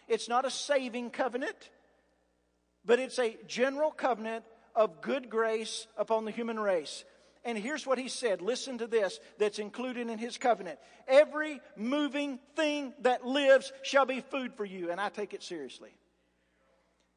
It's 0.07 0.29
not 0.29 0.47
a 0.47 0.51
saving 0.51 1.11
covenant, 1.11 1.71
but 2.85 2.99
it's 2.99 3.19
a 3.19 3.37
general 3.47 3.91
covenant 3.91 4.45
of 4.75 5.01
good 5.01 5.29
grace 5.29 5.87
upon 5.97 6.25
the 6.25 6.31
human 6.31 6.59
race. 6.59 7.05
And 7.45 7.57
here's 7.57 7.87
what 7.87 7.99
he 7.99 8.09
said 8.09 8.43
listen 8.43 8.79
to 8.79 8.87
this 8.87 9.21
that's 9.39 9.59
included 9.59 10.09
in 10.09 10.19
his 10.19 10.39
covenant. 10.39 10.79
Every 11.07 11.61
moving 11.77 12.39
thing 12.57 12.95
that 13.01 13.27
lives 13.27 13.73
shall 13.83 14.07
be 14.07 14.21
food 14.21 14.55
for 14.55 14.65
you. 14.65 14.91
And 14.91 15.01
I 15.01 15.09
take 15.09 15.35
it 15.35 15.43
seriously. 15.43 15.91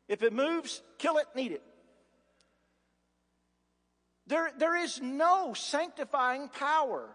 If 0.08 0.24
it 0.24 0.34
moves, 0.34 0.82
kill 0.98 1.18
it, 1.18 1.26
eat 1.36 1.52
it. 1.52 1.64
There, 4.28 4.52
there 4.58 4.76
is 4.76 5.02
no 5.02 5.54
sanctifying 5.54 6.48
power 6.50 7.10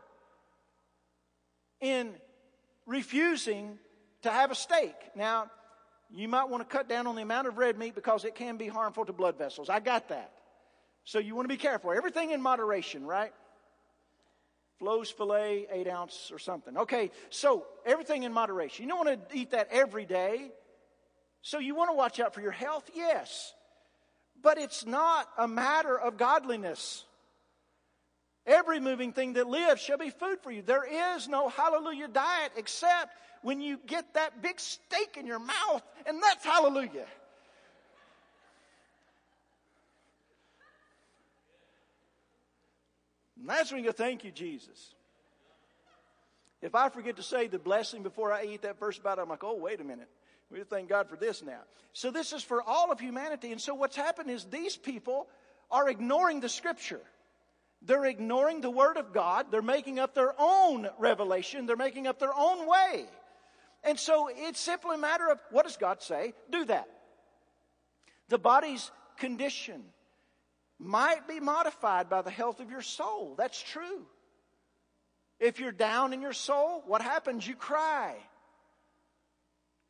in 1.81 2.15
refusing 2.87 3.79
to 4.23 4.31
have 4.31 4.51
a 4.51 4.55
steak. 4.55 4.95
Now, 5.15 5.51
you 6.11 6.29
might 6.29 6.49
want 6.49 6.69
to 6.69 6.77
cut 6.77 6.89
down 6.89 7.07
on 7.07 7.17
the 7.17 7.23
amount 7.23 7.49
of 7.49 7.59
red 7.59 7.79
meat 7.79 7.95
because 7.95 8.25
it 8.25 8.35
can 8.35 8.57
be 8.57 8.69
harmful 8.69 9.05
to 9.05 9.13
blood 9.13 9.39
vessels. 9.39 9.69
I 9.69 9.81
got 9.81 10.09
that. 10.09 10.33
So 11.05 11.19
you 11.19 11.35
want 11.35 11.49
to 11.49 11.55
be 11.55 11.59
careful. 11.59 11.93
Everything 11.93 12.31
in 12.31 12.43
moderation, 12.43 13.07
right? 13.07 13.33
Flo's 14.79 15.11
filet, 15.11 15.67
eight 15.71 15.89
ounce 15.89 16.31
or 16.33 16.39
something. 16.39 16.77
Okay, 16.77 17.11
so 17.31 17.65
everything 17.87 18.25
in 18.25 18.33
moderation. 18.33 18.85
You 18.85 18.91
don't 18.91 19.07
want 19.07 19.31
to 19.31 19.37
eat 19.37 19.53
that 19.53 19.69
every 19.71 20.05
day. 20.05 20.51
So 21.43 21.59
you 21.59 21.75
want 21.75 21.91
to 21.91 21.95
watch 21.95 22.21
out 22.21 22.35
for 22.35 22.41
your 22.41 22.51
health? 22.51 22.91
Yes. 22.95 23.55
But 24.43 24.59
it's 24.59 24.85
not 24.85 25.29
a 25.39 25.49
matter 25.49 25.99
of 25.99 26.19
godliness. 26.19 27.05
Every 28.47 28.79
moving 28.79 29.13
thing 29.13 29.33
that 29.33 29.49
lives 29.49 29.83
shall 29.83 29.99
be 29.99 30.11
food 30.11 30.39
for 30.41 30.53
you. 30.53 30.63
There 30.63 31.17
is 31.17 31.29
no 31.29 31.49
hallelujah 31.49 32.09
diet 32.09 32.53
except 32.57 33.17
when 33.43 33.61
you 33.61 33.79
get 33.87 34.15
that 34.15 34.41
big 34.41 34.61
steak 34.61 35.17
in 35.19 35.27
your 35.27 35.39
mouth, 35.41 35.83
and 36.07 36.23
that's 36.23 36.45
hallelujah. 36.45 37.07
And 43.41 43.49
that's 43.49 43.71
when 43.71 43.81
you 43.81 43.87
go, 43.87 43.93
thank 43.93 44.25
you, 44.25 44.31
Jesus. 44.31 44.95
If 46.63 46.75
I 46.75 46.89
forget 46.89 47.17
to 47.17 47.23
say 47.23 47.47
the 47.47 47.59
blessing 47.59 48.03
before 48.03 48.33
I 48.33 48.45
eat 48.45 48.63
that 48.63 48.79
first 48.79 49.03
bite, 49.03 49.19
I'm 49.19 49.29
like, 49.29 49.45
oh, 49.45 49.57
wait 49.57 49.81
a 49.81 49.85
minute. 49.85 50.09
We 50.51 50.63
thank 50.65 50.89
God 50.89 51.09
for 51.09 51.17
this 51.17 51.43
now. 51.43 51.61
So 51.93 52.11
this 52.11 52.33
is 52.33 52.43
for 52.43 52.63
all 52.63 52.91
of 52.91 53.01
humanity. 53.01 53.53
And 53.53 53.61
so 53.61 53.75
what's 53.75 53.97
happened 53.97 54.31
is 54.31 54.45
these 54.45 54.77
people 54.77 55.29
are 55.71 55.89
ignoring 55.89 56.41
the 56.41 56.49
scripture. 56.49 57.01
They're 57.87 58.05
ignoring 58.05 58.61
the 58.61 58.71
Word 58.71 58.97
of 58.97 59.13
God. 59.13 59.47
They're 59.51 59.63
making 59.63 59.99
up 59.99 60.15
their 60.15 60.35
own 60.39 60.89
revelation. 60.99 61.67
They're 61.67 61.77
making 61.77 62.07
up 62.07 62.19
their 62.19 62.35
own 62.37 62.69
way. 62.69 63.05
And 63.85 63.99
so 63.99 64.29
it's 64.31 64.59
simply 64.59 64.97
a 64.97 64.99
matter 64.99 65.31
of 65.31 65.39
what 65.51 65.65
does 65.65 65.77
God 65.77 66.03
say? 66.03 66.35
Do 66.51 66.65
that. 66.65 66.89
The 68.29 68.39
body's 68.39 68.91
condition 69.19 69.85
might 70.79 71.29
be 71.29 71.39
modified 71.39 72.11
by 72.11 72.23
the 72.23 72.31
health 72.31 72.59
of 72.59 72.71
your 72.71 72.83
soul. 72.83 73.35
That's 73.39 73.63
true. 73.63 74.05
If 75.39 75.61
you're 75.61 75.71
down 75.71 76.13
in 76.13 76.21
your 76.21 76.33
soul, 76.33 76.83
what 76.87 77.03
happens? 77.03 77.47
You 77.47 77.55
cry. 77.55 78.17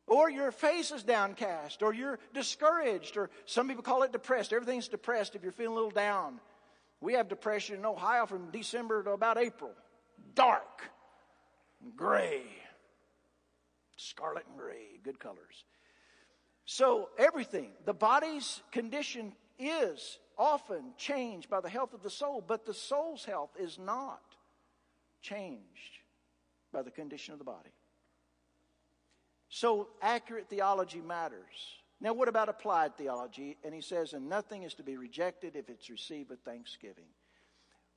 Or 0.05 0.29
your 0.29 0.51
face 0.51 0.91
is 0.91 1.03
downcast, 1.03 1.81
or 1.81 1.93
you're 1.93 2.19
discouraged, 2.33 3.17
or 3.17 3.29
some 3.45 3.67
people 3.67 3.83
call 3.83 4.03
it 4.03 4.11
depressed. 4.11 4.53
Everything's 4.53 4.87
depressed 4.87 5.35
if 5.35 5.43
you're 5.43 5.51
feeling 5.51 5.73
a 5.73 5.75
little 5.75 5.91
down. 5.91 6.39
We 6.99 7.13
have 7.13 7.27
depression 7.27 7.75
in 7.75 7.85
Ohio 7.85 8.25
from 8.25 8.51
December 8.51 9.03
to 9.03 9.11
about 9.11 9.37
April. 9.37 9.71
Dark, 10.33 10.89
gray, 11.95 12.43
scarlet 13.97 14.45
and 14.49 14.57
gray, 14.57 14.99
good 15.03 15.19
colors. 15.19 15.65
So, 16.65 17.09
everything, 17.17 17.71
the 17.85 17.93
body's 17.93 18.61
condition 18.71 19.33
is 19.57 20.19
often 20.37 20.93
changed 20.97 21.49
by 21.49 21.61
the 21.61 21.69
health 21.69 21.93
of 21.93 22.03
the 22.03 22.09
soul, 22.09 22.43
but 22.45 22.65
the 22.65 22.73
soul's 22.73 23.23
health 23.23 23.51
is 23.59 23.79
not 23.79 24.21
changed 25.21 25.99
by 26.73 26.81
the 26.81 26.91
condition 26.91 27.33
of 27.33 27.39
the 27.39 27.45
body. 27.45 27.71
So, 29.49 29.87
accurate 30.01 30.49
theology 30.49 30.99
matters. 30.99 31.79
Now, 31.99 32.13
what 32.13 32.27
about 32.27 32.49
applied 32.49 32.95
theology? 32.95 33.57
And 33.63 33.73
he 33.73 33.81
says, 33.81 34.13
and 34.13 34.29
nothing 34.29 34.63
is 34.63 34.75
to 34.75 34.83
be 34.83 34.97
rejected 34.97 35.55
if 35.55 35.69
it's 35.69 35.89
received 35.89 36.29
with 36.29 36.39
thanksgiving. 36.41 37.07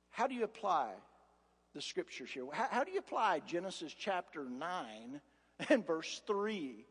How 0.09 0.27
do 0.27 0.33
you 0.33 0.43
apply 0.43 0.91
the 1.73 1.81
scriptures 1.81 2.31
here? 2.31 2.45
How, 2.51 2.67
how 2.69 2.83
do 2.83 2.91
you 2.91 2.99
apply 2.99 3.41
Genesis 3.45 3.93
chapter 3.93 4.43
9 4.43 5.21
and 5.69 5.85
verse 5.85 6.21
3 6.25 6.85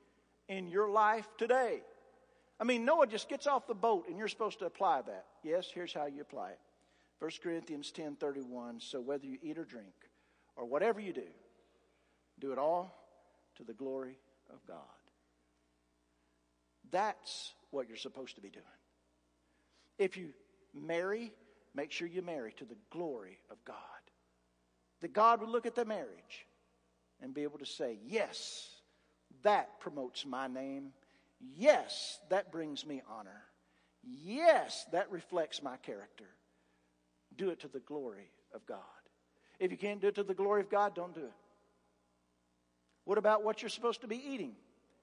in 0.49 0.69
your 0.69 0.89
life 0.89 1.29
today? 1.37 1.83
I 2.61 2.65
mean, 2.65 2.85
Noah 2.85 3.07
just 3.07 3.29
gets 3.29 3.47
off 3.47 3.67
the 3.67 3.75
boat 3.75 4.07
and 4.09 4.17
you're 4.19 4.29
supposed 4.29 4.59
to 4.61 4.67
apply 4.67 5.03
that. 5.03 5.27
Yes, 5.43 5.69
here's 5.73 5.93
how 5.93 6.07
you 6.07 6.21
apply 6.21 6.51
it. 6.51 6.59
1 7.19 7.31
Corinthians 7.43 7.91
10 7.91 8.17
31. 8.17 8.81
So 8.81 9.01
whether 9.01 9.27
you 9.27 9.39
eat 9.43 9.59
or 9.59 9.65
drink 9.65 9.93
or 10.57 10.65
whatever 10.65 11.01
you 11.01 11.13
do, 11.13 11.29
do 12.39 12.53
it 12.53 12.59
all 12.59 12.95
to 13.57 13.65
the 13.65 13.75
glory 13.75 14.17
of 14.51 14.65
God. 14.67 15.00
That's 16.91 17.55
what 17.71 17.89
you're 17.89 17.97
supposed 17.97 18.37
to 18.37 18.41
be 18.41 18.51
doing. 18.51 18.65
If 19.99 20.17
you 20.17 20.31
marry, 20.75 21.33
make 21.75 21.93
sure 21.93 22.09
you 22.09 22.23
marry 22.23 22.53
to 22.55 22.65
the 22.65 22.77
glory 22.91 23.39
of 23.51 23.63
God. 23.65 23.77
That 25.01 25.13
God 25.13 25.41
would 25.41 25.49
look 25.49 25.67
at 25.67 25.75
the 25.75 25.85
marriage 25.85 26.47
and 27.23 27.35
be 27.35 27.43
able 27.43 27.59
to 27.59 27.67
say, 27.67 27.99
Yes, 28.07 28.69
that 29.43 29.81
promotes 29.81 30.27
my 30.27 30.47
name. 30.47 30.93
Yes, 31.57 32.19
that 32.29 32.53
brings 32.53 32.85
me 32.85 33.03
honor. 33.11 33.43
Yes, 34.03 34.87
that 34.93 35.11
reflects 35.11 35.63
my 35.63 35.77
character. 35.79 36.27
Do 37.37 37.51
it 37.51 37.61
to 37.61 37.69
the 37.69 37.81
glory 37.81 38.31
of 38.55 38.67
God. 38.67 38.79
If 39.59 39.71
you 39.71 39.77
can't 39.77 40.01
do 40.01 40.09
it 40.09 40.15
to 40.17 40.23
the 40.23 40.35
glory 40.35 40.61
of 40.61 40.71
God, 40.71 40.95
don't 40.95 41.15
do 41.15 41.25
it. 41.25 41.33
What 43.05 43.19
about 43.19 43.45
what 43.45 43.63
you're 43.63 43.69
supposed 43.69 44.03
to 44.03 44.07
be 44.07 44.17
eating? 44.17 44.55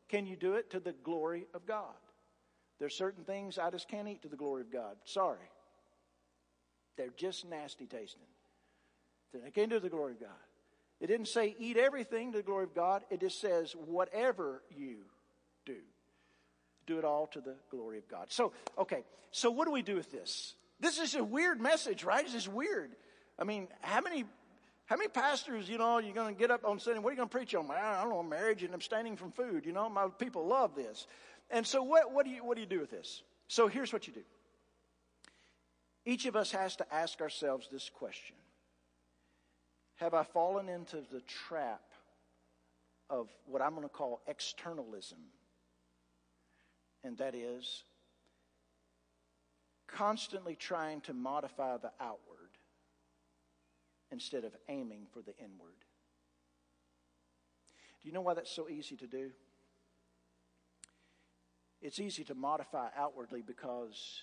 Can 0.10 0.26
you 0.26 0.36
do 0.36 0.54
it 0.54 0.72
to 0.72 0.80
the 0.80 0.94
glory 0.94 1.48
of 1.54 1.66
God? 1.66 1.96
There's 2.80 2.96
certain 2.96 3.24
things 3.24 3.58
I 3.58 3.70
just 3.70 3.88
can't 3.88 4.08
eat 4.08 4.22
to 4.22 4.30
the 4.30 4.36
glory 4.36 4.62
of 4.62 4.72
God. 4.72 4.98
Sorry. 5.06 5.38
They're 6.96 7.10
just 7.16 7.46
nasty 7.46 7.86
tasting. 7.86 8.22
I 9.46 9.50
can't 9.50 9.70
do 9.70 9.80
the 9.80 9.90
glory 9.90 10.14
of 10.14 10.20
God. 10.20 10.30
It 11.00 11.08
didn't 11.08 11.28
say 11.28 11.56
eat 11.60 11.78
everything 11.78 12.32
to 12.32 12.40
the 12.40 12.44
glory 12.44 12.64
of 12.64 12.74
God. 12.74 13.04
It 13.10 13.20
just 13.20 13.40
says 13.40 13.74
whatever 13.74 14.64
you 14.76 14.98
do, 15.66 15.76
do 16.88 16.98
it 16.98 17.06
all 17.06 17.28
to 17.28 17.42
the 17.42 17.56
glory 17.70 18.00
of 18.00 18.08
God. 18.08 18.28
So, 18.30 18.54
okay, 18.78 19.04
so 19.32 19.52
what 19.52 19.66
do 19.66 19.72
we 19.72 19.84
do 19.84 19.96
with 19.96 20.12
this? 20.12 20.56
This 20.80 21.00
is 21.00 21.16
a 21.16 21.24
weird 21.24 21.62
message, 21.62 22.04
right? 22.04 22.26
This 22.26 22.36
is 22.36 22.50
weird. 22.50 22.92
I 23.38 23.44
mean, 23.44 23.68
how 23.82 24.02
many 24.02 24.26
how 24.88 24.98
many 24.98 25.10
pastors, 25.10 25.70
you 25.70 25.78
know, 25.78 26.00
you're 26.00 26.14
going 26.14 26.34
to 26.34 26.40
get 26.40 26.52
up 26.52 26.66
on 26.66 26.80
Sunday? 26.80 27.00
What 27.00 27.10
are 27.10 27.14
you 27.14 27.18
going 27.18 27.30
to 27.30 27.38
preach 27.38 27.54
on? 27.56 27.70
I 27.70 28.02
don't 28.02 28.10
know, 28.10 28.24
marriage 28.24 28.64
and 28.64 28.74
abstaining 28.74 29.16
from 29.16 29.32
food. 29.32 29.66
You 29.66 29.72
know, 29.72 29.88
my 29.88 30.08
people 30.08 30.48
love 30.48 30.76
this. 30.76 31.08
And 31.50 31.66
so, 31.66 31.84
what, 31.84 32.12
what, 32.12 32.26
do 32.26 32.32
you, 32.32 32.44
what 32.44 32.56
do 32.56 32.62
you 32.62 32.68
do 32.68 32.80
with 32.80 32.92
this? 32.92 33.22
So, 33.48 33.68
here's 33.68 33.94
what 33.94 34.08
you 34.08 34.14
do. 34.14 34.24
Each 36.06 36.26
of 36.26 36.36
us 36.36 36.52
has 36.52 36.76
to 36.78 36.94
ask 36.94 37.22
ourselves 37.22 37.68
this 37.72 37.90
question 37.90 38.36
Have 39.98 40.14
I 40.14 40.24
fallen 40.24 40.68
into 40.68 40.98
the 41.12 41.22
trap 41.22 41.82
of 43.10 43.30
what 43.46 43.62
I'm 43.62 43.72
going 43.72 43.84
to 43.84 43.90
call 43.90 44.22
externalism. 44.28 45.20
And 47.04 47.18
that 47.18 47.36
is 47.36 47.84
constantly 49.88 50.56
trying 50.56 51.02
to 51.02 51.14
modify 51.14 51.78
the 51.78 51.92
outward 52.00 52.37
instead 54.12 54.44
of 54.44 54.56
aiming 54.70 55.08
for 55.14 55.22
the 55.22 55.36
inward. 55.38 55.86
Do 58.02 58.08
you 58.08 58.14
know 58.14 58.22
why 58.22 58.34
that's 58.34 58.52
so 58.52 58.70
easy 58.70 58.96
to 58.98 59.08
do? 59.08 59.32
It's 61.82 62.00
easy 62.00 62.24
to 62.26 62.36
modify 62.36 62.90
outwardly 62.98 63.42
because 63.42 64.22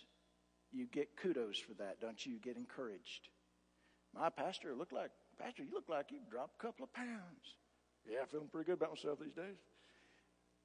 you 0.72 0.86
get 0.86 1.16
kudos 1.16 1.58
for 1.58 1.74
that, 1.74 2.00
don't 2.00 2.24
you? 2.24 2.32
You 2.32 2.38
get 2.38 2.56
encouraged. 2.56 3.28
My 4.14 4.28
pastor 4.28 4.74
looked 4.74 4.92
like, 4.92 5.10
Pastor, 5.38 5.62
you 5.62 5.70
look 5.72 5.88
like 5.88 6.10
you 6.10 6.18
dropped 6.30 6.54
a 6.60 6.66
couple 6.66 6.84
of 6.84 6.92
pounds. 6.92 7.56
Yeah, 8.08 8.20
I'm 8.22 8.28
feeling 8.28 8.48
pretty 8.48 8.66
good 8.66 8.74
about 8.74 8.90
myself 8.90 9.18
these 9.20 9.32
days. 9.32 9.56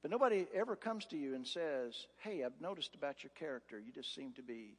But 0.01 0.11
nobody 0.11 0.45
ever 0.53 0.75
comes 0.75 1.05
to 1.07 1.17
you 1.17 1.35
and 1.35 1.45
says, 1.45 2.07
Hey, 2.17 2.43
I've 2.43 2.59
noticed 2.61 2.95
about 2.95 3.23
your 3.23 3.31
character, 3.31 3.79
you 3.79 3.91
just 3.91 4.15
seem 4.15 4.33
to 4.33 4.41
be 4.41 4.77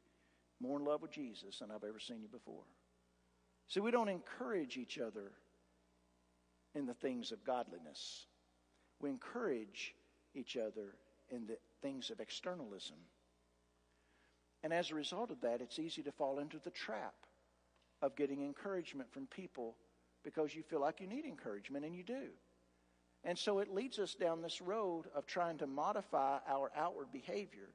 more 0.60 0.78
in 0.78 0.84
love 0.84 1.02
with 1.02 1.10
Jesus 1.10 1.58
than 1.58 1.70
I've 1.70 1.84
ever 1.84 1.98
seen 1.98 2.22
you 2.22 2.28
before. 2.28 2.64
See, 3.70 3.80
we 3.80 3.92
don't 3.92 4.08
encourage 4.08 4.76
each 4.76 4.98
other 4.98 5.30
in 6.74 6.86
the 6.86 6.94
things 6.94 7.30
of 7.30 7.44
godliness. 7.44 8.26
We 9.00 9.10
encourage 9.10 9.94
each 10.34 10.56
other 10.56 10.96
in 11.30 11.46
the 11.46 11.56
things 11.80 12.10
of 12.10 12.20
externalism. 12.20 12.96
And 14.64 14.72
as 14.72 14.90
a 14.90 14.96
result 14.96 15.30
of 15.30 15.40
that, 15.42 15.60
it's 15.60 15.78
easy 15.78 16.02
to 16.02 16.12
fall 16.12 16.40
into 16.40 16.58
the 16.58 16.70
trap 16.70 17.14
of 18.02 18.16
getting 18.16 18.42
encouragement 18.42 19.12
from 19.12 19.26
people 19.28 19.76
because 20.24 20.54
you 20.54 20.62
feel 20.62 20.80
like 20.80 21.00
you 21.00 21.06
need 21.06 21.24
encouragement, 21.24 21.84
and 21.84 21.94
you 21.94 22.02
do. 22.02 22.28
And 23.24 23.38
so 23.38 23.60
it 23.60 23.72
leads 23.72 23.98
us 23.98 24.14
down 24.14 24.42
this 24.42 24.60
road 24.60 25.04
of 25.14 25.26
trying 25.26 25.58
to 25.58 25.66
modify 25.66 26.38
our 26.48 26.70
outward 26.76 27.12
behavior 27.12 27.70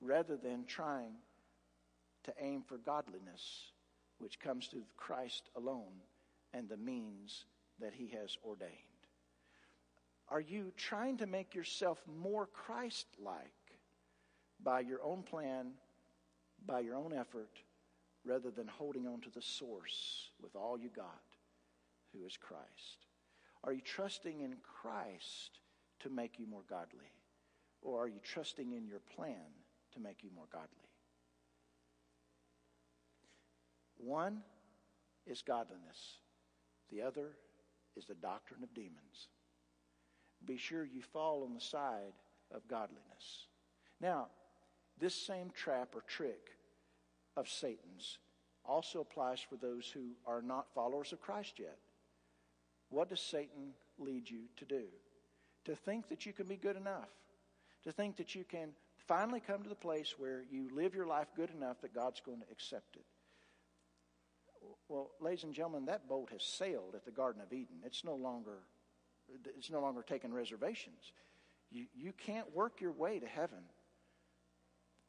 rather 0.00 0.36
than 0.36 0.64
trying 0.66 1.14
to 2.24 2.34
aim 2.40 2.62
for 2.62 2.78
godliness, 2.78 3.72
which 4.20 4.38
comes 4.38 4.66
through 4.66 4.84
Christ 4.96 5.50
alone 5.56 6.02
and 6.52 6.68
the 6.68 6.76
means 6.76 7.44
that 7.80 7.94
he 7.94 8.08
has 8.08 8.36
ordained. 8.44 8.70
Are 10.28 10.40
you 10.40 10.72
trying 10.76 11.16
to 11.18 11.26
make 11.26 11.54
yourself 11.54 12.00
more 12.20 12.46
Christ 12.46 13.06
like 13.18 13.50
by 14.62 14.80
your 14.80 15.02
own 15.02 15.22
plan, 15.22 15.72
by 16.66 16.80
your 16.80 16.94
own 16.96 17.12
effort, 17.12 17.50
rather 18.24 18.50
than 18.50 18.68
holding 18.68 19.06
on 19.06 19.20
to 19.22 19.30
the 19.30 19.42
source 19.42 20.30
with 20.40 20.54
all 20.54 20.78
you 20.78 20.90
got, 20.94 21.22
who 22.12 22.24
is 22.24 22.36
Christ? 22.36 23.06
Are 23.64 23.72
you 23.72 23.80
trusting 23.80 24.40
in 24.40 24.56
Christ 24.62 25.60
to 26.00 26.10
make 26.10 26.38
you 26.38 26.46
more 26.46 26.64
godly? 26.68 27.12
Or 27.82 28.02
are 28.04 28.08
you 28.08 28.20
trusting 28.22 28.72
in 28.72 28.86
your 28.86 29.00
plan 29.16 29.50
to 29.94 30.00
make 30.00 30.22
you 30.22 30.30
more 30.34 30.48
godly? 30.52 30.89
One 34.02 34.40
is 35.26 35.42
godliness, 35.42 36.18
the 36.90 37.02
other 37.02 37.36
is 37.96 38.06
the 38.06 38.14
doctrine 38.14 38.62
of 38.62 38.74
demons. 38.74 39.28
Be 40.44 40.56
sure 40.56 40.84
you 40.84 41.02
fall 41.02 41.44
on 41.44 41.54
the 41.54 41.60
side 41.60 42.14
of 42.52 42.66
godliness. 42.66 43.46
Now, 44.00 44.28
this 44.98 45.14
same 45.14 45.50
trap 45.50 45.94
or 45.94 46.02
trick 46.02 46.50
of 47.36 47.48
Satan's 47.48 48.18
also 48.64 49.00
applies 49.00 49.40
for 49.40 49.56
those 49.56 49.90
who 49.90 50.12
are 50.26 50.42
not 50.42 50.72
followers 50.74 51.12
of 51.12 51.20
Christ 51.20 51.58
yet. 51.58 51.78
What 52.88 53.08
does 53.08 53.20
Satan 53.20 53.74
lead 53.98 54.28
you 54.28 54.42
to 54.56 54.64
do? 54.64 54.84
To 55.64 55.74
think 55.74 56.08
that 56.08 56.26
you 56.26 56.32
can 56.32 56.46
be 56.46 56.56
good 56.56 56.76
enough. 56.76 57.08
To 57.84 57.92
think 57.92 58.16
that 58.16 58.34
you 58.34 58.44
can 58.44 58.70
finally 58.96 59.40
come 59.40 59.62
to 59.62 59.68
the 59.68 59.74
place 59.74 60.14
where 60.18 60.44
you 60.50 60.68
live 60.74 60.94
your 60.94 61.06
life 61.06 61.28
good 61.36 61.50
enough 61.50 61.80
that 61.80 61.94
God's 61.94 62.20
going 62.20 62.40
to 62.40 62.50
accept 62.52 62.96
it. 62.96 63.04
Well, 64.88 65.10
ladies 65.20 65.44
and 65.44 65.54
gentlemen, 65.54 65.86
that 65.86 66.08
boat 66.08 66.30
has 66.32 66.42
sailed 66.42 66.94
at 66.94 67.04
the 67.04 67.10
Garden 67.10 67.40
of 67.40 67.52
Eden. 67.52 67.76
It's 67.84 68.04
no 68.04 68.14
longer, 68.14 68.58
it's 69.56 69.70
no 69.70 69.80
longer 69.80 70.02
taking 70.02 70.32
reservations. 70.32 71.12
You, 71.70 71.86
you 71.94 72.12
can't 72.12 72.52
work 72.54 72.80
your 72.80 72.92
way 72.92 73.20
to 73.20 73.26
heaven. 73.26 73.62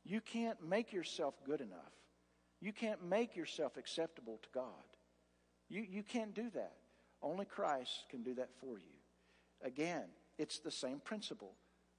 You 0.03 0.21
can't 0.21 0.61
make 0.67 0.93
yourself 0.93 1.33
good 1.45 1.61
enough. 1.61 1.93
You 2.59 2.73
can't 2.73 3.03
make 3.03 3.35
yourself 3.35 3.77
acceptable 3.77 4.39
to 4.43 4.49
God. 4.53 4.63
You, 5.67 5.85
you 5.89 6.03
can't 6.03 6.35
do 6.35 6.49
that. 6.51 6.73
Only 7.23 7.45
Christ 7.45 8.05
can 8.09 8.23
do 8.23 8.35
that 8.35 8.49
for 8.59 8.77
you. 8.77 8.95
Again, 9.63 10.03
it's 10.37 10.59
the 10.59 10.71
same 10.71 10.99
principle. 10.99 11.53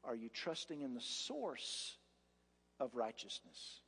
Are 0.05 0.17
you 0.17 0.29
trusting 0.29 0.83
in 0.83 0.95
the 0.95 1.01
source 1.01 1.97
of 2.81 2.95
righteousness? 2.95 3.81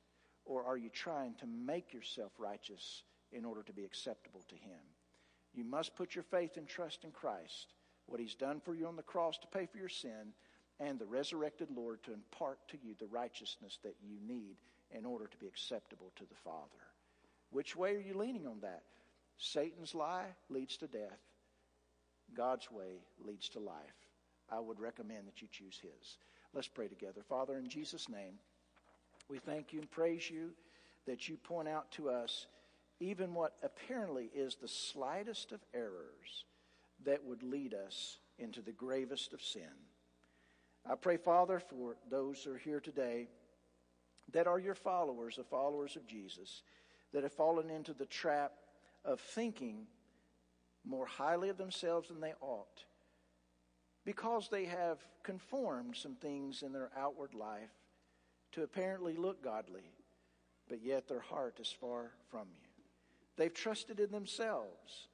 Or 0.44 0.64
are 0.64 0.76
you 0.76 0.90
trying 0.90 1.34
to 1.36 1.46
make 1.46 1.92
yourself 1.92 2.32
righteous 2.38 3.02
in 3.34 3.44
order 3.44 3.62
to 3.64 3.72
be 3.72 3.84
acceptable 3.84 4.42
to 4.48 4.54
Him? 4.54 4.80
You 5.52 5.64
must 5.64 5.96
put 5.96 6.14
your 6.14 6.24
faith 6.24 6.56
and 6.56 6.66
trust 6.66 7.04
in 7.04 7.10
Christ, 7.10 7.74
what 8.06 8.20
He's 8.20 8.34
done 8.34 8.60
for 8.60 8.74
you 8.74 8.86
on 8.86 8.96
the 8.96 9.02
cross 9.02 9.38
to 9.38 9.46
pay 9.46 9.66
for 9.66 9.78
your 9.78 9.88
sin, 9.88 10.32
and 10.80 10.98
the 10.98 11.06
resurrected 11.06 11.68
Lord 11.70 12.02
to 12.04 12.12
impart 12.12 12.58
to 12.68 12.78
you 12.82 12.94
the 12.98 13.06
righteousness 13.06 13.78
that 13.82 13.96
you 14.02 14.16
need 14.26 14.56
in 14.90 15.04
order 15.04 15.26
to 15.26 15.36
be 15.36 15.46
acceptable 15.46 16.12
to 16.16 16.24
the 16.24 16.34
Father. 16.44 16.68
Which 17.50 17.76
way 17.76 17.94
are 17.94 18.00
you 18.00 18.14
leaning 18.14 18.46
on 18.46 18.60
that? 18.62 18.82
Satan's 19.36 19.94
lie 19.94 20.26
leads 20.48 20.76
to 20.78 20.86
death. 20.86 21.20
God's 22.34 22.70
way 22.70 23.02
leads 23.24 23.48
to 23.50 23.60
life. 23.60 23.76
I 24.50 24.60
would 24.60 24.80
recommend 24.80 25.26
that 25.26 25.40
you 25.42 25.48
choose 25.50 25.78
His. 25.80 26.18
Let's 26.52 26.68
pray 26.68 26.88
together. 26.88 27.22
Father, 27.28 27.58
in 27.58 27.68
Jesus' 27.68 28.08
name, 28.08 28.34
we 29.28 29.38
thank 29.38 29.72
you 29.72 29.80
and 29.80 29.90
praise 29.90 30.28
you 30.28 30.50
that 31.06 31.28
you 31.28 31.36
point 31.36 31.68
out 31.68 31.90
to 31.92 32.10
us 32.10 32.46
even 33.04 33.34
what 33.34 33.52
apparently 33.62 34.30
is 34.34 34.56
the 34.56 34.68
slightest 34.68 35.52
of 35.52 35.60
errors 35.74 36.44
that 37.04 37.22
would 37.24 37.42
lead 37.42 37.74
us 37.74 38.18
into 38.38 38.62
the 38.62 38.72
gravest 38.72 39.32
of 39.34 39.42
sin. 39.42 39.62
I 40.88 40.94
pray, 40.94 41.18
Father, 41.18 41.60
for 41.60 41.96
those 42.10 42.42
who 42.42 42.52
are 42.52 42.58
here 42.58 42.80
today 42.80 43.28
that 44.32 44.46
are 44.46 44.58
your 44.58 44.74
followers, 44.74 45.36
the 45.36 45.44
followers 45.44 45.96
of 45.96 46.06
Jesus, 46.06 46.62
that 47.12 47.22
have 47.22 47.32
fallen 47.32 47.68
into 47.68 47.92
the 47.92 48.06
trap 48.06 48.52
of 49.04 49.20
thinking 49.20 49.86
more 50.84 51.06
highly 51.06 51.50
of 51.50 51.58
themselves 51.58 52.08
than 52.08 52.20
they 52.20 52.32
ought 52.40 52.84
because 54.04 54.48
they 54.48 54.64
have 54.64 54.98
conformed 55.22 55.96
some 55.96 56.14
things 56.14 56.62
in 56.62 56.72
their 56.72 56.90
outward 56.96 57.34
life 57.34 57.70
to 58.52 58.62
apparently 58.62 59.16
look 59.16 59.42
godly, 59.42 59.92
but 60.68 60.82
yet 60.82 61.06
their 61.06 61.20
heart 61.20 61.58
is 61.60 61.74
far 61.80 62.12
from 62.30 62.48
you. 62.62 62.73
They've 63.36 63.52
trusted 63.52 64.00
in 64.00 64.10
themselves, 64.10 65.08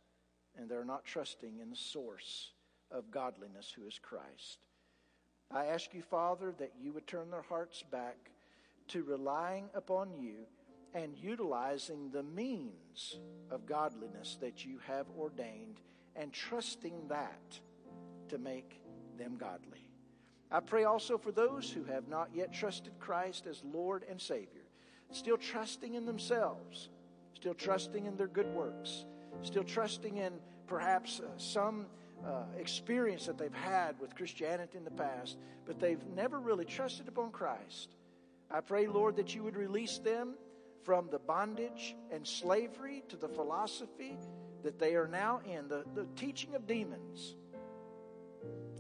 and 0.57 0.69
they're 0.69 0.85
not 0.85 1.05
trusting 1.05 1.59
in 1.59 1.71
the 1.71 1.77
source 1.77 2.53
of 2.91 3.11
godliness, 3.11 3.73
who 3.75 3.87
is 3.87 3.99
Christ. 3.99 4.59
I 5.51 5.67
ask 5.67 5.95
you, 5.95 6.03
Father, 6.03 6.53
that 6.59 6.75
you 6.81 6.93
would 6.93 7.07
turn 7.07 7.31
their 7.31 7.43
hearts 7.43 7.83
back 7.83 8.31
to 8.89 9.03
relying 9.03 9.69
upon 9.75 10.13
you 10.13 10.47
and 10.95 11.17
utilizing 11.17 12.11
the 12.11 12.23
means 12.23 13.19
of 13.51 13.67
godliness 13.67 14.37
that 14.41 14.65
you 14.65 14.79
have 14.87 15.07
ordained 15.19 15.81
and 16.17 16.33
trusting 16.33 17.09
that 17.09 17.61
to 18.29 18.39
make 18.39 18.81
them 19.17 19.37
godly. 19.39 19.89
I 20.51 20.61
pray 20.61 20.85
also 20.85 21.17
for 21.17 21.31
those 21.31 21.71
who 21.71 21.85
have 21.85 22.09
not 22.09 22.31
yet 22.35 22.53
trusted 22.53 22.99
Christ 22.99 23.47
as 23.47 23.63
Lord 23.65 24.05
and 24.11 24.21
Savior, 24.21 24.67
still 25.13 25.37
trusting 25.37 25.95
in 25.95 26.07
themselves, 26.07 26.89
still 27.41 27.55
trusting 27.55 28.05
in 28.05 28.17
their 28.17 28.27
good 28.27 28.49
works, 28.49 29.07
still 29.41 29.65
trusting 29.65 30.19
in 30.19 30.35
perhaps 30.67 31.21
uh, 31.21 31.29
some 31.39 31.87
uh, 32.23 32.43
experience 32.59 33.25
that 33.25 33.39
they've 33.39 33.55
had 33.55 33.99
with 33.99 34.15
Christianity 34.15 34.77
in 34.77 34.85
the 34.85 34.91
past, 34.91 35.39
but 35.65 35.81
they've 35.81 36.07
never 36.15 36.39
really 36.39 36.67
trusted 36.67 37.09
upon 37.09 37.31
Christ. 37.31 37.97
I 38.51 38.61
pray, 38.61 38.87
Lord, 38.87 39.17
that 39.17 39.35
you 39.35 39.43
would 39.43 39.57
release 39.57 39.97
them 39.97 40.35
from 40.83 41.09
the 41.11 41.19
bondage 41.19 41.97
and 42.13 42.27
slavery 42.27 43.05
to 43.09 43.17
the 43.17 43.29
philosophy 43.29 44.19
that 44.63 44.79
they 44.79 44.95
are 44.95 45.09
now 45.09 45.41
in, 45.51 45.67
the, 45.67 45.85
the 45.95 46.07
teaching 46.17 46.55
of 46.55 46.67
demons. 46.67 47.37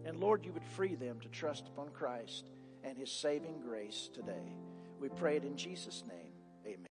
And 0.04 0.18
Lord, 0.18 0.44
you 0.44 0.52
would 0.52 0.64
free 0.64 0.96
them 0.96 1.18
to 1.20 1.28
trust 1.28 1.66
upon 1.68 1.88
Christ 1.90 2.50
and 2.84 2.98
his 2.98 3.10
saving 3.10 3.60
grace 3.60 4.10
today. 4.12 4.54
We 5.00 5.08
pray 5.08 5.36
it 5.36 5.44
in 5.44 5.56
Jesus' 5.56 6.04
name. 6.06 6.30